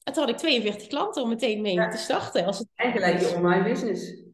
En 0.02 0.12
toen 0.12 0.22
had 0.22 0.28
ik 0.28 0.36
42 0.36 0.86
klanten 0.86 1.22
om 1.22 1.28
meteen 1.28 1.60
mee 1.60 1.88
te 1.88 1.96
starten. 1.96 2.46
Als 2.46 2.58
het... 2.58 2.68
En 2.74 2.92
gelijk 2.92 3.20
je 3.20 3.34
online 3.36 3.64
business. 3.64 4.24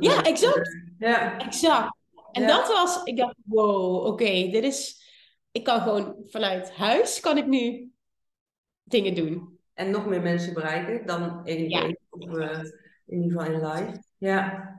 Ja, 0.00 0.22
exact. 0.22 0.76
Ja. 0.98 1.38
Exact. 1.38 1.96
En 2.32 2.46
dat 2.46 2.68
was, 2.68 3.02
ik 3.02 3.16
dacht: 3.16 3.34
Wow, 3.44 4.06
oké, 4.06 4.48
dit 4.50 4.64
is. 4.64 5.02
Ik 5.50 5.64
kan 5.64 5.80
gewoon 5.80 6.16
vanuit 6.22 6.70
huis 6.72 7.20
kan 7.20 7.38
ik 7.38 7.46
nu 7.46 7.90
dingen 8.82 9.14
doen. 9.14 9.58
En 9.74 9.90
nog 9.90 10.06
meer 10.06 10.22
mensen 10.22 10.54
bereiken 10.54 11.06
dan 11.06 11.46
één 11.46 11.68
ja. 11.68 11.94
of 12.10 12.24
uh, 12.24 12.58
in 13.06 13.22
ieder 13.22 13.40
geval 13.40 13.54
in 13.54 13.66
live. 13.66 14.02
Ja. 14.24 14.72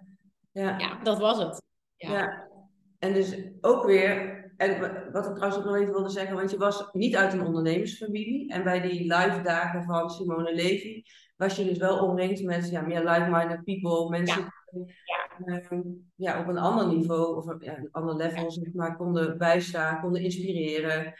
Ja. 0.51 0.77
ja, 0.77 0.99
dat 1.03 1.19
was 1.19 1.37
het. 1.37 1.63
Ja. 1.95 2.11
ja. 2.11 2.47
En 2.99 3.13
dus 3.13 3.37
ook 3.61 3.85
weer, 3.85 4.43
en 4.57 4.79
wat 5.11 5.25
ik 5.25 5.35
trouwens 5.35 5.57
ook 5.57 5.65
nog 5.65 5.75
even 5.75 5.93
wilde 5.93 6.09
zeggen, 6.09 6.35
want 6.35 6.51
je 6.51 6.57
was 6.57 6.89
niet 6.91 7.15
uit 7.15 7.33
een 7.33 7.45
ondernemersfamilie. 7.45 8.51
En 8.51 8.63
bij 8.63 8.81
die 8.81 9.01
live 9.01 9.41
dagen 9.43 9.83
van 9.83 10.09
Simone 10.09 10.53
Levy 10.53 11.03
was 11.35 11.55
je 11.55 11.63
dus 11.65 11.77
wel 11.77 12.07
omringd 12.07 12.43
met 12.43 12.69
ja, 12.69 12.81
meer 12.81 13.03
like-minded 13.03 13.63
people, 13.63 14.09
mensen 14.09 14.41
ja. 14.41 14.53
Uh, 15.45 15.79
ja, 16.15 16.39
op 16.39 16.47
een 16.47 16.57
ander 16.57 16.87
niveau 16.87 17.35
of 17.35 17.63
ja, 17.63 17.77
een 17.77 17.89
ander 17.91 18.15
level 18.15 18.51
zeg 18.51 18.73
maar, 18.73 18.95
konden 18.95 19.37
bijstaan, 19.37 20.01
konden 20.01 20.21
inspireren. 20.21 21.13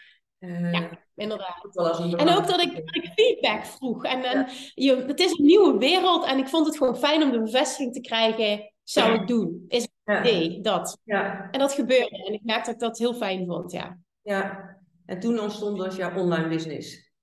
Uh, 0.45 0.71
ja, 0.71 0.99
inderdaad. 1.15 1.75
En 2.15 2.29
ook 2.29 2.47
dat 2.47 2.62
ik, 2.62 2.75
dat 2.75 2.95
ik 2.95 3.12
feedback 3.15 3.65
vroeg. 3.65 4.03
En, 4.03 4.23
en 4.23 4.47
je, 4.73 4.95
het 5.08 5.19
is 5.19 5.31
een 5.31 5.45
nieuwe 5.45 5.77
wereld 5.77 6.25
en 6.25 6.38
ik 6.38 6.47
vond 6.47 6.65
het 6.65 6.77
gewoon 6.77 6.97
fijn 6.97 7.23
om 7.23 7.31
de 7.31 7.41
bevestiging 7.41 7.93
te 7.93 8.01
krijgen. 8.01 8.73
Zou 8.84 9.13
ik 9.13 9.27
doen? 9.27 9.65
Is 9.67 9.88
het 10.03 10.19
idee, 10.19 10.62
dat. 10.62 10.97
Ja. 11.03 11.47
En 11.51 11.60
dat 11.60 11.73
gebeurde. 11.73 12.23
En 12.25 12.34
ik 12.34 12.43
merkte 12.43 12.65
dat 12.65 12.73
ik 12.73 12.88
dat 12.88 12.97
heel 12.97 13.13
fijn 13.13 13.45
vond, 13.45 13.71
ja. 13.71 13.99
Ja, 14.21 14.75
en 15.05 15.19
toen 15.19 15.39
ontstond 15.39 15.79
dus 15.79 15.95
jouw 15.95 16.17
online 16.17 16.47
business. 16.47 17.13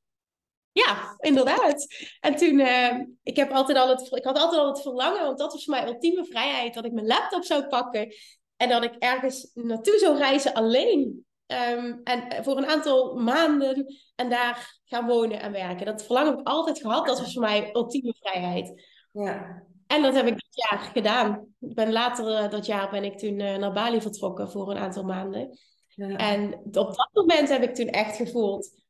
Ja, 0.73 1.17
inderdaad. 1.19 1.87
En 2.21 2.37
toen, 2.37 2.59
uh, 2.59 3.01
ik, 3.23 3.37
heb 3.37 3.51
altijd 3.51 3.79
al 3.79 3.89
het, 3.89 4.13
ik 4.13 4.25
had 4.25 4.39
altijd 4.39 4.61
al 4.61 4.69
het 4.69 4.83
verlangen, 4.83 5.23
want 5.23 5.39
dat 5.39 5.53
was 5.53 5.65
voor 5.65 5.75
mij 5.75 5.87
ultieme 5.87 6.25
vrijheid, 6.25 6.75
dat 6.75 6.85
ik 6.85 6.93
mijn 6.93 7.07
laptop 7.07 7.45
zou 7.45 7.67
pakken 7.67 8.15
en 8.57 8.69
dat 8.69 8.85
ik 8.85 8.95
ergens 8.99 9.51
naartoe 9.55 9.99
zou 9.99 10.17
reizen 10.17 10.53
alleen. 10.53 11.25
Um, 11.47 12.01
en 12.05 12.45
voor 12.45 12.57
een 12.57 12.67
aantal 12.67 13.15
maanden 13.15 13.87
en 14.15 14.31
daar 14.31 14.81
gaan 14.85 15.07
wonen 15.07 15.41
en 15.41 15.53
werken. 15.53 15.87
Dat 15.87 16.05
verlangen 16.05 16.31
heb 16.31 16.41
ik 16.41 16.47
altijd 16.47 16.81
gehad. 16.81 17.07
Dat 17.07 17.21
was 17.21 17.33
voor 17.33 17.43
mij 17.43 17.71
ultieme 17.73 18.15
vrijheid. 18.21 18.83
Ja. 19.13 19.63
En 19.87 20.03
dat 20.03 20.15
heb 20.15 20.27
ik 20.27 20.35
dit 20.35 20.65
jaar 20.69 20.79
gedaan. 20.79 21.55
Ik 21.61 21.75
ben 21.75 21.93
later 21.93 22.45
uh, 22.45 22.51
dat 22.51 22.67
jaar 22.67 22.91
ben 22.91 23.05
ik 23.05 23.19
toen 23.19 23.41
uh, 23.41 23.57
naar 23.57 23.73
Bali 23.73 24.01
vertrokken 24.01 24.51
voor 24.51 24.71
een 24.71 24.77
aantal 24.77 25.05
maanden. 25.05 25.59
Ja. 25.89 26.17
En 26.17 26.55
op 26.65 26.73
dat 26.73 27.11
moment 27.13 27.49
heb 27.49 27.63
ik 27.63 27.75
toen 27.75 27.89
echt 27.89 28.17
gevoeld... 28.17 28.81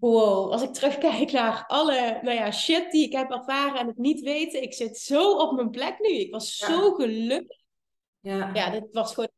Wow, 0.00 0.52
als 0.52 0.62
ik 0.62 0.72
terugkijk 0.72 1.32
naar 1.32 1.64
alle 1.66 2.18
nou 2.22 2.36
ja, 2.36 2.50
shit 2.50 2.90
die 2.90 3.06
ik 3.06 3.12
heb 3.12 3.30
ervaren 3.30 3.80
en 3.80 3.86
het 3.86 3.96
niet 3.96 4.20
weten. 4.20 4.62
Ik 4.62 4.74
zit 4.74 4.98
zo 4.98 5.36
op 5.36 5.52
mijn 5.52 5.70
plek 5.70 5.98
nu. 6.00 6.08
Ik 6.08 6.32
was 6.32 6.58
ja. 6.58 6.66
zo 6.66 6.92
gelukkig. 6.92 7.60
Ja. 8.20 8.50
ja, 8.54 8.70
dit 8.70 8.88
was 8.90 9.14
gewoon 9.14 9.30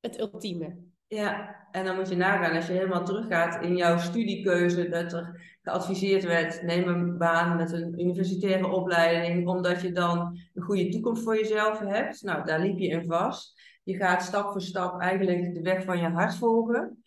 het 0.00 0.18
ultieme. 0.18 0.76
Ja, 1.08 1.56
en 1.70 1.84
dan 1.84 1.96
moet 1.96 2.08
je 2.08 2.16
nagaan, 2.16 2.56
als 2.56 2.66
je 2.66 2.72
helemaal 2.72 3.04
teruggaat 3.04 3.62
in 3.62 3.76
jouw 3.76 3.98
studiekeuze, 3.98 4.88
dat 4.88 5.12
er 5.12 5.56
geadviseerd 5.62 6.24
werd, 6.24 6.62
neem 6.62 6.88
een 6.88 7.18
baan 7.18 7.56
met 7.56 7.72
een 7.72 8.00
universitaire 8.00 8.66
opleiding, 8.66 9.48
omdat 9.48 9.80
je 9.80 9.92
dan 9.92 10.38
een 10.54 10.62
goede 10.62 10.88
toekomst 10.88 11.22
voor 11.22 11.36
jezelf 11.36 11.78
hebt. 11.78 12.22
Nou, 12.22 12.44
daar 12.44 12.60
liep 12.60 12.78
je 12.78 12.88
in 12.88 13.06
vast. 13.06 13.60
Je 13.82 13.96
gaat 13.96 14.22
stap 14.22 14.52
voor 14.52 14.60
stap 14.60 15.00
eigenlijk 15.00 15.54
de 15.54 15.62
weg 15.62 15.84
van 15.84 15.98
je 15.98 16.08
hart 16.08 16.34
volgen. 16.34 17.02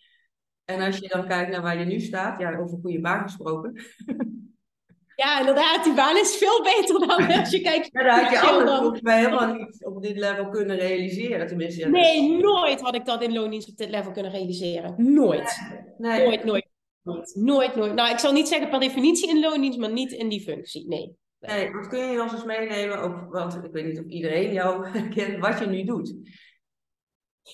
En 0.66 0.82
als 0.82 0.98
je 0.98 1.08
dan 1.08 1.28
kijkt 1.28 1.52
naar 1.52 1.62
waar 1.62 1.80
je 1.80 1.86
nu 1.86 2.00
staat, 2.00 2.40
ja, 2.40 2.58
over 2.58 2.78
goede 2.82 3.02
baan 3.02 3.22
gesproken. 3.22 3.82
Ja, 5.24 5.40
inderdaad, 5.40 5.84
die 5.84 5.94
baan 5.94 6.18
is 6.18 6.36
veel 6.36 6.64
beter 6.64 7.00
dan 7.08 7.32
als 7.40 7.50
je 7.50 7.62
kijkt. 7.62 7.90
Ja, 7.92 8.04
daar 8.04 8.24
had 8.24 8.32
je 8.32 8.40
anders 8.40 9.02
mij 9.02 9.18
helemaal 9.18 9.54
niet 9.54 9.86
op 9.86 10.02
dit 10.02 10.18
level 10.18 10.50
kunnen 10.50 10.78
realiseren. 10.78 11.48
Tenminste, 11.48 11.90
nee, 11.90 12.38
nooit 12.38 12.82
had 12.82 12.96
ik 12.96 13.06
dat 13.06 13.24
in 13.24 13.34
loondienst 13.34 13.70
op 13.70 13.78
dit 13.78 13.90
level 13.90 14.12
kunnen 14.12 14.32
realiseren. 14.32 15.14
Nooit. 15.14 15.60
Nee. 15.98 16.26
Nooit, 16.26 16.44
nooit. 16.44 16.68
Nooit, 17.02 17.36
nooit, 17.36 17.76
nooit. 17.76 17.94
Nou, 17.94 18.12
ik 18.12 18.20
zal 18.20 18.32
niet 18.32 18.48
zeggen 18.48 18.70
per 18.70 18.80
definitie 18.80 19.30
in 19.30 19.40
loondienst, 19.40 19.80
maar 19.80 19.92
niet 19.92 20.12
in 20.12 20.30
die 20.30 20.42
functie. 20.42 20.88
Nee. 20.88 21.16
Nee, 21.40 21.72
wat 21.72 21.88
kun 21.88 22.12
je 22.12 22.22
ons 22.22 22.34
eens 22.34 22.44
meenemen? 22.44 23.02
Ook, 23.02 23.32
want 23.34 23.56
ik 23.64 23.72
weet 23.72 23.86
niet 23.86 24.00
of 24.00 24.06
iedereen 24.06 24.54
jou 24.54 24.92
kent, 25.16 25.40
wat 25.40 25.60
je 25.60 25.66
nu 25.66 25.84
doet. 25.84 26.16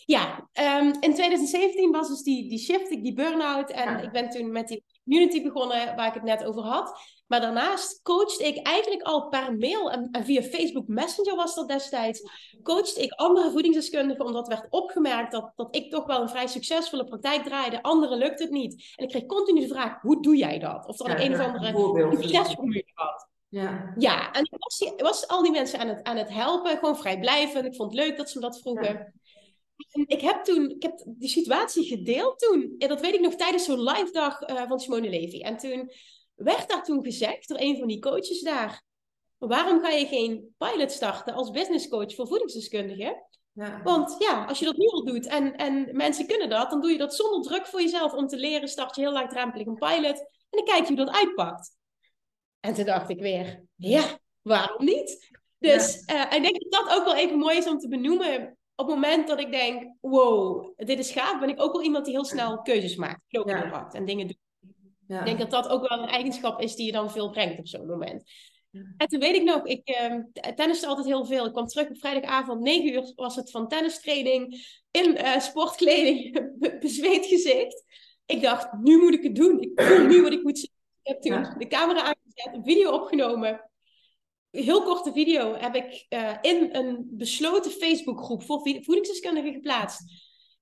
Ja, 0.05 0.49
um, 0.79 0.87
in 0.99 1.13
2017 1.13 1.91
was 1.91 2.07
dus 2.07 2.21
die, 2.21 2.49
die 2.49 2.59
shift, 2.59 2.89
die 2.89 3.13
burn-out. 3.13 3.71
En 3.71 4.03
ik 4.03 4.11
ben 4.11 4.29
toen 4.29 4.51
met 4.51 4.67
die 4.67 4.83
community 5.05 5.43
begonnen, 5.43 5.95
waar 5.95 6.07
ik 6.07 6.13
het 6.13 6.23
net 6.23 6.43
over 6.43 6.61
had. 6.61 6.99
Maar 7.27 7.41
daarnaast 7.41 8.01
coachte 8.01 8.43
ik 8.43 8.67
eigenlijk 8.67 9.01
al 9.01 9.27
per 9.27 9.57
mail 9.57 9.91
en, 9.91 10.09
via 10.11 10.41
Facebook 10.41 10.87
Messenger 10.87 11.35
was 11.35 11.55
dat 11.55 11.67
destijds. 11.67 12.21
Coachte 12.63 13.01
ik 13.01 13.11
andere 13.11 13.51
voedingsdeskundigen, 13.51 14.25
omdat 14.25 14.47
werd 14.47 14.67
opgemerkt 14.69 15.31
dat, 15.31 15.51
dat 15.55 15.75
ik 15.75 15.91
toch 15.91 16.05
wel 16.05 16.21
een 16.21 16.29
vrij 16.29 16.47
succesvolle 16.47 17.03
praktijk 17.03 17.43
draaide. 17.43 17.81
Anderen 17.81 18.17
lukt 18.17 18.39
het 18.39 18.51
niet. 18.51 18.93
En 18.95 19.03
ik 19.03 19.09
kreeg 19.09 19.25
continu 19.25 19.59
de 19.59 19.67
vraag: 19.67 20.01
hoe 20.01 20.21
doe 20.21 20.35
jij 20.35 20.59
dat? 20.59 20.87
Of 20.87 20.99
er 20.99 21.09
ja, 21.09 21.25
een 21.25 21.33
of 21.33 21.39
andere 21.39 22.15
succesformule 22.17 22.91
had. 22.93 23.27
Ja. 23.49 23.93
ja, 23.97 24.31
en 24.31 24.43
ik 24.43 24.55
was, 24.57 24.93
was 24.97 25.27
al 25.27 25.43
die 25.43 25.51
mensen 25.51 25.79
aan 25.79 25.87
het, 25.87 26.03
aan 26.03 26.17
het 26.17 26.29
helpen, 26.29 26.77
gewoon 26.77 26.97
vrijblijvend. 26.97 27.65
Ik 27.65 27.75
vond 27.75 27.91
het 27.91 28.01
leuk 28.01 28.17
dat 28.17 28.29
ze 28.29 28.39
me 28.39 28.45
dat 28.45 28.59
vroegen. 28.59 29.13
Ik 30.05 30.21
heb 30.21 30.43
toen, 30.43 30.69
ik 30.69 30.83
heb 30.83 31.03
die 31.05 31.29
situatie 31.29 31.85
gedeeld 31.85 32.39
toen. 32.39 32.75
En 32.77 32.87
dat 32.87 33.01
weet 33.01 33.13
ik 33.13 33.19
nog 33.19 33.35
tijdens 33.35 33.65
zo'n 33.65 33.83
live 33.83 34.11
dag 34.11 34.49
uh, 34.49 34.67
van 34.67 34.79
Simone 34.79 35.09
Levy. 35.09 35.41
En 35.41 35.57
toen 35.57 35.91
werd 36.35 36.69
daar 36.69 36.83
toen 36.83 37.03
gezegd 37.03 37.47
door 37.47 37.59
een 37.59 37.77
van 37.77 37.87
die 37.87 37.99
coaches 37.99 38.41
daar. 38.41 38.83
Waarom 39.37 39.81
ga 39.81 39.89
je 39.89 40.05
geen 40.05 40.55
pilot 40.57 40.91
starten 40.91 41.33
als 41.33 41.51
business 41.51 41.87
coach 41.87 42.15
voor 42.15 42.27
voedingsdeskundigen? 42.27 43.23
Ja. 43.51 43.81
Want 43.83 44.15
ja, 44.19 44.45
als 44.45 44.59
je 44.59 44.65
dat 44.65 44.77
nu 44.77 44.87
al 44.87 45.03
doet 45.03 45.27
en, 45.27 45.55
en 45.55 45.95
mensen 45.95 46.27
kunnen 46.27 46.49
dat, 46.49 46.69
dan 46.69 46.81
doe 46.81 46.91
je 46.91 46.97
dat 46.97 47.15
zonder 47.15 47.41
druk 47.41 47.67
voor 47.67 47.81
jezelf 47.81 48.13
om 48.13 48.27
te 48.27 48.37
leren. 48.37 48.67
Start 48.67 48.95
je 48.95 49.01
heel 49.01 49.11
laagdrempelig 49.11 49.67
een 49.67 49.75
pilot 49.75 50.19
en 50.19 50.49
dan 50.49 50.63
kijk 50.63 50.81
je 50.81 50.87
hoe 50.87 51.05
dat 51.05 51.15
uitpakt. 51.15 51.71
En 52.59 52.73
toen 52.73 52.85
dacht 52.85 53.09
ik 53.09 53.19
weer, 53.19 53.63
ja, 53.75 54.19
waarom 54.41 54.85
niet? 54.85 55.29
Dus 55.59 56.03
ja. 56.05 56.31
uh, 56.31 56.37
ik 56.37 56.43
denk 56.43 56.61
dat 56.61 56.85
dat 56.85 56.97
ook 56.97 57.05
wel 57.05 57.15
even 57.15 57.37
mooi 57.37 57.57
is 57.57 57.67
om 57.67 57.79
te 57.79 57.87
benoemen. 57.87 58.57
Op 58.75 58.87
het 58.87 58.95
moment 58.95 59.27
dat 59.27 59.39
ik 59.39 59.51
denk, 59.51 59.95
wow, 60.01 60.73
dit 60.75 60.99
is 60.99 61.11
gaaf, 61.11 61.39
ben 61.39 61.49
ik 61.49 61.61
ook 61.61 61.73
wel 61.73 61.83
iemand 61.83 62.05
die 62.05 62.13
heel 62.13 62.25
snel 62.25 62.61
keuzes 62.61 62.95
maakt. 62.95 63.21
Ja. 63.27 63.87
En 63.91 64.05
dingen 64.05 64.27
doet. 64.27 64.37
Ja. 65.07 65.19
Ik 65.19 65.25
denk 65.25 65.39
dat 65.39 65.51
dat 65.51 65.67
ook 65.67 65.89
wel 65.89 65.99
een 65.99 66.09
eigenschap 66.09 66.61
is 66.61 66.75
die 66.75 66.85
je 66.85 66.91
dan 66.91 67.11
veel 67.11 67.29
brengt 67.29 67.59
op 67.59 67.67
zo'n 67.67 67.85
moment. 67.85 68.23
En 68.97 69.07
toen 69.07 69.19
weet 69.19 69.35
ik 69.35 69.43
nog, 69.43 69.65
ik 69.65 69.89
uh, 70.01 70.53
tenniste 70.55 70.87
altijd 70.87 71.05
heel 71.05 71.25
veel. 71.25 71.45
Ik 71.45 71.51
kwam 71.51 71.67
terug 71.67 71.89
op 71.89 71.97
vrijdagavond, 71.97 72.61
9 72.61 72.93
uur 72.93 73.11
was 73.15 73.35
het 73.35 73.51
van 73.51 73.67
tennistraining 73.67 74.67
in 74.91 75.17
uh, 75.17 75.39
sportkleding, 75.39 76.39
bezweet 76.79 77.25
gezicht. 77.25 77.83
Ik 78.25 78.41
dacht, 78.41 78.73
nu 78.73 78.97
moet 78.97 79.13
ik 79.13 79.23
het 79.23 79.35
doen. 79.35 79.61
Ik 79.61 79.81
voel 79.81 80.05
nu 80.05 80.21
wat 80.21 80.33
ik 80.33 80.43
moet 80.43 80.57
zeggen. 80.57 80.75
Ik 81.03 81.11
heb 81.11 81.21
toen 81.21 81.59
de 81.59 81.67
camera 81.67 81.99
aangezet, 81.99 82.53
een 82.53 82.63
video 82.63 82.91
opgenomen. 82.91 83.69
Heel 84.63 84.83
korte 84.83 85.11
video 85.11 85.55
heb 85.55 85.75
ik 85.75 86.05
uh, 86.09 86.37
in 86.41 86.75
een 86.75 87.07
besloten 87.11 87.71
Facebookgroep 87.71 88.43
voor 88.43 88.59
voedingsdeskundigen 88.61 89.53
geplaatst. 89.53 90.03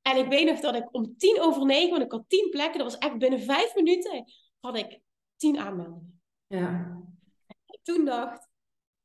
En 0.01 0.17
ik 0.17 0.27
weet 0.27 0.45
nog 0.45 0.59
dat 0.59 0.75
ik 0.75 0.87
om 0.91 1.17
tien 1.17 1.41
over 1.41 1.65
negen, 1.65 1.89
want 1.89 2.03
ik 2.03 2.11
had 2.11 2.23
tien 2.27 2.49
plekken, 2.49 2.79
dat 2.79 2.91
was 2.91 3.01
echt 3.01 3.17
binnen 3.17 3.41
vijf 3.41 3.75
minuten, 3.75 4.23
had 4.59 4.77
ik 4.77 4.99
tien 5.37 5.59
aanmeldingen. 5.59 6.21
Ja. 6.47 6.67
En 7.47 7.79
toen 7.83 8.05
dacht, 8.05 8.49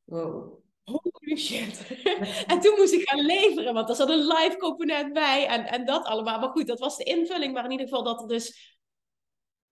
wow. 0.05 0.57
Holy 0.85 1.37
shit. 1.37 1.87
en 2.47 2.61
toen 2.61 2.75
moest 2.77 2.93
ik 2.93 3.09
gaan 3.09 3.27
leveren, 3.27 3.75
want 3.75 3.89
er 3.89 3.95
zat 3.95 4.11
een 4.11 4.27
live 4.27 4.57
component 4.59 5.13
bij 5.13 5.47
en, 5.47 5.67
en 5.67 5.85
dat 5.85 6.05
allemaal. 6.05 6.39
Maar 6.39 6.49
goed, 6.49 6.67
dat 6.67 6.79
was 6.79 6.97
de 6.97 7.05
invulling, 7.05 7.53
maar 7.53 7.65
in 7.65 7.71
ieder 7.71 7.89
geval 7.89 8.05
dat 8.05 8.21
er 8.21 8.29
dus... 8.29 8.77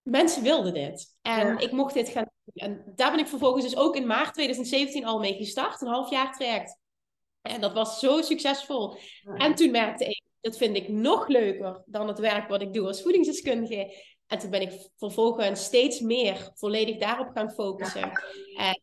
Mensen 0.06 0.42
wilden 0.42 0.74
dit. 0.74 1.16
En 1.22 1.58
ik 1.58 1.72
mocht 1.72 1.94
dit 1.94 2.08
gaan 2.08 2.26
doen. 2.44 2.68
En 2.68 2.92
daar 2.94 3.10
ben 3.10 3.20
ik 3.20 3.26
vervolgens 3.26 3.64
dus 3.64 3.76
ook 3.76 3.96
in 3.96 4.06
maart 4.06 4.34
2017 4.34 5.04
al 5.04 5.18
mee 5.18 5.34
gestart. 5.34 5.80
Een 5.80 5.88
half 5.88 6.10
jaar 6.10 6.32
traject. 6.32 6.78
En 7.42 7.60
dat 7.60 7.72
was 7.72 7.98
zo 7.98 8.22
succesvol. 8.22 8.96
En 9.34 9.54
toen 9.54 9.70
merkte 9.70 10.04
ik, 10.04 10.22
dat 10.40 10.56
vind 10.56 10.76
ik 10.76 10.88
nog 10.88 11.28
leuker 11.28 11.82
dan 11.86 12.08
het 12.08 12.18
werk 12.18 12.48
wat 12.48 12.62
ik 12.62 12.72
doe 12.72 12.86
als 12.86 13.02
voedingsdeskundige. 13.02 13.94
En 14.26 14.38
toen 14.38 14.50
ben 14.50 14.60
ik 14.60 14.88
vervolgens 14.96 15.64
steeds 15.64 16.00
meer 16.00 16.50
volledig 16.54 16.96
daarop 16.96 17.30
gaan 17.34 17.50
focussen. 17.50 18.12
En 18.56 18.80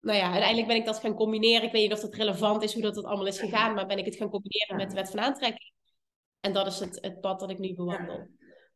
nou 0.00 0.18
ja, 0.18 0.30
uiteindelijk 0.30 0.66
ben 0.66 0.76
ik 0.76 0.84
dat 0.84 0.98
gaan 0.98 1.14
combineren. 1.14 1.62
Ik 1.62 1.72
weet 1.72 1.82
niet 1.82 1.92
of 1.92 2.00
dat 2.00 2.14
relevant 2.14 2.62
is, 2.62 2.72
hoe 2.72 2.82
dat, 2.82 2.94
dat 2.94 3.04
allemaal 3.04 3.26
is 3.26 3.40
gegaan, 3.40 3.74
maar 3.74 3.86
ben 3.86 3.98
ik 3.98 4.04
het 4.04 4.16
gaan 4.16 4.30
combineren 4.30 4.76
met 4.76 4.90
de 4.90 4.96
wet 4.96 5.10
van 5.10 5.20
aantrekking. 5.20 5.72
En 6.40 6.52
dat 6.52 6.66
is 6.66 6.78
het, 6.78 6.98
het 7.00 7.20
pad 7.20 7.40
dat 7.40 7.50
ik 7.50 7.58
nu 7.58 7.74
bewandel. 7.74 8.28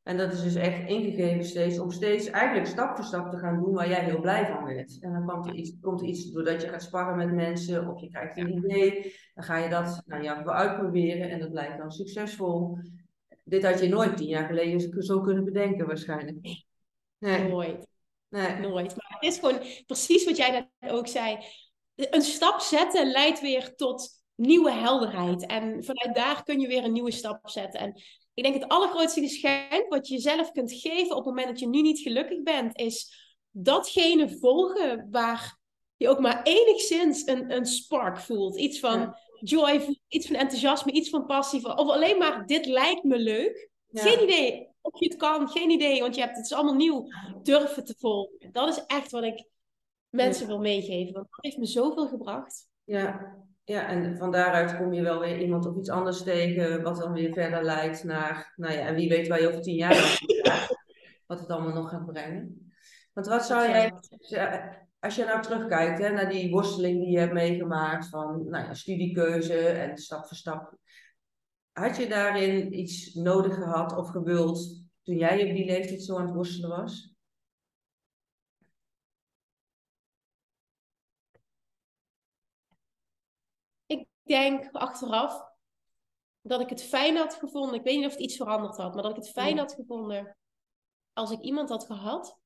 En 0.06 0.16
dat 0.16 0.32
is 0.32 0.42
dus 0.42 0.54
echt 0.54 0.88
ingegeven 0.88 1.44
steeds 1.44 1.78
om 1.78 1.90
steeds 1.90 2.30
eigenlijk 2.30 2.66
stap 2.66 2.96
voor 2.96 3.04
stap 3.04 3.30
te 3.30 3.38
gaan 3.38 3.60
doen 3.62 3.74
waar 3.74 3.88
jij 3.88 4.04
heel 4.04 4.20
blij 4.20 4.46
van 4.46 4.64
werd. 4.64 4.98
En 5.00 5.12
dan 5.12 5.26
komt 5.26 5.46
er 5.46 5.54
iets, 5.54 5.72
komt 5.80 6.00
er 6.00 6.06
iets 6.06 6.30
doordat 6.30 6.62
je 6.62 6.68
gaat 6.68 6.82
sparren 6.82 7.16
met 7.16 7.34
mensen 7.34 7.88
of 7.88 8.00
je 8.00 8.10
krijgt 8.10 8.36
een 8.36 8.56
idee. 8.56 9.14
Dan 9.34 9.44
ga 9.44 9.56
je 9.56 9.68
dat 9.68 10.02
nou 10.06 10.22
ja, 10.22 10.44
uitproberen 10.44 11.30
en 11.30 11.40
dat 11.40 11.50
blijkt 11.50 11.78
dan 11.78 11.90
succesvol. 11.90 12.78
Dit 13.44 13.64
had 13.64 13.80
je 13.80 13.88
nooit 13.88 14.16
tien 14.16 14.28
jaar 14.28 14.46
geleden 14.46 15.02
zo 15.02 15.20
kunnen 15.20 15.44
bedenken 15.44 15.86
waarschijnlijk. 15.86 16.36
Nee. 17.18 17.48
Nooit. 17.48 17.86
Nee. 18.28 18.58
Nooit. 18.58 18.96
Maar 18.96 19.16
het 19.18 19.32
is 19.32 19.38
gewoon 19.38 19.60
precies 19.86 20.24
wat 20.24 20.36
jij 20.36 20.50
net 20.50 20.92
ook 20.92 21.08
zei. 21.08 21.38
Een 21.94 22.22
stap 22.22 22.60
zetten 22.60 23.10
leidt 23.10 23.40
weer 23.40 23.74
tot 23.74 24.10
nieuwe 24.34 24.72
helderheid. 24.72 25.46
En 25.46 25.84
vanuit 25.84 26.14
daar 26.14 26.42
kun 26.42 26.60
je 26.60 26.68
weer 26.68 26.84
een 26.84 26.92
nieuwe 26.92 27.12
stap 27.12 27.48
zetten. 27.48 27.80
En 27.80 28.02
ik 28.36 28.42
denk 28.42 28.54
het 28.54 28.68
allergrootste 28.68 29.20
geschenk 29.20 29.86
wat 29.88 30.08
je 30.08 30.14
jezelf 30.14 30.50
kunt 30.50 30.72
geven 30.72 31.10
op 31.10 31.24
het 31.24 31.34
moment 31.34 31.46
dat 31.46 31.60
je 31.60 31.68
nu 31.68 31.82
niet 31.82 31.98
gelukkig 31.98 32.42
bent, 32.42 32.78
is 32.78 33.24
datgene 33.50 34.38
volgen 34.38 35.08
waar 35.10 35.58
je 35.96 36.08
ook 36.08 36.20
maar 36.20 36.42
enigszins 36.42 37.26
een, 37.26 37.52
een 37.52 37.66
spark 37.66 38.18
voelt. 38.18 38.56
Iets 38.56 38.80
van 38.80 39.16
joy, 39.40 39.98
iets 40.08 40.26
van 40.26 40.36
enthousiasme, 40.36 40.92
iets 40.92 41.10
van 41.10 41.26
passie. 41.26 41.64
Of 41.64 41.88
alleen 41.88 42.18
maar 42.18 42.46
dit 42.46 42.66
lijkt 42.66 43.02
me 43.02 43.18
leuk. 43.18 43.70
Geen 43.92 44.22
idee 44.22 44.68
of 44.80 45.00
je 45.00 45.08
het 45.08 45.16
kan, 45.16 45.48
geen 45.48 45.70
idee, 45.70 46.00
want 46.00 46.14
je 46.14 46.20
hebt 46.20 46.36
het 46.36 46.44
is 46.44 46.52
allemaal 46.52 46.74
nieuw. 46.74 47.06
Durven 47.42 47.84
te 47.84 47.94
volgen. 47.98 48.52
Dat 48.52 48.68
is 48.68 48.84
echt 48.86 49.10
wat 49.10 49.22
ik 49.22 49.44
mensen 50.08 50.46
wil 50.46 50.58
meegeven, 50.58 51.12
want 51.12 51.26
dat 51.30 51.44
heeft 51.44 51.56
me 51.56 51.66
zoveel 51.66 52.08
gebracht. 52.08 52.68
Ja, 52.84 53.36
ja, 53.66 53.88
en 53.88 54.16
van 54.16 54.30
daaruit 54.30 54.76
kom 54.76 54.92
je 54.92 55.02
wel 55.02 55.20
weer 55.20 55.38
iemand 55.38 55.66
of 55.66 55.76
iets 55.76 55.90
anders 55.90 56.22
tegen, 56.22 56.82
wat 56.82 56.96
dan 56.96 57.12
weer 57.12 57.32
verder 57.32 57.64
leidt 57.64 58.04
naar, 58.04 58.52
nou 58.56 58.72
ja, 58.72 58.86
en 58.86 58.94
wie 58.94 59.08
weet 59.08 59.28
waar 59.28 59.40
je 59.40 59.48
over 59.48 59.60
tien 59.60 59.74
jaar 59.74 60.20
wat 61.26 61.40
het 61.40 61.48
allemaal 61.48 61.74
nog 61.74 61.90
gaat 61.90 62.06
brengen. 62.06 62.70
Want 63.12 63.26
wat 63.26 63.46
zou 63.46 63.68
jij, 63.68 63.92
als 64.98 65.16
je 65.16 65.24
nou 65.24 65.42
terugkijkt 65.42 65.98
hè, 65.98 66.10
naar 66.10 66.28
die 66.28 66.50
worsteling 66.50 67.00
die 67.00 67.10
je 67.10 67.18
hebt 67.18 67.32
meegemaakt 67.32 68.08
van 68.08 68.48
nou 68.48 68.64
ja, 68.64 68.74
studiekeuze 68.74 69.58
en 69.68 69.96
stap 69.96 70.26
voor 70.26 70.36
stap, 70.36 70.78
had 71.72 71.96
je 71.96 72.08
daarin 72.08 72.78
iets 72.78 73.14
nodig 73.14 73.54
gehad 73.54 73.96
of 73.96 74.08
gewild 74.08 74.84
toen 75.02 75.16
jij 75.16 75.48
op 75.48 75.54
die 75.54 75.64
leeftijd 75.64 76.02
zo 76.02 76.16
aan 76.16 76.26
het 76.26 76.34
worstelen 76.34 76.68
was? 76.68 77.15
Denk 84.26 84.68
achteraf 84.72 85.44
dat 86.40 86.60
ik 86.60 86.68
het 86.68 86.82
fijn 86.82 87.16
had 87.16 87.34
gevonden. 87.34 87.74
Ik 87.74 87.82
weet 87.82 87.96
niet 87.96 88.06
of 88.06 88.12
het 88.12 88.20
iets 88.20 88.36
veranderd 88.36 88.76
had, 88.76 88.94
maar 88.94 89.02
dat 89.02 89.16
ik 89.16 89.22
het 89.22 89.30
fijn 89.30 89.58
had 89.58 89.72
gevonden 89.72 90.36
als 91.12 91.30
ik 91.30 91.40
iemand 91.40 91.68
had 91.68 91.84
gehad 91.84 92.38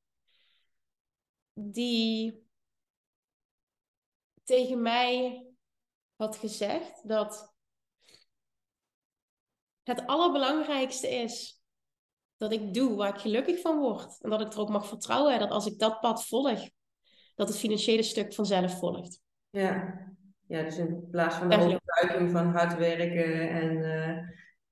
die 1.53 2.43
tegen 4.45 4.83
mij 4.83 5.45
had 6.17 6.37
gezegd 6.37 7.09
dat 7.09 7.55
het 9.83 10.07
allerbelangrijkste 10.07 11.09
is 11.09 11.63
dat 12.37 12.53
ik 12.53 12.75
doe 12.75 12.95
waar 12.97 13.15
ik 13.15 13.21
gelukkig 13.21 13.61
van 13.61 13.79
word. 13.79 14.21
En 14.21 14.31
dat 14.31 14.41
ik 14.41 14.53
er 14.53 14.61
ook 14.61 14.69
mag 14.69 14.87
vertrouwen 14.87 15.39
dat 15.39 15.51
als 15.51 15.67
ik 15.67 15.79
dat 15.79 16.01
pad 16.01 16.27
volg, 16.27 16.69
dat 17.35 17.49
het 17.49 17.59
financiële 17.59 18.03
stuk 18.03 18.35
vanzelf 18.35 18.79
volgt. 18.79 19.21
Ja, 19.51 20.09
ja, 20.51 20.63
dus 20.63 20.79
in 20.79 21.09
plaats 21.11 21.37
van 21.37 21.49
de 21.49 21.57
overtuiging 21.57 22.31
van 22.31 22.53
hard 22.53 22.77
werken 22.77 23.51
en... 23.51 23.77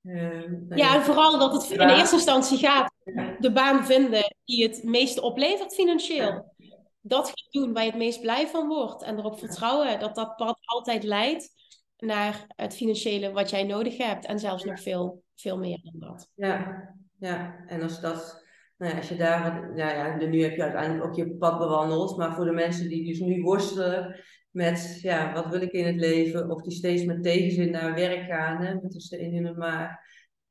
Uh, 0.03 0.77
ja, 0.77 0.95
en 0.95 1.01
vooral 1.01 1.39
dat 1.39 1.53
het 1.53 1.71
in 1.71 1.89
eerste 1.89 2.15
instantie 2.15 2.57
gaat 2.57 2.91
de 3.39 3.51
baan 3.53 3.85
vinden 3.85 4.35
die 4.45 4.63
het 4.67 4.83
meeste 4.83 5.21
oplevert 5.21 5.73
financieel. 5.73 6.53
Dat 7.01 7.25
gaan 7.25 7.63
doen 7.63 7.73
waar 7.73 7.83
je 7.83 7.89
het 7.89 7.99
meest 7.99 8.21
blij 8.21 8.47
van 8.47 8.67
wordt. 8.67 9.03
En 9.03 9.17
erop 9.17 9.39
vertrouwen 9.39 9.99
dat 9.99 10.15
dat 10.15 10.35
pad 10.35 10.59
altijd 10.65 11.03
leidt 11.03 11.49
naar 11.97 12.45
het 12.55 12.75
financiële 12.75 13.31
wat 13.31 13.49
jij 13.49 13.63
nodig 13.63 13.97
hebt. 13.97 14.25
En 14.25 14.39
zelfs 14.39 14.63
nog 14.63 14.81
veel, 14.81 15.23
veel 15.35 15.57
meer 15.57 15.79
dan 15.83 16.09
dat. 16.09 16.29
Ja, 16.35 16.89
ja. 17.19 17.63
en 17.67 17.81
als 17.81 18.01
dat... 18.01 18.47
Nou 18.77 18.91
ja, 18.91 18.97
als 18.97 19.09
je 19.09 19.15
daar, 19.15 19.69
nou 19.75 19.77
ja, 19.77 20.15
nu 20.15 20.41
heb 20.41 20.55
je 20.55 20.61
uiteindelijk 20.61 21.05
ook 21.05 21.15
je 21.15 21.37
pad 21.37 21.57
bewandeld, 21.57 22.17
maar 22.17 22.35
voor 22.35 22.45
de 22.45 22.51
mensen 22.51 22.89
die 22.89 23.05
dus 23.05 23.19
nu 23.19 23.41
worstelen 23.41 24.19
met 24.49 24.99
ja, 25.01 25.33
wat 25.33 25.47
wil 25.47 25.61
ik 25.61 25.71
in 25.71 25.85
het 25.85 25.95
leven, 25.95 26.51
of 26.51 26.61
die 26.61 26.71
steeds 26.71 27.03
met 27.03 27.23
tegenzin 27.23 27.71
naar 27.71 27.95
werk 27.95 28.25
gaan, 28.25 28.61
hè, 28.61 28.73
met 28.73 28.93
een 28.93 29.01
steen 29.01 29.33
in 29.33 29.45
hun 29.45 29.57
maag, 29.57 29.91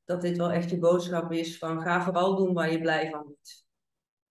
dat 0.05 0.21
dit 0.21 0.37
wel 0.37 0.51
echt 0.51 0.69
je 0.69 0.79
boodschap 0.79 1.31
is 1.31 1.57
van 1.57 1.81
ga 1.81 2.01
vooral 2.01 2.35
doen 2.35 2.53
waar 2.53 2.71
je 2.71 2.81
blij 2.81 3.09
van 3.09 3.23
wordt. 3.23 3.65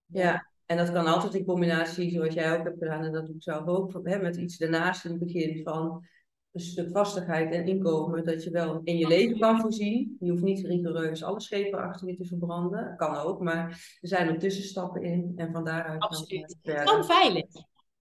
Ja, 0.06 0.50
en 0.66 0.76
dat 0.76 0.92
kan 0.92 1.06
altijd 1.06 1.34
in 1.34 1.44
combinatie, 1.44 2.10
zoals 2.10 2.34
jij 2.34 2.58
ook 2.58 2.64
hebt 2.64 2.78
gedaan, 2.78 3.04
en 3.04 3.12
dat 3.12 3.26
doe 3.26 3.34
ik 3.34 3.42
zelf 3.42 3.66
ook, 3.66 4.00
hè, 4.02 4.18
met 4.18 4.36
iets 4.36 4.56
daarnaast 4.56 5.04
in 5.04 5.10
het 5.10 5.20
begin 5.20 5.62
van 5.62 6.06
een 6.52 6.60
stuk 6.60 6.90
vastigheid 6.90 7.52
en 7.52 7.66
inkomen, 7.66 8.24
dat 8.24 8.44
je 8.44 8.50
wel 8.50 8.80
in 8.84 8.98
je 8.98 9.06
leven 9.06 9.38
kan 9.38 9.60
voorzien. 9.60 10.16
Je 10.20 10.30
hoeft 10.30 10.42
niet 10.42 10.66
rigoureus 10.66 11.22
alle 11.22 11.40
schepen 11.40 11.78
achter 11.78 12.08
je 12.08 12.16
te 12.16 12.24
verbranden, 12.24 12.96
kan 12.96 13.16
ook, 13.16 13.40
maar 13.40 13.68
er 14.00 14.08
zijn 14.08 14.28
er 14.28 14.38
tussenstappen 14.38 15.02
in 15.02 15.32
en 15.36 15.52
van 15.52 15.64
daaruit... 15.64 16.02
Absoluut. 16.02 16.56
Het 16.62 16.82
kan 16.82 17.04
veilig. 17.04 17.46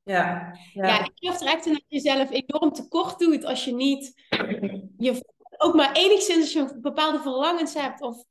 Ja, 0.08 0.58
ja. 0.74 0.88
ja 0.88 1.00
ik 1.06 1.12
geloof 1.14 1.42
er 1.42 1.48
echt 1.48 1.66
in 1.66 1.74
dat 1.74 1.84
je 1.88 2.02
jezelf 2.02 2.32
enorm 2.32 2.72
tekort 2.72 3.20
doet 3.20 3.46
als 3.46 3.66
je 3.66 3.74
niet 3.74 4.14
je, 4.98 5.26
ook 5.58 5.76
maar 5.76 5.92
enigszins 5.92 6.40
als 6.40 6.54
je 6.54 6.80
bepaalde 6.82 7.20
verlangens 7.20 7.74
hebt 7.74 8.02
of 8.02 8.26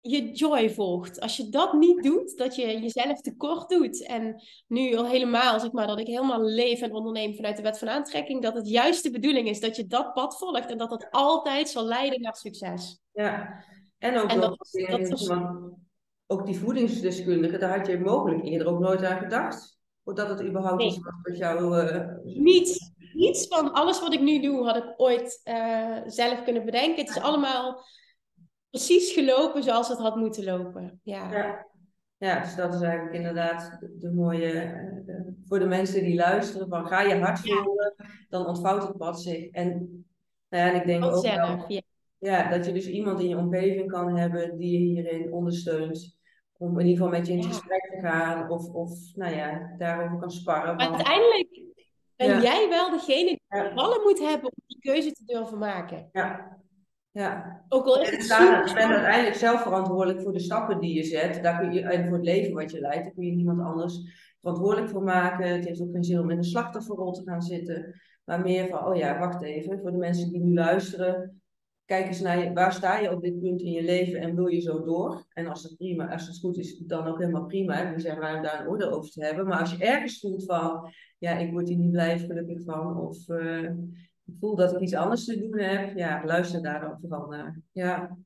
je 0.00 0.32
joy 0.32 0.70
volgt. 0.70 1.20
Als 1.20 1.36
je 1.36 1.48
dat 1.48 1.72
niet 1.72 2.02
doet, 2.02 2.36
dat 2.36 2.56
je 2.56 2.80
jezelf 2.80 3.20
tekort 3.20 3.68
doet. 3.68 4.06
En 4.06 4.42
nu 4.66 4.96
al 4.96 5.06
helemaal, 5.06 5.60
zeg 5.60 5.72
maar, 5.72 5.86
dat 5.86 5.98
ik 5.98 6.06
helemaal 6.06 6.42
leef 6.42 6.80
en 6.80 6.92
onderneem 6.92 7.34
vanuit 7.34 7.56
de 7.56 7.62
wet 7.62 7.78
van 7.78 7.88
aantrekking, 7.88 8.42
dat 8.42 8.54
het 8.54 8.68
juist 8.68 9.02
de 9.02 9.10
bedoeling 9.10 9.48
is 9.48 9.60
dat 9.60 9.76
je 9.76 9.86
dat 9.86 10.14
pad 10.14 10.38
volgt 10.38 10.70
en 10.70 10.78
dat 10.78 10.90
dat 10.90 11.06
altijd 11.10 11.68
zal 11.68 11.84
leiden 11.84 12.20
naar 12.20 12.36
succes. 12.36 12.98
Ja, 13.12 13.64
en 13.98 14.18
ook, 14.18 14.30
en 14.30 14.40
dat, 14.40 14.56
dat, 15.18 15.40
ook 16.26 16.46
die 16.46 16.58
voedingsdeskundige, 16.58 17.58
daar 17.58 17.78
had 17.78 17.86
je 17.86 17.98
mogelijk 17.98 18.44
eerder 18.44 18.66
ook 18.66 18.78
nooit 18.78 19.04
aan 19.04 19.18
gedacht. 19.18 19.77
Of 20.08 20.14
dat 20.14 20.28
het 20.28 20.42
überhaupt 20.42 20.82
iets 20.82 20.98
was 20.98 21.14
wat 21.22 21.36
jou... 21.36 21.82
Uh... 21.82 22.06
Niets. 22.24 22.92
Niets 23.12 23.46
van 23.46 23.72
alles 23.72 24.00
wat 24.00 24.12
ik 24.12 24.20
nu 24.20 24.40
doe 24.40 24.64
had 24.64 24.76
ik 24.76 24.94
ooit 24.96 25.40
uh, 25.44 25.96
zelf 26.06 26.42
kunnen 26.44 26.64
bedenken. 26.64 27.04
Het 27.04 27.16
is 27.16 27.22
allemaal 27.22 27.84
precies 28.70 29.12
gelopen 29.12 29.62
zoals 29.62 29.88
het 29.88 29.98
had 29.98 30.16
moeten 30.16 30.44
lopen. 30.44 31.00
Ja. 31.02 31.32
ja. 31.32 31.66
Ja, 32.16 32.40
dus 32.40 32.54
dat 32.56 32.74
is 32.74 32.80
eigenlijk 32.80 33.14
inderdaad 33.14 33.78
de, 33.98 34.12
mooie, 34.12 34.52
uh, 35.06 35.20
voor 35.44 35.58
de 35.58 35.66
mensen 35.66 36.02
die 36.02 36.14
luisteren, 36.14 36.68
van 36.68 36.86
ga 36.86 37.00
je 37.00 37.18
hart 37.18 37.40
voelen, 37.40 37.94
dan 38.28 38.46
ontvouwt 38.46 38.82
het 38.82 38.96
pad 38.96 39.22
zich. 39.22 39.50
En, 39.50 39.68
nou 40.48 40.64
ja, 40.64 40.70
en 40.70 40.80
ik 40.80 40.86
denk 40.86 41.04
ook 41.04 41.22
wel, 41.22 41.64
ja. 41.68 41.82
ja. 42.18 42.48
dat 42.48 42.66
je 42.66 42.72
dus 42.72 42.86
iemand 42.86 43.20
in 43.20 43.28
je 43.28 43.36
omgeving 43.36 43.90
kan 43.90 44.16
hebben 44.16 44.56
die 44.56 44.72
je 44.72 44.78
hierin 44.78 45.32
ondersteunt 45.32 46.17
om 46.58 46.78
in 46.78 46.86
ieder 46.86 47.04
geval 47.04 47.18
met 47.18 47.26
je 47.26 47.32
in 47.32 47.42
gesprek 47.42 47.90
te 47.90 48.00
gaan 48.00 48.50
of, 48.50 48.68
of 48.72 48.90
nou 49.14 49.34
ja, 49.34 49.74
daarover 49.78 50.18
kan 50.18 50.30
sparren. 50.30 50.76
Maar 50.76 50.88
uiteindelijk 50.88 51.62
ben 52.16 52.40
jij 52.40 52.68
wel 52.68 52.90
degene 52.90 53.24
die 53.24 53.42
ja. 53.48 53.74
ballen 53.74 54.02
moet 54.02 54.18
hebben 54.18 54.44
om 54.44 54.62
die 54.66 54.78
keuze 54.78 55.12
te 55.12 55.24
durven 55.24 55.58
maken. 55.58 56.08
Ja. 56.12 56.56
Ja. 57.10 57.64
Ook 57.68 57.86
al 57.86 58.00
is 58.00 58.10
het 58.10 58.26
je 58.68 58.74
bent 58.74 58.90
uiteindelijk 58.90 59.36
zelf 59.36 59.62
verantwoordelijk 59.62 60.22
voor 60.22 60.32
de 60.32 60.40
stappen 60.40 60.80
die 60.80 60.94
je 60.94 61.02
zet. 61.02 61.42
Daar 61.42 61.60
kun 61.60 61.72
je, 61.72 61.80
en 61.80 62.04
voor 62.04 62.16
het 62.16 62.26
leven 62.26 62.54
wat 62.54 62.70
je 62.70 62.80
leidt. 62.80 63.04
Daar 63.04 63.14
kun 63.14 63.24
je 63.24 63.32
niemand 63.32 63.60
anders 63.60 64.00
verantwoordelijk 64.40 64.90
voor 64.90 65.02
maken. 65.02 65.48
Het 65.48 65.64
heeft 65.64 65.80
ook 65.80 65.92
geen 65.92 66.04
zin 66.04 66.20
om 66.20 66.30
in 66.30 66.36
een 66.36 66.44
slachtofferrol 66.44 67.12
te 67.12 67.22
gaan 67.24 67.42
zitten. 67.42 68.00
Maar 68.24 68.40
meer 68.40 68.68
van, 68.68 68.86
oh 68.86 68.96
ja, 68.96 69.18
wacht 69.18 69.42
even. 69.42 69.80
Voor 69.80 69.90
de 69.90 69.96
mensen 69.96 70.30
die 70.30 70.40
nu 70.40 70.54
luisteren 70.54 71.37
kijk 71.88 72.06
eens 72.06 72.20
naar 72.20 72.38
je, 72.38 72.52
waar 72.52 72.72
sta 72.72 72.98
je 72.98 73.12
op 73.12 73.22
dit 73.22 73.40
punt 73.40 73.60
in 73.60 73.72
je 73.72 73.82
leven 73.82 74.20
en 74.20 74.34
wil 74.34 74.46
je 74.46 74.60
zo 74.60 74.84
door? 74.84 75.24
En 75.32 75.46
als 75.46 75.62
het 75.62 75.76
prima, 75.76 76.12
als 76.12 76.26
het 76.26 76.38
goed 76.38 76.58
is, 76.58 76.78
dan 76.78 77.06
ook 77.06 77.18
helemaal 77.18 77.46
prima. 77.46 77.90
Dan 77.90 78.00
zeggen 78.00 78.20
wij 78.20 78.34
om 78.34 78.42
daar 78.42 78.60
een 78.60 78.68
orde 78.68 78.90
over 78.90 79.10
te 79.10 79.24
hebben. 79.24 79.46
Maar 79.46 79.60
als 79.60 79.70
je 79.70 79.84
ergens 79.84 80.20
voelt 80.20 80.44
van, 80.44 80.92
ja, 81.18 81.36
ik 81.38 81.52
word 81.52 81.68
hier 81.68 81.76
niet 81.76 81.90
blij 81.90 82.18
gelukkig 82.18 82.62
van, 82.62 83.00
of 83.00 83.28
uh, 83.28 83.62
ik 84.24 84.34
voel 84.40 84.56
dat 84.56 84.72
ik 84.72 84.80
iets 84.80 84.94
anders 84.94 85.24
te 85.24 85.38
doen 85.38 85.58
heb, 85.58 85.96
ja, 85.96 86.24
luister 86.24 86.62
daar 86.62 86.80
dan 86.80 86.98
vooral 87.00 87.26
naar. 87.26 87.60
Ja. 87.72 88.18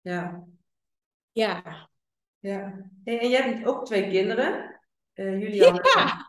Ja. 0.00 0.44
Ja. 1.32 1.88
Ja. 2.38 2.90
En, 3.04 3.28
jij 3.28 3.42
hebt 3.42 3.66
ook 3.66 3.84
twee 3.84 4.08
kinderen. 4.08 4.80
Uh, 5.14 5.40
Julian 5.40 5.74
ja. 5.74 6.25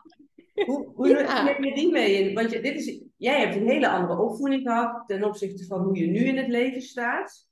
Hoe, 0.66 0.92
hoe 0.96 1.08
neem 1.44 1.64
je 1.64 1.74
die 1.74 1.90
mee 1.90 2.12
in? 2.12 2.34
Want 2.34 2.50
je, 2.50 2.60
dit 2.60 2.74
is, 2.74 3.02
jij 3.16 3.40
hebt 3.40 3.56
een 3.56 3.68
hele 3.68 3.88
andere 3.88 4.20
opvoeding 4.20 4.62
gehad 4.62 5.06
ten 5.06 5.24
opzichte 5.24 5.66
van 5.66 5.82
hoe 5.82 5.98
je 5.98 6.06
nu 6.06 6.24
in 6.24 6.36
het 6.36 6.48
leven 6.48 6.82
staat. 6.82 7.46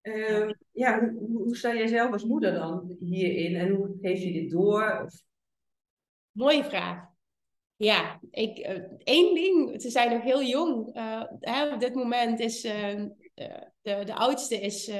Ehm, 0.00 0.52
ja, 0.72 1.00
hoe, 1.00 1.42
hoe, 1.42 1.56
sta 1.56 1.74
jij 1.74 1.86
zelf 1.86 2.12
als 2.12 2.24
moeder 2.24 2.52
dan 2.52 2.96
hierin 3.00 3.54
en 3.54 3.68
hoe 3.68 3.96
geef 4.00 4.22
je 4.22 4.32
dit 4.32 4.50
door? 4.50 5.02
Of... 5.04 5.22
Mooie 6.30 6.64
vraag. 6.64 7.10
Ja, 7.76 8.20
ik, 8.30 8.58
uh, 8.58 8.84
één 9.04 9.34
ding, 9.34 9.82
ze 9.82 9.90
zijn 9.90 10.10
nog 10.10 10.22
heel 10.22 10.42
jong. 10.42 10.96
Uh, 10.96 11.22
hè, 11.40 11.74
op 11.74 11.80
dit 11.80 11.94
moment 11.94 12.40
is 12.40 12.64
uh, 12.64 13.04
de, 13.34 14.04
de 14.04 14.14
oudste 14.14 14.60
is 14.60 14.90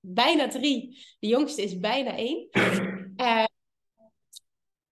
bijna 0.00 0.48
drie, 0.48 1.06
de 1.18 1.26
jongste 1.26 1.62
is 1.62 1.78
bijna 1.78 2.16
één. 2.16 2.48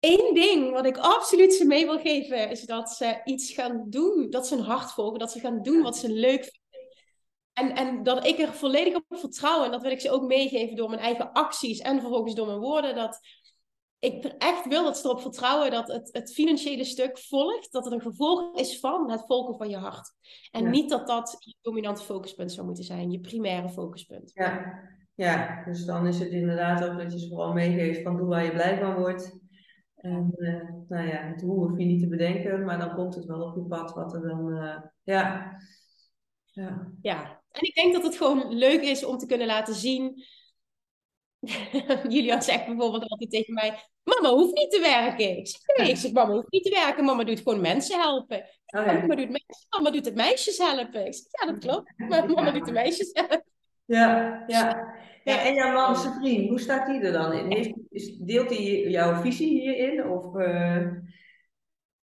Eén 0.07 0.33
ding 0.33 0.71
wat 0.71 0.85
ik 0.85 0.97
absoluut 0.97 1.53
ze 1.53 1.65
mee 1.65 1.85
wil 1.85 1.99
geven, 1.99 2.49
is 2.49 2.61
dat 2.61 2.89
ze 2.89 3.21
iets 3.23 3.53
gaan 3.53 3.85
doen, 3.89 4.29
dat 4.29 4.47
ze 4.47 4.55
hun 4.55 4.63
hart 4.63 4.91
volgen, 4.91 5.19
dat 5.19 5.31
ze 5.31 5.39
gaan 5.39 5.61
doen 5.61 5.81
wat 5.81 5.97
ze 5.97 6.09
leuk 6.09 6.43
vinden. 6.43 6.65
En, 7.53 7.75
en 7.75 8.03
dat 8.03 8.25
ik 8.25 8.39
er 8.39 8.53
volledig 8.53 8.95
op 8.95 9.03
vertrouw, 9.09 9.63
en 9.63 9.71
dat 9.71 9.81
wil 9.81 9.91
ik 9.91 10.01
ze 10.01 10.11
ook 10.11 10.27
meegeven 10.27 10.75
door 10.75 10.89
mijn 10.89 11.01
eigen 11.01 11.31
acties 11.31 11.79
en 11.79 11.99
vervolgens 11.99 12.35
door 12.35 12.47
mijn 12.47 12.59
woorden, 12.59 12.95
dat 12.95 13.19
ik 13.99 14.23
er 14.23 14.37
echt 14.37 14.67
wil 14.67 14.83
dat 14.83 14.97
ze 14.97 15.05
erop 15.05 15.21
vertrouwen 15.21 15.71
dat 15.71 15.87
het, 15.87 16.09
het 16.11 16.33
financiële 16.33 16.83
stuk 16.83 17.17
volgt, 17.19 17.71
dat 17.71 17.83
het 17.83 17.93
een 17.93 18.01
gevolg 18.01 18.55
is 18.55 18.79
van 18.79 19.11
het 19.11 19.23
volgen 19.25 19.57
van 19.57 19.69
je 19.69 19.77
hart. 19.77 20.13
En 20.51 20.69
niet 20.69 20.89
dat 20.89 21.07
dat 21.07 21.35
je 21.39 21.55
dominante 21.61 22.03
focuspunt 22.03 22.51
zou 22.51 22.65
moeten 22.65 22.83
zijn, 22.83 23.11
je 23.11 23.19
primaire 23.19 23.69
focuspunt. 23.69 24.31
Ja. 24.33 24.81
ja, 25.15 25.63
dus 25.65 25.85
dan 25.85 26.07
is 26.07 26.19
het 26.19 26.29
inderdaad 26.29 26.83
ook 26.83 26.97
dat 26.97 27.11
je 27.11 27.19
ze 27.19 27.27
vooral 27.27 27.53
meegeeft 27.53 28.01
van 28.01 28.17
doe 28.17 28.27
waar 28.27 28.43
je 28.43 28.51
blij 28.51 28.79
van 28.79 28.95
wordt. 28.95 29.45
En 29.97 30.33
uh, 30.37 30.69
nou 30.87 31.07
ja, 31.07 31.21
het 31.21 31.41
hoe 31.41 31.67
hoef 31.67 31.77
je 31.77 31.85
niet 31.85 31.99
te 31.99 32.07
bedenken, 32.07 32.65
maar 32.65 32.79
dan 32.79 32.95
komt 32.95 33.15
het 33.15 33.25
wel 33.25 33.41
op 33.41 33.55
je 33.55 33.61
pad 33.61 33.93
wat 33.93 34.13
er 34.13 34.21
dan, 34.21 34.49
uh, 34.49 34.77
ja. 35.03 35.57
ja. 36.45 36.91
Ja, 37.01 37.41
en 37.51 37.61
ik 37.61 37.75
denk 37.75 37.93
dat 37.93 38.03
het 38.03 38.17
gewoon 38.17 38.53
leuk 38.53 38.81
is 38.81 39.05
om 39.05 39.17
te 39.17 39.25
kunnen 39.25 39.47
laten 39.47 39.75
zien. 39.75 40.23
Julian 42.13 42.41
zegt 42.41 42.65
bijvoorbeeld 42.65 43.09
altijd 43.09 43.29
tegen 43.29 43.53
mij: 43.53 43.89
Mama 44.03 44.29
hoeft 44.29 44.53
niet 44.53 44.71
te 44.71 44.79
werken. 44.79 45.37
Ik 45.37 45.47
zeg: 45.47 45.77
Nee, 45.77 45.89
ik 45.89 45.97
zeg: 45.97 46.11
Mama 46.11 46.33
hoeft 46.33 46.51
niet 46.51 46.63
te 46.63 46.69
werken. 46.69 47.05
Mama 47.05 47.23
doet 47.23 47.37
gewoon 47.37 47.61
mensen 47.61 47.99
helpen. 47.99 48.37
Oh, 48.65 48.85
ja. 48.85 48.93
mama, 48.93 49.15
doet 49.15 49.43
mama 49.69 49.91
doet 49.91 50.05
het 50.05 50.15
meisjes 50.15 50.57
helpen. 50.57 51.05
Ik 51.05 51.13
zeg: 51.13 51.25
Ja, 51.29 51.51
dat 51.51 51.59
klopt. 51.59 51.93
Maar 51.97 52.29
mama 52.29 52.51
doet 52.51 52.65
de 52.65 52.71
meisjes 52.71 53.09
helpen. 53.13 53.45
Ja, 53.85 54.43
ja. 54.47 54.95
Ja. 55.31 55.43
En 55.43 55.53
jouw 55.53 55.73
man, 55.73 55.95
vriend, 55.95 56.49
hoe 56.49 56.59
staat 56.59 56.87
hij 56.87 57.01
er 57.01 57.11
dan 57.11 57.33
in? 57.33 57.51
Heeft, 57.51 58.27
deelt 58.27 58.49
hij 58.49 58.89
jouw 58.89 59.21
visie 59.21 59.59
hierin? 59.59 60.07
Of, 60.07 60.35
uh... 60.35 60.87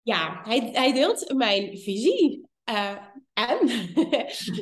Ja, 0.01 0.41
hij, 0.43 0.69
hij 0.73 0.93
deelt 0.93 1.33
mijn 1.33 1.77
visie. 1.77 2.47
Uh, 2.69 2.97
en 3.33 3.59
um, 3.59 3.67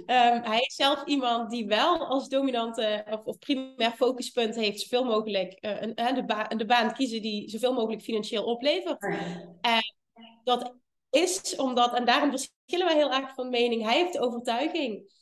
hij 0.51 0.59
is 0.59 0.75
zelf 0.75 1.05
iemand 1.05 1.49
die 1.49 1.67
wel 1.67 2.07
als 2.07 2.29
dominante 2.29 3.05
of, 3.09 3.23
of 3.23 3.39
primair 3.39 3.91
focuspunt 3.91 4.55
heeft 4.55 4.79
zoveel 4.79 5.03
mogelijk 5.03 5.57
uh, 5.65 5.81
een, 5.81 6.15
de, 6.15 6.25
ba 6.25 6.43
de 6.43 6.65
baan 6.65 6.93
kiezen 6.93 7.21
die 7.21 7.49
zoveel 7.49 7.73
mogelijk 7.73 8.01
financieel 8.01 8.43
oplevert. 8.43 9.03
En 9.61 9.81
dat 10.43 10.75
is 11.09 11.55
omdat, 11.55 11.95
en 11.95 12.05
daarom 12.05 12.29
verschillen 12.29 12.85
wij 12.85 12.95
heel 12.95 13.13
erg 13.13 13.33
van 13.33 13.49
mening, 13.49 13.83
hij 13.83 13.97
heeft 13.97 14.13
de 14.13 14.19
overtuiging 14.19 15.13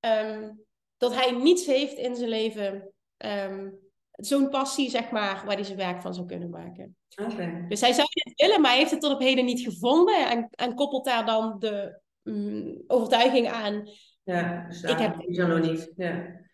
um, 0.00 0.65
dat 0.96 1.14
hij 1.14 1.30
niets 1.30 1.66
heeft 1.66 1.96
in 1.96 2.16
zijn 2.16 2.28
leven, 2.28 2.92
um, 3.16 3.78
zo'n 4.10 4.48
passie, 4.48 4.90
zeg 4.90 5.10
maar, 5.10 5.42
waar 5.46 5.54
hij 5.54 5.64
zijn 5.64 5.78
werk 5.78 6.02
van 6.02 6.14
zou 6.14 6.26
kunnen 6.26 6.50
maken. 6.50 6.96
Okay. 7.22 7.64
Dus 7.68 7.80
hij 7.80 7.92
zou 7.92 8.06
het 8.10 8.40
willen, 8.40 8.60
maar 8.60 8.70
hij 8.70 8.78
heeft 8.78 8.90
het 8.90 9.00
tot 9.00 9.12
op 9.12 9.20
heden 9.20 9.44
niet 9.44 9.60
gevonden 9.60 10.28
en, 10.28 10.48
en 10.50 10.74
koppelt 10.74 11.04
daar 11.04 11.26
dan 11.26 11.58
de 11.58 12.00
um, 12.22 12.84
overtuiging 12.86 13.48
aan. 13.48 13.88
Ja, 14.22 14.68
ik 14.68 14.98
heb 14.98 15.16
zo 15.28 15.46
nog 15.46 15.60
niet. 15.60 15.92
Ja. 15.96 16.44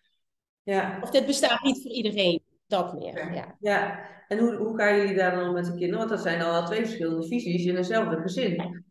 Ja. 0.62 0.98
Of 1.02 1.10
dit 1.10 1.26
bestaat 1.26 1.62
niet 1.62 1.82
voor 1.82 1.90
iedereen. 1.90 2.42
Dat 2.66 2.92
meer. 2.92 3.16
Ja. 3.16 3.32
ja. 3.32 3.56
ja. 3.60 4.10
En 4.28 4.38
hoe, 4.38 4.54
hoe 4.54 4.76
gaan 4.76 4.96
jullie 4.96 5.14
daar 5.14 5.34
dan 5.34 5.52
met 5.52 5.64
de 5.64 5.70
kinderen? 5.70 5.98
Want 5.98 6.10
dat 6.10 6.20
zijn 6.20 6.42
al 6.42 6.66
twee 6.66 6.84
verschillende 6.84 7.26
visies 7.26 7.64
in 7.64 7.76
eenzelfde 7.76 8.20
gezin. 8.20 8.84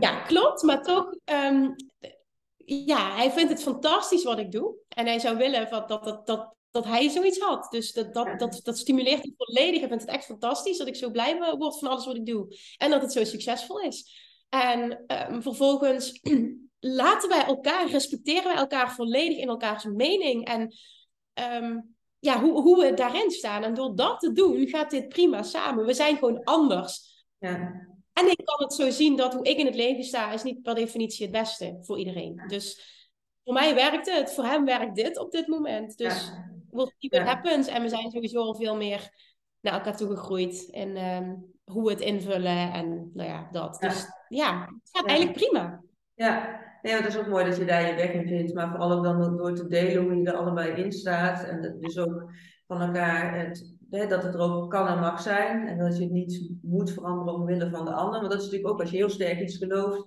Ja, 0.00 0.20
klopt. 0.20 0.62
Maar 0.62 0.82
toch, 0.82 1.14
um, 1.24 1.74
ja, 2.68 3.14
hij 3.14 3.30
vindt 3.30 3.50
het 3.50 3.62
fantastisch 3.62 4.24
wat 4.24 4.38
ik 4.38 4.52
doe. 4.52 4.74
En 4.88 5.06
hij 5.06 5.18
zou 5.18 5.36
willen 5.36 5.70
dat, 5.70 5.88
dat, 5.88 6.04
dat, 6.04 6.26
dat, 6.26 6.54
dat 6.70 6.84
hij 6.84 7.08
zoiets 7.08 7.38
had. 7.38 7.70
Dus 7.70 7.92
dat, 7.92 8.14
dat, 8.14 8.38
dat, 8.38 8.60
dat 8.62 8.78
stimuleert 8.78 9.22
hem 9.22 9.34
volledig. 9.36 9.80
Hij 9.80 9.88
vindt 9.88 10.04
het 10.04 10.14
echt 10.14 10.24
fantastisch 10.24 10.78
dat 10.78 10.86
ik 10.86 10.96
zo 10.96 11.10
blij 11.10 11.56
word 11.58 11.78
van 11.78 11.88
alles 11.88 12.06
wat 12.06 12.16
ik 12.16 12.26
doe. 12.26 12.56
En 12.76 12.90
dat 12.90 13.02
het 13.02 13.12
zo 13.12 13.24
succesvol 13.24 13.80
is. 13.80 14.26
En 14.48 15.04
um, 15.30 15.42
vervolgens 15.42 16.20
laten 16.78 17.28
wij 17.28 17.44
elkaar, 17.44 17.90
respecteren 17.90 18.44
wij 18.44 18.56
elkaar 18.56 18.94
volledig 18.94 19.38
in 19.38 19.48
elkaars 19.48 19.84
mening. 19.84 20.44
En 20.44 20.74
um, 21.62 21.96
ja, 22.18 22.40
hoe, 22.40 22.60
hoe 22.60 22.84
we 22.84 22.94
daarin 22.94 23.30
staan. 23.30 23.62
En 23.62 23.74
door 23.74 23.94
dat 23.94 24.20
te 24.20 24.32
doen, 24.32 24.68
gaat 24.68 24.90
dit 24.90 25.08
prima 25.08 25.42
samen. 25.42 25.86
We 25.86 25.94
zijn 25.94 26.16
gewoon 26.16 26.44
anders. 26.44 27.24
Ja. 27.38 27.87
En 28.18 28.30
ik 28.30 28.40
kan 28.44 28.62
het 28.62 28.72
zo 28.72 28.90
zien 28.90 29.16
dat 29.16 29.34
hoe 29.34 29.44
ik 29.44 29.58
in 29.58 29.66
het 29.66 29.74
leven 29.74 30.04
sta, 30.04 30.32
is 30.32 30.42
niet 30.42 30.62
per 30.62 30.74
definitie 30.74 31.26
het 31.26 31.34
beste 31.34 31.78
voor 31.80 31.98
iedereen. 31.98 32.42
Dus 32.46 32.96
voor 33.44 33.54
mij 33.54 33.74
werkt 33.74 34.10
het, 34.10 34.32
voor 34.32 34.44
hem 34.44 34.64
werkt 34.64 34.94
dit 34.94 35.18
op 35.18 35.32
dit 35.32 35.46
moment. 35.46 35.96
Dus 35.96 36.26
ja. 36.26 36.50
we'll 36.70 36.92
see 36.98 37.10
what 37.10 37.34
happens. 37.34 37.66
En 37.66 37.82
we 37.82 37.88
zijn 37.88 38.10
sowieso 38.10 38.40
al 38.40 38.54
veel 38.54 38.76
meer 38.76 39.10
naar 39.60 39.72
elkaar 39.72 39.96
toe 39.96 40.08
gegroeid. 40.08 40.70
En 40.70 40.96
um, 40.96 41.54
hoe 41.64 41.84
we 41.84 41.90
het 41.90 42.00
invullen 42.00 42.72
en 42.72 43.10
nou 43.14 43.28
ja, 43.28 43.48
dat. 43.52 43.80
Dus 43.80 44.06
ja, 44.28 44.60
het 44.60 44.90
gaat 44.92 45.06
eigenlijk 45.06 45.38
prima. 45.38 45.82
Ja, 46.14 46.60
nee, 46.82 46.94
het 46.94 47.06
is 47.06 47.16
ook 47.16 47.26
mooi 47.26 47.44
dat 47.44 47.56
je 47.56 47.64
daar 47.64 47.86
je 47.86 47.94
weg 47.94 48.10
in 48.10 48.26
vindt. 48.26 48.54
Maar 48.54 48.70
vooral 48.70 48.92
ook 48.92 49.04
dan 49.04 49.36
door 49.36 49.54
te 49.54 49.66
delen 49.66 50.02
hoe 50.02 50.16
je 50.16 50.26
er 50.26 50.36
allebei 50.36 50.82
in 50.82 50.92
staat. 50.92 51.44
En 51.44 51.76
dus 51.80 51.98
ook 51.98 52.30
van 52.66 52.80
elkaar 52.80 53.38
het 53.38 53.76
hè, 53.90 54.06
dat 54.06 54.22
het 54.22 54.34
er 54.34 54.40
ook 54.40 54.70
kan 54.70 54.86
en 54.86 54.98
mag 54.98 55.20
zijn. 55.20 55.66
En 55.66 55.78
dat 55.78 55.96
je 55.96 56.02
het 56.02 56.12
niet 56.12 56.50
moet 56.62 56.90
veranderen 56.90 57.34
omwille 57.34 57.70
van 57.70 57.84
de 57.84 57.92
ander. 57.92 58.20
Want 58.20 58.32
dat 58.32 58.40
is 58.40 58.44
natuurlijk 58.44 58.72
ook 58.72 58.80
als 58.80 58.90
je 58.90 58.96
heel 58.96 59.08
sterk 59.08 59.40
iets 59.40 59.56
gelooft. 59.56 60.06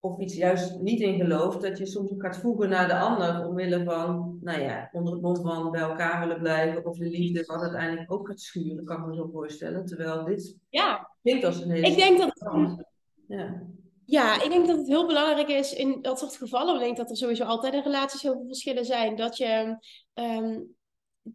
Of 0.00 0.20
iets 0.20 0.34
juist 0.34 0.78
niet 0.80 1.00
in 1.00 1.16
gelooft. 1.16 1.62
Dat 1.62 1.78
je 1.78 1.86
soms 1.86 2.10
ook 2.10 2.22
gaat 2.22 2.36
voegen 2.36 2.68
naar 2.68 2.88
de 2.88 2.98
ander. 2.98 3.46
Omwille 3.46 3.84
van, 3.84 4.38
nou 4.40 4.60
ja, 4.60 4.88
onder 4.92 5.12
het 5.12 5.22
mond 5.22 5.40
van 5.40 5.70
bij 5.70 5.80
elkaar 5.80 6.20
willen 6.20 6.40
blijven. 6.40 6.86
Of 6.86 6.98
de 6.98 7.04
liefde 7.04 7.44
wat 7.46 7.60
uiteindelijk 7.60 8.12
ook 8.12 8.28
gaat 8.28 8.40
schuren. 8.40 8.84
Kan 8.84 9.00
ik 9.00 9.06
me 9.06 9.14
zo 9.14 9.28
voorstellen. 9.32 9.84
Terwijl 9.84 10.24
dit 10.24 10.56
ja. 10.68 11.10
klinkt 11.22 11.44
als 11.44 11.60
een 11.60 11.70
hele... 11.70 11.86
Ik 11.86 11.96
denk 11.96 12.18
dat... 12.18 12.84
Ja. 13.28 13.66
Ja, 14.04 14.42
ik 14.42 14.50
denk 14.50 14.66
dat 14.66 14.76
het 14.76 14.86
heel 14.86 15.06
belangrijk 15.06 15.48
is 15.48 15.74
in 15.74 16.02
dat 16.02 16.18
soort 16.18 16.36
gevallen. 16.36 16.74
Ik 16.74 16.80
denk 16.80 16.96
dat 16.96 17.10
er 17.10 17.16
sowieso 17.16 17.44
altijd 17.44 17.74
in 17.74 17.82
relaties 17.82 18.22
heel 18.22 18.32
veel 18.32 18.46
verschillen 18.46 18.84
zijn. 18.84 19.16
Dat 19.16 19.36
je 19.36 19.76
um, 20.14 20.76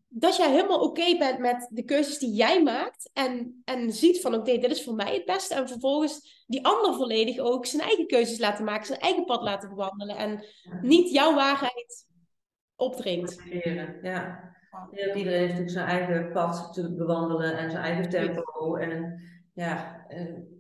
dat 0.08 0.36
jij 0.36 0.52
helemaal 0.52 0.80
oké 0.80 1.18
bent 1.18 1.40
met 1.40 1.68
de 1.72 1.84
keuzes 1.84 2.18
die 2.18 2.34
jij 2.34 2.64
maakt. 2.64 3.10
En, 3.14 3.62
en 3.66 3.92
ziet 3.92 4.22
van 4.22 4.34
oké, 4.36 4.58
dit 4.58 4.72
is 4.72 4.84
voor 4.84 4.96
mij 4.96 5.14
het 5.14 5.26
beste. 5.26 5.56
En 5.56 5.68
vervolgens 5.68 6.44
die 6.48 6.66
ander 6.66 6.94
volledig 6.94 7.38
ook 7.40 7.66
zijn 7.66 7.82
eigen 7.82 8.08
keuzes 8.08 8.40
laten 8.40 8.66
maken. 8.66 8.86
Zijn 8.86 9.00
eigen 9.00 9.26
pad 9.26 9.42
laten 9.42 9.70
bewandelen. 9.70 10.18
En 10.18 10.46
niet 10.82 11.12
jouw 11.12 11.36
waarheid 11.36 12.06
opdringt. 12.76 13.42
Ja. 13.64 13.96
ja. 14.02 14.52
Iedereen 14.92 15.40
heeft 15.40 15.60
natuurlijk 15.60 15.70
zijn 15.70 15.88
eigen 15.88 16.32
pad 16.32 16.74
te 16.74 16.94
bewandelen. 16.94 17.58
En 17.58 17.72
zijn 17.72 17.84
eigen 17.84 18.10
tempo. 18.10 18.76
En 18.76 19.22
ja, 19.54 20.06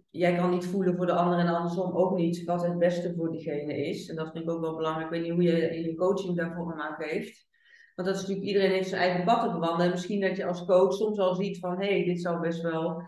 jij 0.10 0.36
kan 0.36 0.50
niet 0.50 0.66
voelen 0.66 0.96
voor 0.96 1.06
de 1.06 1.14
ander 1.14 1.40
en 1.40 1.48
andersom 1.48 1.92
ook 1.92 2.16
niet 2.16 2.44
wat 2.44 2.62
het 2.62 2.78
beste 2.78 3.14
voor 3.16 3.32
diegene 3.32 3.88
is. 3.88 4.10
En 4.10 4.16
dat 4.16 4.32
vind 4.32 4.44
ik 4.44 4.50
ook 4.50 4.62
wel 4.62 4.76
belangrijk. 4.76 5.06
Ik 5.06 5.12
weet 5.12 5.22
niet 5.22 5.32
hoe 5.32 5.44
je 5.44 5.76
in 5.76 5.84
je 5.84 5.96
coaching 5.96 6.38
daarvoor 6.38 6.74
aan 6.74 6.96
geeft. 6.96 7.52
Want 7.96 8.08
dat 8.08 8.16
is 8.18 8.22
natuurlijk, 8.22 8.48
iedereen 8.48 8.72
heeft 8.72 8.90
zijn 8.90 9.02
eigen 9.02 9.24
pad 9.24 9.42
te 9.42 9.52
bewandelen. 9.52 9.86
En 9.86 9.92
misschien 9.92 10.22
dat 10.22 10.38
je 10.38 10.46
als 10.46 10.66
coach 10.66 10.94
soms 10.94 11.20
al 11.20 11.36
ziet 11.36 11.60
van, 11.60 11.80
hé, 11.80 11.88
hey, 11.88 12.04
dit 12.04 12.22
zou 12.22 12.40
best 12.40 12.62
wel 12.62 13.04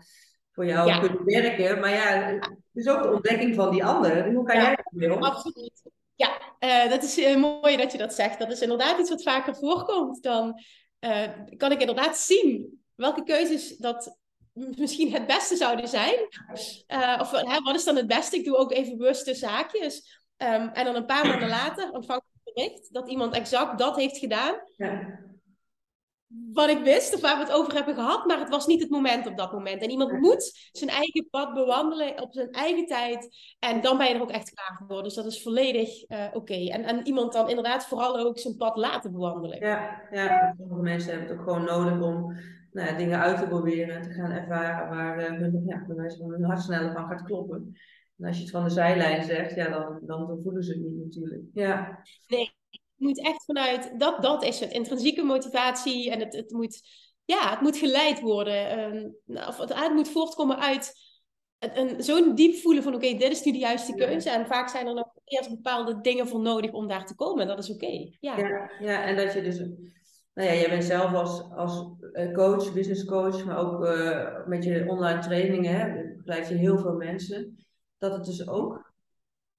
voor 0.52 0.66
jou 0.66 1.00
kunnen 1.00 1.24
werken. 1.24 1.80
Maar 1.80 1.90
ja, 1.90 2.28
het 2.28 2.56
is 2.72 2.88
ook 2.88 3.02
de 3.02 3.12
ontdekking 3.12 3.54
van 3.54 3.70
die 3.70 3.84
ander. 3.84 4.32
Hoe 4.32 4.44
kan 4.44 4.56
jij 4.56 4.74
dat 4.74 5.08
doen? 5.10 5.22
Absoluut. 5.22 5.82
Ja, 6.14 6.38
uh, 6.60 6.90
dat 6.90 7.02
is 7.02 7.18
uh, 7.18 7.36
mooi 7.36 7.76
dat 7.76 7.92
je 7.92 7.98
dat 7.98 8.14
zegt. 8.14 8.38
Dat 8.38 8.50
is 8.50 8.60
inderdaad 8.60 8.98
iets 8.98 9.10
wat 9.10 9.22
vaker 9.22 9.56
voorkomt. 9.56 10.22
Dan 10.22 10.60
uh, 11.00 11.28
kan 11.56 11.72
ik 11.72 11.80
inderdaad 11.80 12.18
zien 12.18 12.80
welke 12.94 13.22
keuzes 13.22 13.76
dat 13.76 14.18
misschien 14.52 15.12
het 15.12 15.26
beste 15.26 15.56
zouden 15.56 15.88
zijn. 15.88 16.14
of 17.20 17.30
wat 17.64 17.74
is 17.74 17.84
dan 17.84 17.96
het 17.96 18.06
beste? 18.06 18.36
Ik 18.36 18.44
doe 18.44 18.56
ook 18.56 18.72
even 18.72 18.96
bewuste 18.96 19.34
zaakjes. 19.34 20.24
Um, 20.36 20.68
en 20.68 20.84
dan 20.84 20.94
een 20.94 21.06
paar 21.06 21.26
maanden 21.26 21.48
later 21.48 21.90
ontvang 21.90 22.22
dat 22.90 23.08
iemand 23.08 23.34
exact 23.34 23.78
dat 23.78 23.96
heeft 23.96 24.18
gedaan. 24.18 24.54
Ja. 24.76 25.24
Wat 26.52 26.68
ik 26.68 26.78
wist 26.78 27.14
of 27.14 27.20
waar 27.20 27.36
we 27.38 27.44
het 27.44 27.52
over 27.52 27.74
hebben 27.74 27.94
gehad, 27.94 28.26
maar 28.26 28.38
het 28.38 28.48
was 28.48 28.66
niet 28.66 28.80
het 28.80 28.90
moment 28.90 29.26
op 29.26 29.36
dat 29.36 29.52
moment. 29.52 29.82
En 29.82 29.90
iemand 29.90 30.12
moet 30.12 30.68
zijn 30.72 30.90
eigen 30.90 31.28
pad 31.30 31.54
bewandelen 31.54 32.22
op 32.22 32.32
zijn 32.32 32.50
eigen 32.50 32.86
tijd. 32.86 33.28
En 33.58 33.80
dan 33.80 33.98
ben 33.98 34.08
je 34.08 34.14
er 34.14 34.20
ook 34.20 34.30
echt 34.30 34.50
klaar 34.50 34.82
voor. 34.86 35.02
Dus 35.02 35.14
dat 35.14 35.26
is 35.26 35.42
volledig 35.42 36.10
uh, 36.10 36.24
oké. 36.26 36.36
Okay. 36.36 36.68
En, 36.68 36.84
en 36.84 37.06
iemand 37.06 37.32
dan 37.32 37.48
inderdaad 37.48 37.86
vooral 37.86 38.18
ook 38.18 38.38
zijn 38.38 38.56
pad 38.56 38.76
laten 38.76 39.12
bewandelen. 39.12 39.58
Ja, 39.60 40.02
ja. 40.10 40.54
sommige 40.58 40.82
mensen 40.82 41.10
hebben 41.10 41.28
het 41.28 41.38
ook 41.38 41.44
gewoon 41.44 41.64
nodig 41.64 42.00
om 42.00 42.36
nou 42.72 42.88
ja, 42.88 42.96
dingen 42.96 43.20
uit 43.20 43.38
te 43.38 43.46
proberen 43.46 43.94
en 43.94 44.02
te 44.02 44.12
gaan 44.12 44.30
ervaren 44.30 44.88
waar 44.88 45.18
uh, 45.18 45.38
hun, 45.38 45.62
ja, 45.66 45.84
hun 45.86 46.44
hart 46.44 46.62
sneller 46.62 46.92
van 46.92 47.08
gaat 47.08 47.22
kloppen. 47.22 47.76
En 48.18 48.26
als 48.26 48.36
je 48.36 48.42
het 48.42 48.52
van 48.52 48.64
de 48.64 48.70
zijlijn 48.70 49.24
zegt, 49.24 49.54
ja, 49.54 49.68
dan, 49.68 50.00
dan 50.02 50.40
voelen 50.42 50.62
ze 50.62 50.72
het 50.72 50.80
niet 50.80 51.04
natuurlijk. 51.04 51.42
Ja. 51.52 52.02
Nee, 52.26 52.52
het 52.70 52.80
moet 52.96 53.24
echt 53.24 53.44
vanuit, 53.44 53.94
dat, 53.98 54.22
dat 54.22 54.44
is 54.44 54.60
het, 54.60 54.72
intrinsieke 54.72 55.22
motivatie 55.22 56.10
en 56.10 56.20
het, 56.20 56.36
het 56.36 56.50
moet, 56.50 56.80
ja, 57.24 57.50
het 57.50 57.60
moet 57.60 57.76
geleid 57.76 58.20
worden. 58.20 58.78
Um, 58.78 59.16
of 59.26 59.58
het, 59.58 59.74
het 59.74 59.92
moet 59.92 60.08
voortkomen 60.08 60.58
uit 60.58 60.92
een, 61.58 62.02
zo'n 62.02 62.34
diep 62.34 62.54
voelen 62.54 62.82
van 62.82 62.94
oké, 62.94 63.14
dit 63.16 63.30
is 63.30 63.42
nu 63.42 63.52
de 63.52 63.58
juiste 63.58 63.94
keuze. 63.94 64.30
En 64.30 64.46
vaak 64.46 64.68
zijn 64.68 64.86
er 64.86 64.94
nog 64.94 65.08
eerst 65.24 65.50
bepaalde 65.50 66.00
dingen 66.00 66.28
voor 66.28 66.40
nodig 66.40 66.72
om 66.72 66.88
daar 66.88 67.06
te 67.06 67.14
komen. 67.14 67.46
Dat 67.46 67.58
is 67.58 67.70
oké. 67.70 68.10
Ja. 68.20 68.38
ja. 68.38 68.70
Ja, 68.80 69.04
en 69.04 69.16
dat 69.16 69.32
je 69.32 69.42
dus 69.42 69.58
nou 70.36 70.48
ja, 70.48 70.54
jij 70.54 70.68
bent 70.68 70.84
zelf 70.84 71.12
als, 71.12 71.50
als 71.50 71.86
eh, 72.12 72.32
coach, 72.32 72.72
business 72.72 73.04
coach, 73.04 73.44
maar 73.44 73.58
ook 73.58 73.84
uh, 73.84 74.46
met 74.46 74.64
je 74.64 74.84
online 74.88 75.18
trainingen, 75.18 76.12
begeleid 76.16 76.48
je 76.48 76.54
heel 76.54 76.78
veel 76.78 76.94
mensen. 76.94 77.65
Dat 77.98 78.12
het 78.12 78.24
dus 78.24 78.48
ook 78.48 78.94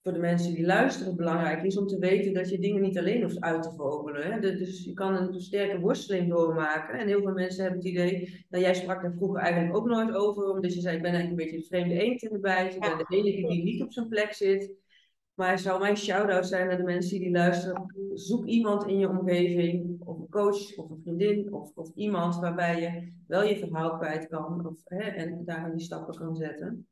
voor 0.07 0.15
de 0.15 0.21
mensen 0.21 0.53
die 0.53 0.65
luisteren 0.65 1.15
belangrijk 1.15 1.63
is 1.63 1.77
om 1.77 1.87
te 1.87 1.99
weten 1.99 2.33
dat 2.33 2.49
je 2.49 2.59
dingen 2.59 2.81
niet 2.81 2.97
alleen 2.97 3.21
hoeft 3.21 3.41
uit 3.41 3.63
te 3.63 3.71
vogelen. 3.71 4.31
Hè? 4.31 4.39
Dus 4.39 4.83
je 4.83 4.93
kan 4.93 5.15
een 5.15 5.41
sterke 5.41 5.79
worsteling 5.79 6.29
doormaken. 6.29 6.99
En 6.99 7.07
heel 7.07 7.21
veel 7.21 7.33
mensen 7.33 7.63
hebben 7.63 7.79
het 7.79 7.89
idee, 7.89 8.45
nou 8.49 8.63
jij 8.63 8.73
sprak 8.73 9.01
daar 9.01 9.13
vroeger 9.13 9.39
eigenlijk 9.39 9.75
ook 9.75 9.87
nooit 9.87 10.15
over, 10.15 10.49
omdat 10.49 10.73
je 10.73 10.81
zei, 10.81 10.95
ik 10.95 11.01
ben 11.01 11.11
eigenlijk 11.11 11.41
een 11.41 11.45
beetje 11.49 11.61
de 11.61 11.75
vreemde 11.75 12.03
eend 12.03 12.21
in 12.21 12.29
de 12.29 12.39
bijt, 12.39 12.73
ik 12.75 12.81
ben 12.81 12.97
de 12.97 13.05
enige 13.07 13.47
die 13.47 13.63
niet 13.63 13.81
op 13.81 13.91
zijn 13.93 14.07
plek 14.07 14.33
zit. 14.33 14.75
Maar 15.33 15.51
het 15.51 15.59
zou 15.59 15.79
mijn 15.79 15.97
shout-out 15.97 16.47
zijn 16.47 16.67
naar 16.67 16.77
de 16.77 16.83
mensen 16.83 17.19
die 17.19 17.31
luisteren. 17.31 17.93
Zoek 18.13 18.45
iemand 18.45 18.87
in 18.87 18.97
je 18.97 19.09
omgeving, 19.09 20.01
of 20.05 20.19
een 20.19 20.29
coach, 20.29 20.77
of 20.77 20.89
een 20.89 21.01
vriendin, 21.01 21.53
of, 21.53 21.71
of 21.75 21.89
iemand 21.95 22.35
waarbij 22.35 22.81
je 22.81 23.11
wel 23.27 23.43
je 23.43 23.57
verhaal 23.57 23.97
kwijt 23.97 24.27
kan 24.27 24.67
of, 24.67 24.81
hè, 24.83 25.03
en 25.03 25.45
daar 25.45 25.71
die 25.71 25.85
stappen 25.85 26.15
kan 26.15 26.35
zetten. 26.35 26.87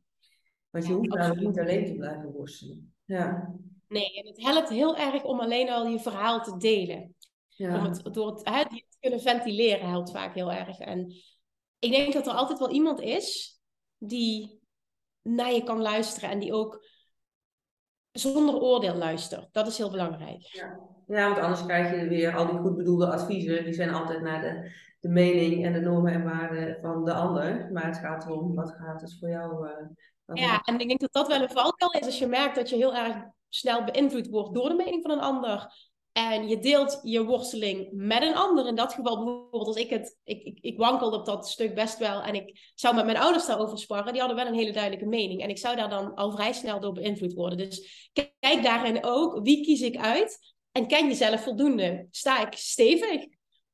Want 0.76 0.88
je 0.88 0.94
hoeft 0.94 1.10
namelijk 1.10 1.48
niet 1.48 1.60
alleen 1.60 1.86
te 1.86 1.94
blijven 1.94 2.32
worstelen. 2.32 2.94
Ja. 3.06 3.56
Nee, 3.88 4.14
en 4.14 4.28
het 4.28 4.44
helpt 4.44 4.70
heel 4.70 4.98
erg 4.98 5.24
om 5.24 5.40
alleen 5.40 5.70
al 5.70 5.88
je 5.88 6.00
verhaal 6.00 6.44
te 6.44 6.58
delen. 6.58 7.16
Ja. 7.48 7.78
Om 7.78 7.84
het, 7.84 8.14
door 8.14 8.32
het, 8.32 8.50
hè, 8.50 8.70
te 8.70 8.98
kunnen 9.00 9.22
ventileren 9.22 9.90
helpt 9.90 10.12
vaak 10.12 10.34
heel 10.34 10.52
erg. 10.52 10.80
En 10.80 11.14
ik 11.80 11.92
denk 11.92 12.14
dat 12.14 12.28
er 12.28 12.34
altijd 12.34 12.60
wel 12.60 12.70
iemand 12.70 13.02
is 13.02 13.60
die 13.98 14.60
naar 15.22 15.52
je 15.52 15.64
kan 15.64 15.82
luisteren 15.82 16.30
en 16.30 16.40
die 16.40 16.54
ook 16.54 16.86
zonder 18.12 18.62
oordeel 18.62 18.96
luistert. 18.96 19.48
Dat 19.52 19.68
is 19.68 19.78
heel 19.78 19.92
belangrijk. 19.92 20.42
Ja. 20.42 20.80
ja, 21.08 21.30
want 21.30 21.42
anders 21.42 21.66
krijg 21.66 22.02
je 22.02 22.08
weer 22.08 22.36
al 22.36 22.48
die 22.48 22.60
goed 22.60 22.76
bedoelde 22.76 23.12
adviezen. 23.12 23.64
Die 23.64 23.74
zijn 23.74 23.94
altijd 23.94 24.22
naar 24.22 24.42
de, 24.42 24.72
de 25.00 25.10
mening 25.10 25.66
en 25.66 25.74
de 25.74 25.82
normen 25.82 26.14
en 26.14 26.24
waarden 26.24 26.78
van 26.82 27.06
de 27.06 27.14
ander. 27.14 27.70
Maar 27.72 27.86
het 27.86 27.98
gaat 27.98 28.26
erom, 28.26 28.56
wat 28.56 28.72
gaat 28.72 29.02
het 29.02 29.18
voor 29.20 29.30
jou... 29.30 29.68
Uh, 29.68 29.74
ja, 30.34 30.62
en 30.62 30.80
ik 30.80 30.88
denk 30.88 31.00
dat 31.00 31.14
dat 31.14 31.28
wel 31.28 31.42
een 31.42 31.50
valkuil 31.50 31.92
is 31.92 32.06
als 32.06 32.20
je 32.20 32.28
merkt 32.28 32.56
dat 32.56 32.70
je 32.70 32.76
heel 32.76 32.96
erg 32.96 33.16
snel 33.50 33.84
beïnvloed 33.84 34.28
wordt 34.28 34.54
door 34.54 34.70
de 34.70 34.76
mening 34.76 35.02
van 35.02 35.12
een 35.12 35.20
ander. 35.20 35.74
En 36.12 36.48
je 36.48 36.60
deelt 36.60 37.00
je 37.04 37.24
worsteling 37.24 37.90
met 37.92 38.22
een 38.22 38.36
ander. 38.36 38.68
In 38.68 38.76
dat 38.76 38.94
geval 38.94 39.16
bijvoorbeeld 39.16 39.68
als 39.68 39.76
ik 39.76 39.90
het... 39.90 40.18
Ik, 40.24 40.44
ik, 40.44 40.58
ik 40.62 40.78
wankelde 40.78 41.18
op 41.18 41.26
dat 41.26 41.50
stuk 41.50 41.76
best 41.76 41.98
wel. 41.98 42.22
En 42.22 42.36
ik 42.36 42.72
zou 42.76 42.96
met 42.96 43.06
mijn 43.06 43.18
ouders 43.18 43.46
daarover 43.46 43.78
sparren. 43.78 44.12
Die 44.12 44.22
hadden 44.22 44.38
wel 44.38 44.48
een 44.48 44.60
hele 44.60 44.72
duidelijke 44.72 45.06
mening. 45.06 45.42
En 45.42 45.50
ik 45.50 45.58
zou 45.58 45.76
daar 45.76 45.90
dan 45.90 46.14
al 46.14 46.32
vrij 46.32 46.54
snel 46.54 46.80
door 46.80 46.94
beïnvloed 46.94 47.34
worden. 47.34 47.58
Dus 47.58 48.10
kijk 48.40 48.64
daarin 48.64 49.04
ook. 49.04 49.40
Wie 49.44 49.64
kies 49.64 49.82
ik 49.82 49.98
uit? 49.98 50.56
En 50.72 50.88
ken 50.88 51.08
jezelf 51.08 51.44
voldoende? 51.44 52.08
Sta 52.12 52.48
ik 52.48 52.54
stevig? 52.54 53.26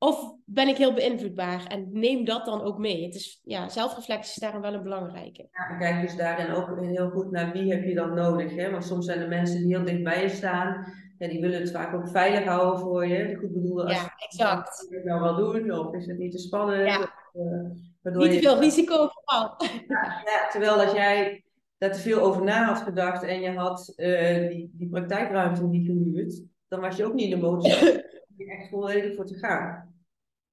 Of 0.03 0.35
ben 0.45 0.67
ik 0.67 0.77
heel 0.77 0.93
beïnvloedbaar? 0.93 1.65
En 1.65 1.89
neem 1.91 2.25
dat 2.25 2.45
dan 2.45 2.61
ook 2.61 2.77
mee. 2.77 3.05
Het 3.05 3.15
is, 3.15 3.41
ja, 3.43 3.69
zelfreflectie 3.69 4.31
is 4.31 4.41
daarin 4.41 4.61
wel 4.61 4.73
een 4.73 4.83
belangrijke. 4.83 5.47
Ja, 5.51 5.77
kijk 5.77 6.01
dus 6.01 6.15
daarin 6.15 6.51
ook 6.51 6.79
heel 6.81 7.09
goed 7.09 7.31
naar 7.31 7.51
wie 7.51 7.73
heb 7.73 7.83
je 7.83 7.93
dan 7.93 8.13
nodig. 8.13 8.55
Hè? 8.55 8.71
Want 8.71 8.85
soms 8.85 9.05
zijn 9.05 9.19
er 9.19 9.27
mensen 9.27 9.57
die 9.57 9.75
heel 9.75 9.85
dicht 9.85 10.03
bij 10.03 10.21
je 10.21 10.29
staan 10.29 10.85
ja, 11.21 11.27
die 11.27 11.41
willen 11.41 11.59
het 11.59 11.71
vaak 11.71 11.93
ook 11.93 12.07
veilig 12.07 12.43
houden 12.43 12.79
voor 12.79 13.07
je. 13.07 13.35
Goed 13.35 13.53
bedoelde 13.53 13.83
als 13.83 13.93
ja, 13.93 14.13
exact. 14.17 14.87
je 14.89 14.95
het 14.95 15.05
nou 15.05 15.21
wel 15.21 15.35
doen, 15.35 15.71
of 15.71 15.93
is 15.93 16.05
het 16.05 16.17
niet 16.17 16.31
te 16.31 16.37
spannend? 16.37 16.87
Ja. 16.87 16.99
Of, 16.99 18.13
uh, 18.13 18.17
niet 18.17 18.31
te 18.31 18.39
veel 18.39 18.59
risico 18.59 19.07
vooral. 19.07 19.55
Ja, 19.87 20.21
ja, 20.25 20.47
terwijl 20.51 20.81
als 20.81 20.91
jij 20.91 21.43
daar 21.77 21.91
te 21.91 21.99
veel 21.99 22.19
over 22.19 22.43
na 22.43 22.65
had 22.65 22.81
gedacht 22.81 23.23
en 23.23 23.41
je 23.41 23.51
had 23.51 23.93
uh, 23.95 24.49
die, 24.49 24.71
die 24.73 24.89
praktijkruimte 24.89 25.63
niet 25.63 25.85
gehuurd, 25.85 26.43
dan 26.67 26.79
was 26.79 26.97
je 26.97 27.05
ook 27.05 27.13
niet 27.13 27.31
in 27.31 27.39
de 27.39 27.45
modus 27.45 27.79
om 27.79 28.49
echt 28.59 28.69
volledig 28.69 29.15
voor 29.15 29.25
te 29.25 29.37
gaan. 29.37 29.90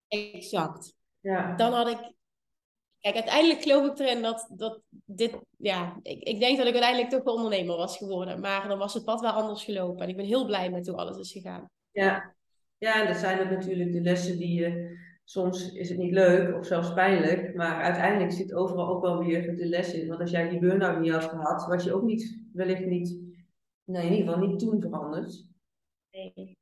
Exact. 0.08 0.94
Ja. 1.20 1.56
Dan 1.56 1.72
had 1.72 1.88
ik 1.88 2.16
Kijk, 3.00 3.14
uiteindelijk 3.14 3.62
geloof 3.62 3.90
ik 3.90 3.98
erin 3.98 4.22
dat, 4.22 4.48
dat 4.56 4.80
dit, 5.04 5.38
ja, 5.58 5.98
ik, 6.02 6.22
ik 6.22 6.40
denk 6.40 6.56
dat 6.56 6.66
ik 6.66 6.72
uiteindelijk 6.72 7.10
toch 7.10 7.22
wel 7.22 7.34
ondernemer 7.34 7.76
was 7.76 7.96
geworden. 7.96 8.40
Maar 8.40 8.68
dan 8.68 8.78
was 8.78 8.94
het 8.94 9.04
pad 9.04 9.20
wel 9.20 9.30
anders 9.30 9.64
gelopen. 9.64 10.02
En 10.02 10.08
ik 10.08 10.16
ben 10.16 10.24
heel 10.24 10.46
blij 10.46 10.70
met 10.70 10.86
hoe 10.86 10.96
alles 10.96 11.18
is 11.18 11.32
gegaan. 11.32 11.70
Ja, 11.90 12.34
ja 12.78 13.00
en 13.00 13.06
dat 13.06 13.16
zijn 13.16 13.54
natuurlijk 13.54 13.92
de 13.92 14.00
lessen 14.00 14.38
die 14.38 14.60
je, 14.60 14.98
soms 15.24 15.72
is 15.72 15.88
het 15.88 15.98
niet 15.98 16.12
leuk 16.12 16.56
of 16.56 16.66
zelfs 16.66 16.92
pijnlijk. 16.92 17.54
Maar 17.54 17.82
uiteindelijk 17.82 18.32
zit 18.32 18.54
overal 18.54 18.88
ook 18.88 19.02
wel 19.02 19.18
weer 19.18 19.56
de 19.56 19.66
les 19.66 19.94
in. 19.94 20.08
Want 20.08 20.20
als 20.20 20.30
jij 20.30 20.48
die 20.48 20.58
burn-out 20.58 21.00
niet 21.00 21.12
had 21.12 21.24
gehad, 21.24 21.66
was 21.66 21.84
je 21.84 21.94
ook 21.94 22.02
niet, 22.02 22.42
wellicht 22.52 22.86
niet, 22.86 23.18
nee, 23.84 24.06
in 24.06 24.12
ieder 24.12 24.32
geval 24.32 24.48
niet 24.48 24.58
toen 24.58 24.80
veranderd. 24.80 25.46
Nee, 26.10 26.58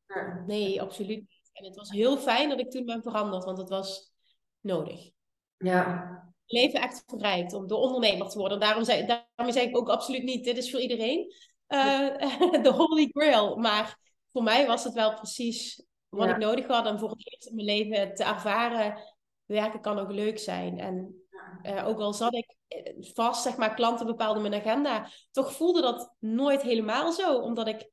nee 0.47 0.83
absoluut 0.83 1.19
niet. 1.19 1.36
En 1.57 1.65
het 1.65 1.77
was 1.77 1.91
heel 1.91 2.19
fijn 2.19 2.49
dat 2.49 2.61
ik 2.61 2.71
toen 2.71 2.85
ben 2.85 3.03
veranderd, 3.03 3.45
want 3.45 3.59
het 3.59 3.69
was 3.69 4.13
nodig. 4.61 5.11
Ja, 5.57 6.35
leven 6.47 6.81
echt 6.81 7.03
verrijkt 7.07 7.53
om 7.53 7.67
door 7.67 7.79
ondernemer 7.79 8.29
te 8.29 8.39
worden. 8.39 8.61
Daarom 8.61 8.85
zei, 8.85 9.07
daarom 9.07 9.53
zei 9.53 9.69
ik 9.69 9.77
ook 9.77 9.89
absoluut 9.89 10.23
niet, 10.23 10.45
dit 10.45 10.57
is 10.57 10.71
voor 10.71 10.81
iedereen 10.81 11.33
uh, 11.69 12.09
de 12.67 12.73
holy 12.77 13.09
grail. 13.13 13.57
Maar 13.57 13.99
voor 14.33 14.43
mij 14.43 14.67
was 14.67 14.85
het 14.85 14.95
wel 14.95 15.15
precies 15.15 15.85
wat 16.09 16.29
ik 16.29 16.37
nodig 16.37 16.67
had. 16.67 16.87
En 16.87 16.99
voor 16.99 17.11
het 17.11 17.33
eerst 17.33 17.47
in 17.47 17.55
mijn 17.55 17.67
leven 17.67 18.15
te 18.15 18.25
ervaren, 18.25 19.03
werken 19.45 19.81
kan 19.81 19.99
ook 19.99 20.13
leuk 20.13 20.39
zijn. 20.39 20.79
En 20.79 21.25
uh, 21.63 21.87
ook 21.87 22.01
al 22.01 22.13
zat 22.13 22.35
ik 22.35 22.57
eh, 22.69 22.93
vast, 23.15 23.43
zeg 23.43 23.57
maar, 23.57 23.75
klanten 23.75 24.07
bepaalden 24.07 24.43
mijn 24.43 24.55
agenda, 24.55 25.11
toch 25.31 25.53
voelde 25.53 25.81
dat 25.81 26.15
nooit 26.19 26.63
helemaal 26.63 27.13
zo. 27.13 27.39
Omdat 27.39 27.69
ik 27.69 27.91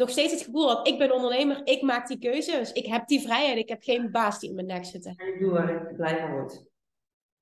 nog 0.00 0.10
steeds 0.10 0.32
het 0.32 0.42
gevoel 0.42 0.68
had, 0.68 0.86
ik 0.86 0.98
ben 0.98 1.14
ondernemer, 1.14 1.60
ik 1.64 1.82
maak 1.82 2.06
die 2.06 2.18
keuzes. 2.18 2.72
Ik 2.72 2.86
heb 2.86 3.06
die 3.06 3.20
vrijheid, 3.20 3.58
ik 3.58 3.68
heb 3.68 3.82
geen 3.82 4.10
baas 4.10 4.38
die 4.38 4.48
in 4.48 4.54
mijn 4.54 4.66
nek 4.66 4.84
zit. 4.84 5.06
ik 5.06 5.36
doe 5.40 5.50
waar 5.50 5.70
ik 5.70 5.96
blij 5.96 6.18
van 6.18 6.30
word 6.30 6.68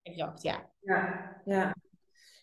exact, 0.08 0.42
ja. 0.42 0.70
Ja, 0.80 1.36
ja. 1.44 1.68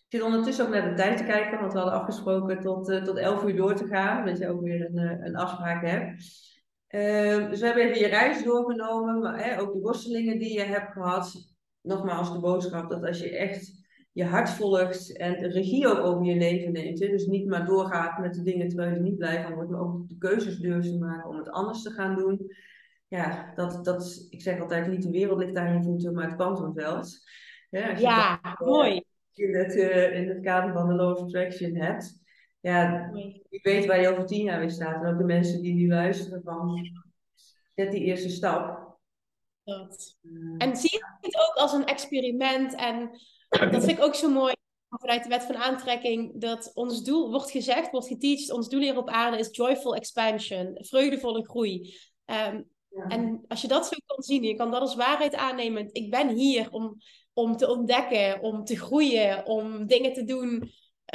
Ik 0.06 0.12
zit 0.12 0.22
ondertussen 0.22 0.64
ook 0.64 0.72
naar 0.72 0.88
de 0.88 0.94
tijd 0.94 1.16
te 1.16 1.24
kijken, 1.24 1.60
want 1.60 1.72
we 1.72 1.78
hadden 1.78 2.00
afgesproken 2.00 2.60
tot, 2.60 2.88
uh, 2.88 3.02
tot 3.02 3.16
11 3.16 3.44
uur 3.44 3.56
door 3.56 3.74
te 3.74 3.86
gaan, 3.86 4.18
omdat 4.18 4.38
je 4.38 4.48
ook 4.48 4.60
weer 4.60 4.86
een, 4.86 4.98
uh, 4.98 5.26
een 5.26 5.36
afspraak 5.36 5.86
hebt. 5.86 6.10
Uh, 6.90 7.50
dus 7.50 7.60
we 7.60 7.66
hebben 7.66 7.84
even 7.84 7.98
je 7.98 8.06
reis 8.06 8.44
doorgenomen, 8.44 9.18
maar 9.18 9.44
hè, 9.44 9.60
ook 9.60 9.72
de 9.72 9.80
worstelingen 9.80 10.38
die 10.38 10.52
je 10.52 10.64
hebt 10.64 10.92
gehad. 10.92 11.54
Nogmaals 11.80 12.32
de 12.32 12.38
boodschap 12.38 12.90
dat 12.90 13.04
als 13.04 13.18
je 13.18 13.36
echt 13.36 13.85
je 14.16 14.24
hart 14.24 14.50
volgt 14.50 15.16
en 15.16 15.38
de 15.38 15.48
regie 15.48 15.88
ook 15.88 15.98
over 15.98 16.24
je 16.24 16.36
leven 16.36 16.72
neemt, 16.72 17.00
hè, 17.00 17.08
dus 17.08 17.26
niet 17.26 17.46
maar 17.46 17.66
doorgaat 17.66 18.18
met 18.18 18.34
de 18.34 18.42
dingen 18.42 18.68
terwijl 18.68 18.94
je 18.94 19.00
niet 19.00 19.16
blij 19.16 19.42
van 19.42 19.54
wordt, 19.54 19.70
maar 19.70 19.80
ook 19.80 20.08
de 20.08 20.18
keuzes 20.18 20.58
durft 20.58 20.88
te 20.88 20.98
maken 20.98 21.28
om 21.28 21.36
het 21.36 21.50
anders 21.50 21.82
te 21.82 21.90
gaan 21.90 22.14
doen. 22.16 22.52
Ja, 23.08 23.52
dat, 23.54 23.84
dat, 23.84 24.26
ik 24.30 24.42
zeg 24.42 24.60
altijd, 24.60 24.86
niet 24.88 25.02
de 25.02 25.10
wereld 25.10 25.38
ligt 25.38 25.54
daar 25.54 25.68
in 25.68 25.76
je 25.76 25.82
voeten, 25.82 26.14
maar 26.14 26.24
het 26.24 26.34
kwantumveld. 26.34 27.18
Ja, 27.70 27.96
ja 27.98 28.40
mooi. 28.58 29.02
In 29.34 29.54
het, 29.54 29.76
uh, 29.76 30.16
in 30.16 30.28
het 30.28 30.40
kader 30.40 30.72
van 30.72 30.88
de 30.88 30.94
Law 30.94 31.16
of 31.16 31.22
Attraction 31.22 31.74
hebt. 31.74 32.20
Ja, 32.60 33.10
je 33.48 33.60
weet 33.62 33.86
waar 33.86 34.00
je 34.00 34.08
over 34.08 34.26
tien 34.26 34.44
jaar 34.44 34.60
weer 34.60 34.70
staat. 34.70 35.02
En 35.02 35.12
ook 35.12 35.18
de 35.18 35.24
mensen 35.24 35.62
die 35.62 35.74
nu 35.74 35.88
luisteren 35.88 36.42
van, 36.44 36.90
zet 37.74 37.90
die 37.90 38.04
eerste 38.04 38.30
stap. 38.30 38.94
Dat. 39.64 40.16
Uh, 40.22 40.54
en 40.58 40.76
zie 40.76 40.90
je 40.90 41.04
het 41.20 41.36
ook 41.36 41.54
als 41.54 41.72
een 41.72 41.86
experiment. 41.86 42.74
En 42.74 43.10
dat 43.58 43.84
vind 43.84 43.98
ik 43.98 44.04
ook 44.04 44.14
zo 44.14 44.30
mooi 44.30 44.54
vanuit 44.88 45.22
de 45.22 45.28
wet 45.28 45.42
van 45.42 45.56
aantrekking. 45.56 46.40
Dat 46.40 46.70
ons 46.74 47.02
doel, 47.02 47.30
wordt 47.30 47.50
gezegd, 47.50 47.90
wordt 47.90 48.06
geteacht, 48.06 48.52
ons 48.52 48.68
doel 48.68 48.80
hier 48.80 48.96
op 48.96 49.08
aarde 49.08 49.38
is 49.38 49.56
joyful 49.56 49.94
expansion. 49.94 50.78
Vreugdevolle 50.80 51.44
groei. 51.44 51.96
Um, 52.24 52.68
En 53.08 53.44
als 53.48 53.60
je 53.60 53.68
dat 53.68 53.86
zo 53.86 53.96
kan 54.06 54.22
zien, 54.22 54.42
je 54.42 54.54
kan 54.54 54.70
dat 54.70 54.80
als 54.80 54.94
waarheid 54.94 55.34
aannemen. 55.34 55.88
Ik 55.92 56.10
ben 56.10 56.28
hier 56.28 56.70
om 56.70 56.96
om 57.38 57.56
te 57.56 57.70
ontdekken, 57.70 58.40
om 58.40 58.64
te 58.64 58.76
groeien, 58.76 59.46
om 59.46 59.86
dingen 59.86 60.12
te 60.12 60.24
doen 60.24 60.50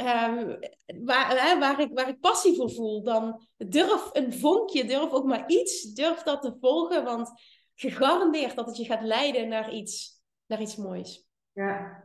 um, 0.00 0.58
waar, 1.04 1.46
hè, 1.46 1.58
waar, 1.58 1.80
ik, 1.80 1.90
waar 1.94 2.08
ik 2.08 2.20
passie 2.20 2.56
voor 2.56 2.70
voel, 2.70 3.02
dan 3.02 3.46
durf 3.56 4.10
een 4.12 4.32
vonkje, 4.32 4.84
durf 4.84 5.10
ook 5.10 5.24
maar 5.24 5.44
iets, 5.46 5.92
durf 5.92 6.22
dat 6.22 6.42
te 6.42 6.56
volgen, 6.60 7.04
want 7.04 7.30
gegarandeerd 7.74 8.56
dat 8.56 8.66
het 8.66 8.76
je 8.76 8.84
gaat 8.84 9.02
leiden 9.02 9.48
naar 9.48 9.72
iets, 9.72 10.22
naar 10.46 10.60
iets 10.60 10.76
moois. 10.76 11.24
Ja, 11.52 12.04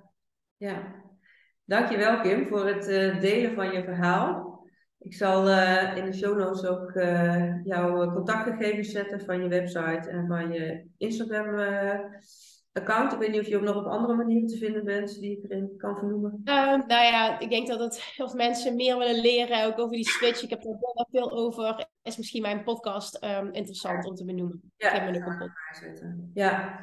ja. 0.57 1.05
Dankjewel 1.65 2.21
Kim 2.21 2.47
voor 2.47 2.65
het 2.65 2.87
uh, 2.89 3.19
delen 3.19 3.53
van 3.53 3.71
je 3.71 3.83
verhaal. 3.83 4.65
Ik 4.99 5.13
zal 5.13 5.49
uh, 5.49 5.95
in 5.95 6.05
de 6.05 6.13
show 6.13 6.37
notes 6.37 6.65
ook 6.65 6.91
uh, 6.91 7.65
jouw 7.65 8.13
contactgegevens 8.13 8.91
zetten 8.91 9.21
van 9.21 9.41
je 9.41 9.47
website 9.47 10.09
en 10.09 10.27
van 10.27 10.51
je 10.51 10.87
Instagram 10.97 11.59
account. 12.71 13.13
Ik 13.13 13.19
weet 13.19 13.31
niet 13.31 13.41
of 13.41 13.47
je 13.47 13.57
ook 13.57 13.63
nog 13.63 13.75
op 13.75 13.85
andere 13.85 14.15
manieren 14.15 14.47
te 14.47 14.57
vinden 14.57 14.85
bent 14.85 15.19
die 15.19 15.37
ik 15.37 15.43
erin 15.43 15.73
kan 15.77 15.97
vernoemen. 15.97 16.41
Nou 16.43 16.87
ja, 16.87 17.39
ik 17.39 17.49
denk 17.49 17.67
dat 17.67 17.79
het, 17.79 18.13
als 18.17 18.33
mensen 18.33 18.75
meer 18.75 18.97
willen 18.97 19.21
leren, 19.21 19.65
ook 19.65 19.79
over 19.79 19.95
die 19.95 20.09
switch, 20.09 20.43
ik 20.43 20.49
heb 20.49 20.63
er 20.63 20.77
wel 20.79 21.07
veel 21.11 21.31
over, 21.31 21.87
is 22.03 22.17
misschien 22.17 22.41
mijn 22.41 22.63
podcast 22.63 23.23
um, 23.23 23.53
interessant 23.53 24.05
om 24.05 24.15
te 24.15 24.25
benoemen. 24.25 24.71
Ja, 24.77 24.87
ik 24.87 25.01
heb 25.01 25.11
me 25.11 25.17
ook 25.17 25.25
een 25.25 25.37
podcast. 25.37 26.03
Ja, 26.33 26.79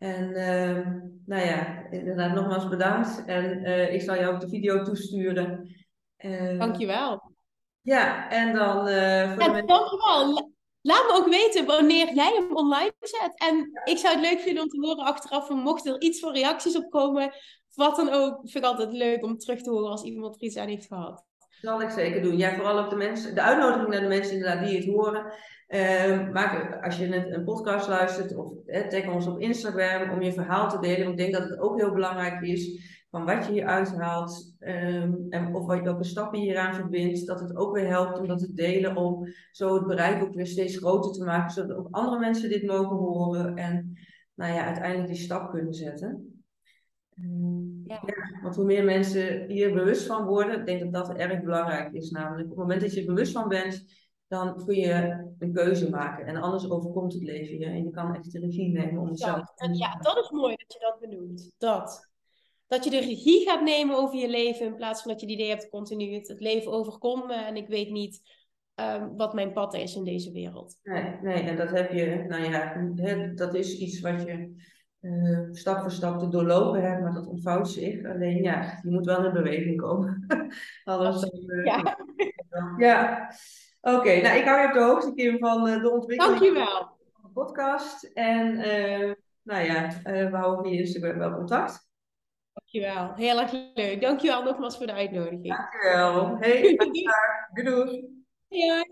en 0.00 0.30
uh, 0.30 0.86
nou 1.26 1.46
ja, 1.46 1.86
inderdaad 1.90 2.34
nogmaals 2.34 2.68
bedankt. 2.68 3.24
En 3.26 3.64
uh, 3.64 3.94
ik 3.94 4.00
zal 4.00 4.14
jou 4.14 4.34
ook 4.34 4.40
de 4.40 4.48
video 4.48 4.82
toesturen. 4.82 5.76
Uh, 6.18 6.58
Dankjewel. 6.58 7.32
Ja, 7.80 8.30
en 8.30 8.54
dan... 8.54 8.88
Uh, 8.88 9.32
voor 9.32 9.42
en 9.42 9.52
de 9.52 9.64
dankjewel. 9.64 10.52
Laat 10.82 11.06
me 11.06 11.12
ook 11.12 11.28
weten 11.28 11.66
wanneer 11.66 12.14
jij 12.14 12.34
hem 12.34 12.56
online 12.56 12.94
zet. 13.00 13.32
En 13.34 13.70
ik 13.84 13.98
zou 13.98 14.14
het 14.14 14.24
leuk 14.24 14.40
vinden 14.40 14.62
om 14.62 14.68
te 14.68 14.78
horen 14.80 15.04
achteraf, 15.04 15.48
mocht 15.48 15.86
er 15.86 16.00
iets 16.00 16.20
voor 16.20 16.32
reacties 16.32 16.76
op 16.76 16.90
komen, 16.90 17.32
wat 17.74 17.96
dan 17.96 18.08
ook, 18.08 18.40
vind 18.40 18.64
ik 18.64 18.70
altijd 18.70 18.92
leuk 18.92 19.24
om 19.24 19.38
terug 19.38 19.62
te 19.62 19.70
horen 19.70 19.90
als 19.90 20.02
iemand 20.02 20.34
er 20.34 20.42
iets 20.42 20.56
aan 20.56 20.68
heeft 20.68 20.86
gehad. 20.86 21.24
Zal 21.60 21.82
ik 21.82 21.90
zeker 21.90 22.22
doen. 22.22 22.36
Ja, 22.36 22.54
vooral 22.54 22.78
ook 22.78 22.90
de 22.90 22.96
mensen, 22.96 23.34
de 23.34 23.42
uitnodiging 23.42 23.88
naar 23.88 24.00
de 24.00 24.08
mensen 24.08 24.34
inderdaad 24.34 24.66
die 24.66 24.76
het 24.76 24.86
horen. 24.86 25.32
Uh, 25.68 26.30
maak, 26.30 26.84
als 26.84 26.96
je 26.98 27.04
een, 27.04 27.34
een 27.34 27.44
podcast 27.44 27.88
luistert 27.88 28.36
of 28.36 28.52
tag 28.88 29.08
ons 29.08 29.26
op 29.26 29.40
Instagram 29.40 30.10
om 30.10 30.22
je 30.22 30.32
verhaal 30.32 30.68
te 30.68 30.80
delen. 30.80 31.06
Want 31.06 31.10
ik 31.10 31.16
denk 31.16 31.32
dat 31.32 31.50
het 31.50 31.58
ook 31.58 31.78
heel 31.78 31.92
belangrijk 31.92 32.42
is 32.42 32.88
van 33.10 33.24
wat 33.24 33.46
je 33.46 33.52
hier 33.52 33.66
uithaalt 33.66 34.54
um, 34.60 35.26
en 35.28 35.54
of 35.54 35.66
wat, 35.66 35.82
welke 35.82 36.04
stappen 36.04 36.38
je 36.38 36.44
hieraan 36.44 36.74
verbindt. 36.74 37.26
Dat 37.26 37.40
het 37.40 37.56
ook 37.56 37.74
weer 37.74 37.88
helpt 37.88 38.18
om 38.18 38.28
dat 38.28 38.38
te 38.38 38.54
delen 38.54 38.96
om 38.96 39.26
zo 39.50 39.74
het 39.74 39.86
bereik 39.86 40.22
ook 40.22 40.34
weer 40.34 40.46
steeds 40.46 40.76
groter 40.76 41.12
te 41.12 41.24
maken. 41.24 41.50
Zodat 41.50 41.76
ook 41.76 41.88
andere 41.90 42.18
mensen 42.18 42.48
dit 42.48 42.66
mogen 42.66 42.96
horen 42.96 43.56
en 43.56 43.98
nou 44.34 44.54
ja, 44.54 44.64
uiteindelijk 44.64 45.08
die 45.08 45.22
stap 45.22 45.50
kunnen 45.50 45.74
zetten. 45.74 46.29
Ja. 47.84 48.02
ja. 48.06 48.40
want 48.42 48.56
hoe 48.56 48.64
meer 48.64 48.84
mensen 48.84 49.48
hier 49.48 49.72
bewust 49.72 50.06
van 50.06 50.24
worden, 50.26 50.58
ik 50.58 50.66
denk 50.66 50.92
dat 50.92 51.06
dat 51.06 51.16
erg 51.16 51.42
belangrijk 51.42 51.92
is. 51.92 52.10
Namelijk 52.10 52.44
op 52.44 52.50
het 52.50 52.58
moment 52.58 52.80
dat 52.80 52.94
je 52.94 53.00
er 53.00 53.06
bewust 53.06 53.32
van 53.32 53.48
bent, 53.48 53.84
dan 54.28 54.64
kun 54.64 54.74
je 54.74 55.28
een 55.38 55.52
keuze 55.52 55.90
maken. 55.90 56.26
En 56.26 56.36
anders 56.36 56.70
overkomt 56.70 57.12
het 57.12 57.22
leven 57.22 57.58
je. 57.58 57.64
En 57.64 57.84
je 57.84 57.90
kan 57.90 58.14
echt 58.14 58.32
de 58.32 58.38
regie 58.38 58.68
nemen 58.68 59.00
om 59.00 59.08
het 59.08 59.18
zelf 59.18 59.54
te. 59.54 59.74
Ja, 59.74 59.98
dat 60.00 60.16
is 60.16 60.30
mooi 60.30 60.56
dat 60.56 60.72
je 60.72 60.78
dat 60.78 61.00
benoemt. 61.00 61.52
Dat. 61.58 62.08
Dat 62.66 62.84
je 62.84 62.90
de 62.90 63.00
regie 63.00 63.48
gaat 63.48 63.62
nemen 63.62 63.96
over 63.96 64.18
je 64.18 64.28
leven 64.28 64.66
in 64.66 64.74
plaats 64.74 65.02
van 65.02 65.10
dat 65.10 65.20
je 65.20 65.26
het 65.26 65.34
idee 65.34 65.48
hebt 65.48 65.68
continu 65.68 66.14
het, 66.14 66.28
het 66.28 66.40
leven 66.40 66.72
overkomen 66.72 67.46
en 67.46 67.56
ik 67.56 67.68
weet 67.68 67.90
niet 67.90 68.20
um, 68.74 69.16
wat 69.16 69.34
mijn 69.34 69.52
pad 69.52 69.74
is 69.74 69.94
in 69.94 70.04
deze 70.04 70.32
wereld. 70.32 70.78
Nee, 70.82 71.16
nee, 71.22 71.42
en 71.42 71.56
dat 71.56 71.70
heb 71.70 71.92
je, 71.92 72.24
nou 72.28 72.50
ja, 72.50 72.74
dat 73.34 73.54
is 73.54 73.78
iets 73.78 74.00
wat 74.00 74.22
je 74.22 74.54
uh, 75.00 75.48
stap 75.52 75.80
voor 75.80 75.90
stap 75.90 76.18
te 76.18 76.28
doorlopen 76.28 76.82
hebt, 76.82 77.02
maar 77.02 77.14
dat 77.14 77.26
ontvouwt 77.26 77.68
zich. 77.68 78.04
Alleen 78.04 78.42
ja, 78.42 78.78
je 78.82 78.90
moet 78.90 79.06
wel 79.06 79.24
in 79.24 79.32
beweging 79.32 79.80
komen. 79.80 80.24
Dan, 80.84 81.24
uh, 81.46 81.64
ja. 81.64 81.98
ja. 82.86 83.28
Oké, 83.80 83.96
okay, 83.96 84.20
nou 84.20 84.38
ik 84.38 84.44
hou 84.44 84.60
je 84.60 84.66
op 84.66 84.72
de 84.72 84.80
hoogte, 84.80 85.14
Kim, 85.14 85.38
van 85.38 85.68
uh, 85.68 85.82
de 85.82 85.90
ontwikkeling 85.90 86.38
Dankjewel. 86.38 86.98
van 87.12 87.22
de 87.22 87.28
podcast. 87.32 88.04
En 88.04 88.56
nou 89.42 89.64
ja, 89.64 89.88
we 90.02 90.36
houden 90.36 90.64
via 90.64 90.78
Instagram 90.78 91.18
wel 91.18 91.34
contact. 91.34 91.88
Dankjewel, 92.52 93.14
heel 93.14 93.40
erg 93.40 93.52
leuk. 93.74 94.00
Dankjewel 94.00 94.42
nogmaals 94.42 94.76
voor 94.76 94.86
de 94.86 94.92
uitnodiging. 94.92 95.56
Dankjewel. 95.56 96.36
Hey, 96.36 96.76
doei 97.54 97.68
doei. 97.68 98.24
Ja. 98.48 98.86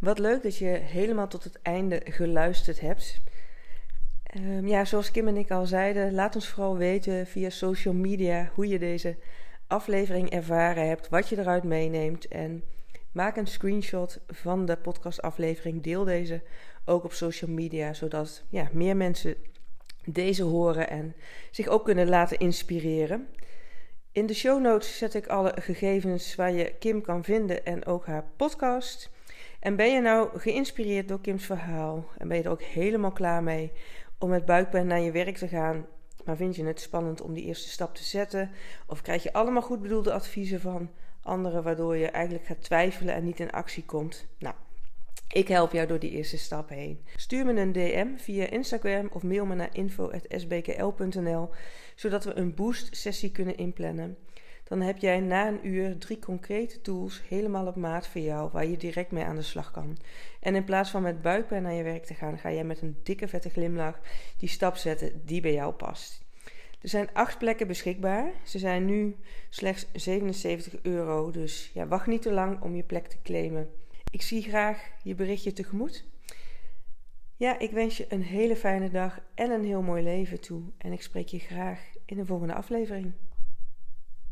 Wat 0.00 0.18
leuk 0.18 0.42
dat 0.42 0.56
je 0.56 0.66
helemaal 0.66 1.28
tot 1.28 1.44
het 1.44 1.62
einde 1.62 2.00
geluisterd 2.04 2.80
hebt. 2.80 3.20
Um, 4.36 4.68
ja, 4.68 4.84
zoals 4.84 5.10
Kim 5.10 5.28
en 5.28 5.36
ik 5.36 5.50
al 5.50 5.66
zeiden, 5.66 6.14
laat 6.14 6.34
ons 6.34 6.48
vooral 6.48 6.76
weten 6.76 7.26
via 7.26 7.50
social 7.50 7.94
media 7.94 8.50
hoe 8.54 8.68
je 8.68 8.78
deze 8.78 9.16
aflevering 9.66 10.30
ervaren 10.30 10.88
hebt, 10.88 11.08
wat 11.08 11.28
je 11.28 11.38
eruit 11.38 11.64
meeneemt. 11.64 12.28
En 12.28 12.64
maak 13.12 13.36
een 13.36 13.46
screenshot 13.46 14.20
van 14.26 14.66
de 14.66 14.76
podcastaflevering. 14.76 15.82
Deel 15.82 16.04
deze 16.04 16.42
ook 16.84 17.04
op 17.04 17.12
social 17.12 17.50
media, 17.50 17.92
zodat 17.92 18.42
ja, 18.48 18.68
meer 18.72 18.96
mensen 18.96 19.34
deze 20.04 20.42
horen 20.42 20.88
en 20.88 21.14
zich 21.50 21.66
ook 21.66 21.84
kunnen 21.84 22.08
laten 22.08 22.38
inspireren. 22.38 23.28
In 24.12 24.26
de 24.26 24.34
show 24.34 24.60
notes 24.60 24.98
zet 24.98 25.14
ik 25.14 25.26
alle 25.26 25.52
gegevens 25.60 26.34
waar 26.34 26.52
je 26.52 26.74
Kim 26.78 27.02
kan 27.02 27.24
vinden 27.24 27.64
en 27.64 27.86
ook 27.86 28.06
haar 28.06 28.24
podcast. 28.36 29.10
En 29.60 29.76
ben 29.76 29.92
je 29.92 30.00
nou 30.00 30.38
geïnspireerd 30.38 31.08
door 31.08 31.20
Kims 31.20 31.44
verhaal 31.44 32.04
en 32.18 32.28
ben 32.28 32.36
je 32.36 32.42
er 32.42 32.50
ook 32.50 32.62
helemaal 32.62 33.12
klaar 33.12 33.42
mee 33.42 33.72
om 34.18 34.28
met 34.28 34.44
buikpijn 34.44 34.86
naar 34.86 35.00
je 35.00 35.10
werk 35.10 35.36
te 35.36 35.48
gaan, 35.48 35.86
maar 36.24 36.36
vind 36.36 36.56
je 36.56 36.64
het 36.64 36.80
spannend 36.80 37.20
om 37.20 37.34
die 37.34 37.44
eerste 37.44 37.68
stap 37.68 37.94
te 37.94 38.04
zetten? 38.04 38.50
Of 38.86 39.02
krijg 39.02 39.22
je 39.22 39.32
allemaal 39.32 39.62
goed 39.62 39.82
bedoelde 39.82 40.12
adviezen 40.12 40.60
van 40.60 40.90
anderen 41.22 41.62
waardoor 41.62 41.96
je 41.96 42.06
eigenlijk 42.06 42.46
gaat 42.46 42.62
twijfelen 42.62 43.14
en 43.14 43.24
niet 43.24 43.40
in 43.40 43.50
actie 43.50 43.84
komt? 43.84 44.26
Nou, 44.38 44.54
ik 45.32 45.48
help 45.48 45.72
jou 45.72 45.86
door 45.86 45.98
die 45.98 46.10
eerste 46.10 46.38
stap 46.38 46.68
heen. 46.68 47.04
Stuur 47.16 47.44
me 47.44 47.60
een 47.60 47.72
DM 47.72 48.16
via 48.16 48.46
Instagram 48.46 49.08
of 49.12 49.22
mail 49.22 49.46
me 49.46 49.54
naar 49.54 49.76
info.sbkl.nl 49.76 51.50
zodat 51.94 52.24
we 52.24 52.36
een 52.36 52.54
boost 52.54 52.96
sessie 52.96 53.32
kunnen 53.32 53.56
inplannen. 53.56 54.16
Dan 54.70 54.80
heb 54.80 54.98
jij 54.98 55.20
na 55.20 55.48
een 55.48 55.66
uur 55.66 55.98
drie 55.98 56.18
concrete 56.18 56.80
tools 56.80 57.22
helemaal 57.28 57.66
op 57.66 57.76
maat 57.76 58.06
voor 58.06 58.20
jou 58.20 58.50
waar 58.52 58.66
je 58.66 58.76
direct 58.76 59.10
mee 59.10 59.24
aan 59.24 59.36
de 59.36 59.42
slag 59.42 59.70
kan. 59.70 59.98
En 60.40 60.54
in 60.54 60.64
plaats 60.64 60.90
van 60.90 61.02
met 61.02 61.22
buikpijn 61.22 61.62
naar 61.62 61.72
je 61.72 61.82
werk 61.82 62.04
te 62.04 62.14
gaan, 62.14 62.38
ga 62.38 62.52
jij 62.52 62.64
met 62.64 62.82
een 62.82 62.96
dikke 63.02 63.28
vette 63.28 63.50
glimlach 63.50 64.00
die 64.36 64.48
stap 64.48 64.76
zetten 64.76 65.22
die 65.24 65.40
bij 65.40 65.52
jou 65.52 65.72
past. 65.72 66.24
Er 66.80 66.88
zijn 66.88 67.08
acht 67.12 67.38
plekken 67.38 67.66
beschikbaar. 67.66 68.32
Ze 68.44 68.58
zijn 68.58 68.84
nu 68.84 69.16
slechts 69.48 69.86
77 69.92 70.74
euro, 70.82 71.30
dus 71.30 71.70
ja, 71.74 71.86
wacht 71.86 72.06
niet 72.06 72.22
te 72.22 72.32
lang 72.32 72.62
om 72.62 72.76
je 72.76 72.82
plek 72.82 73.06
te 73.06 73.22
claimen. 73.22 73.70
Ik 74.10 74.22
zie 74.22 74.42
graag 74.42 74.90
je 75.02 75.14
berichtje 75.14 75.52
tegemoet. 75.52 76.04
Ja, 77.36 77.58
ik 77.58 77.70
wens 77.70 77.96
je 77.96 78.06
een 78.08 78.22
hele 78.22 78.56
fijne 78.56 78.90
dag 78.90 79.20
en 79.34 79.50
een 79.50 79.64
heel 79.64 79.82
mooi 79.82 80.02
leven 80.02 80.40
toe. 80.40 80.62
En 80.78 80.92
ik 80.92 81.02
spreek 81.02 81.28
je 81.28 81.38
graag 81.38 81.80
in 82.04 82.16
de 82.16 82.26
volgende 82.26 82.54
aflevering. 82.54 83.12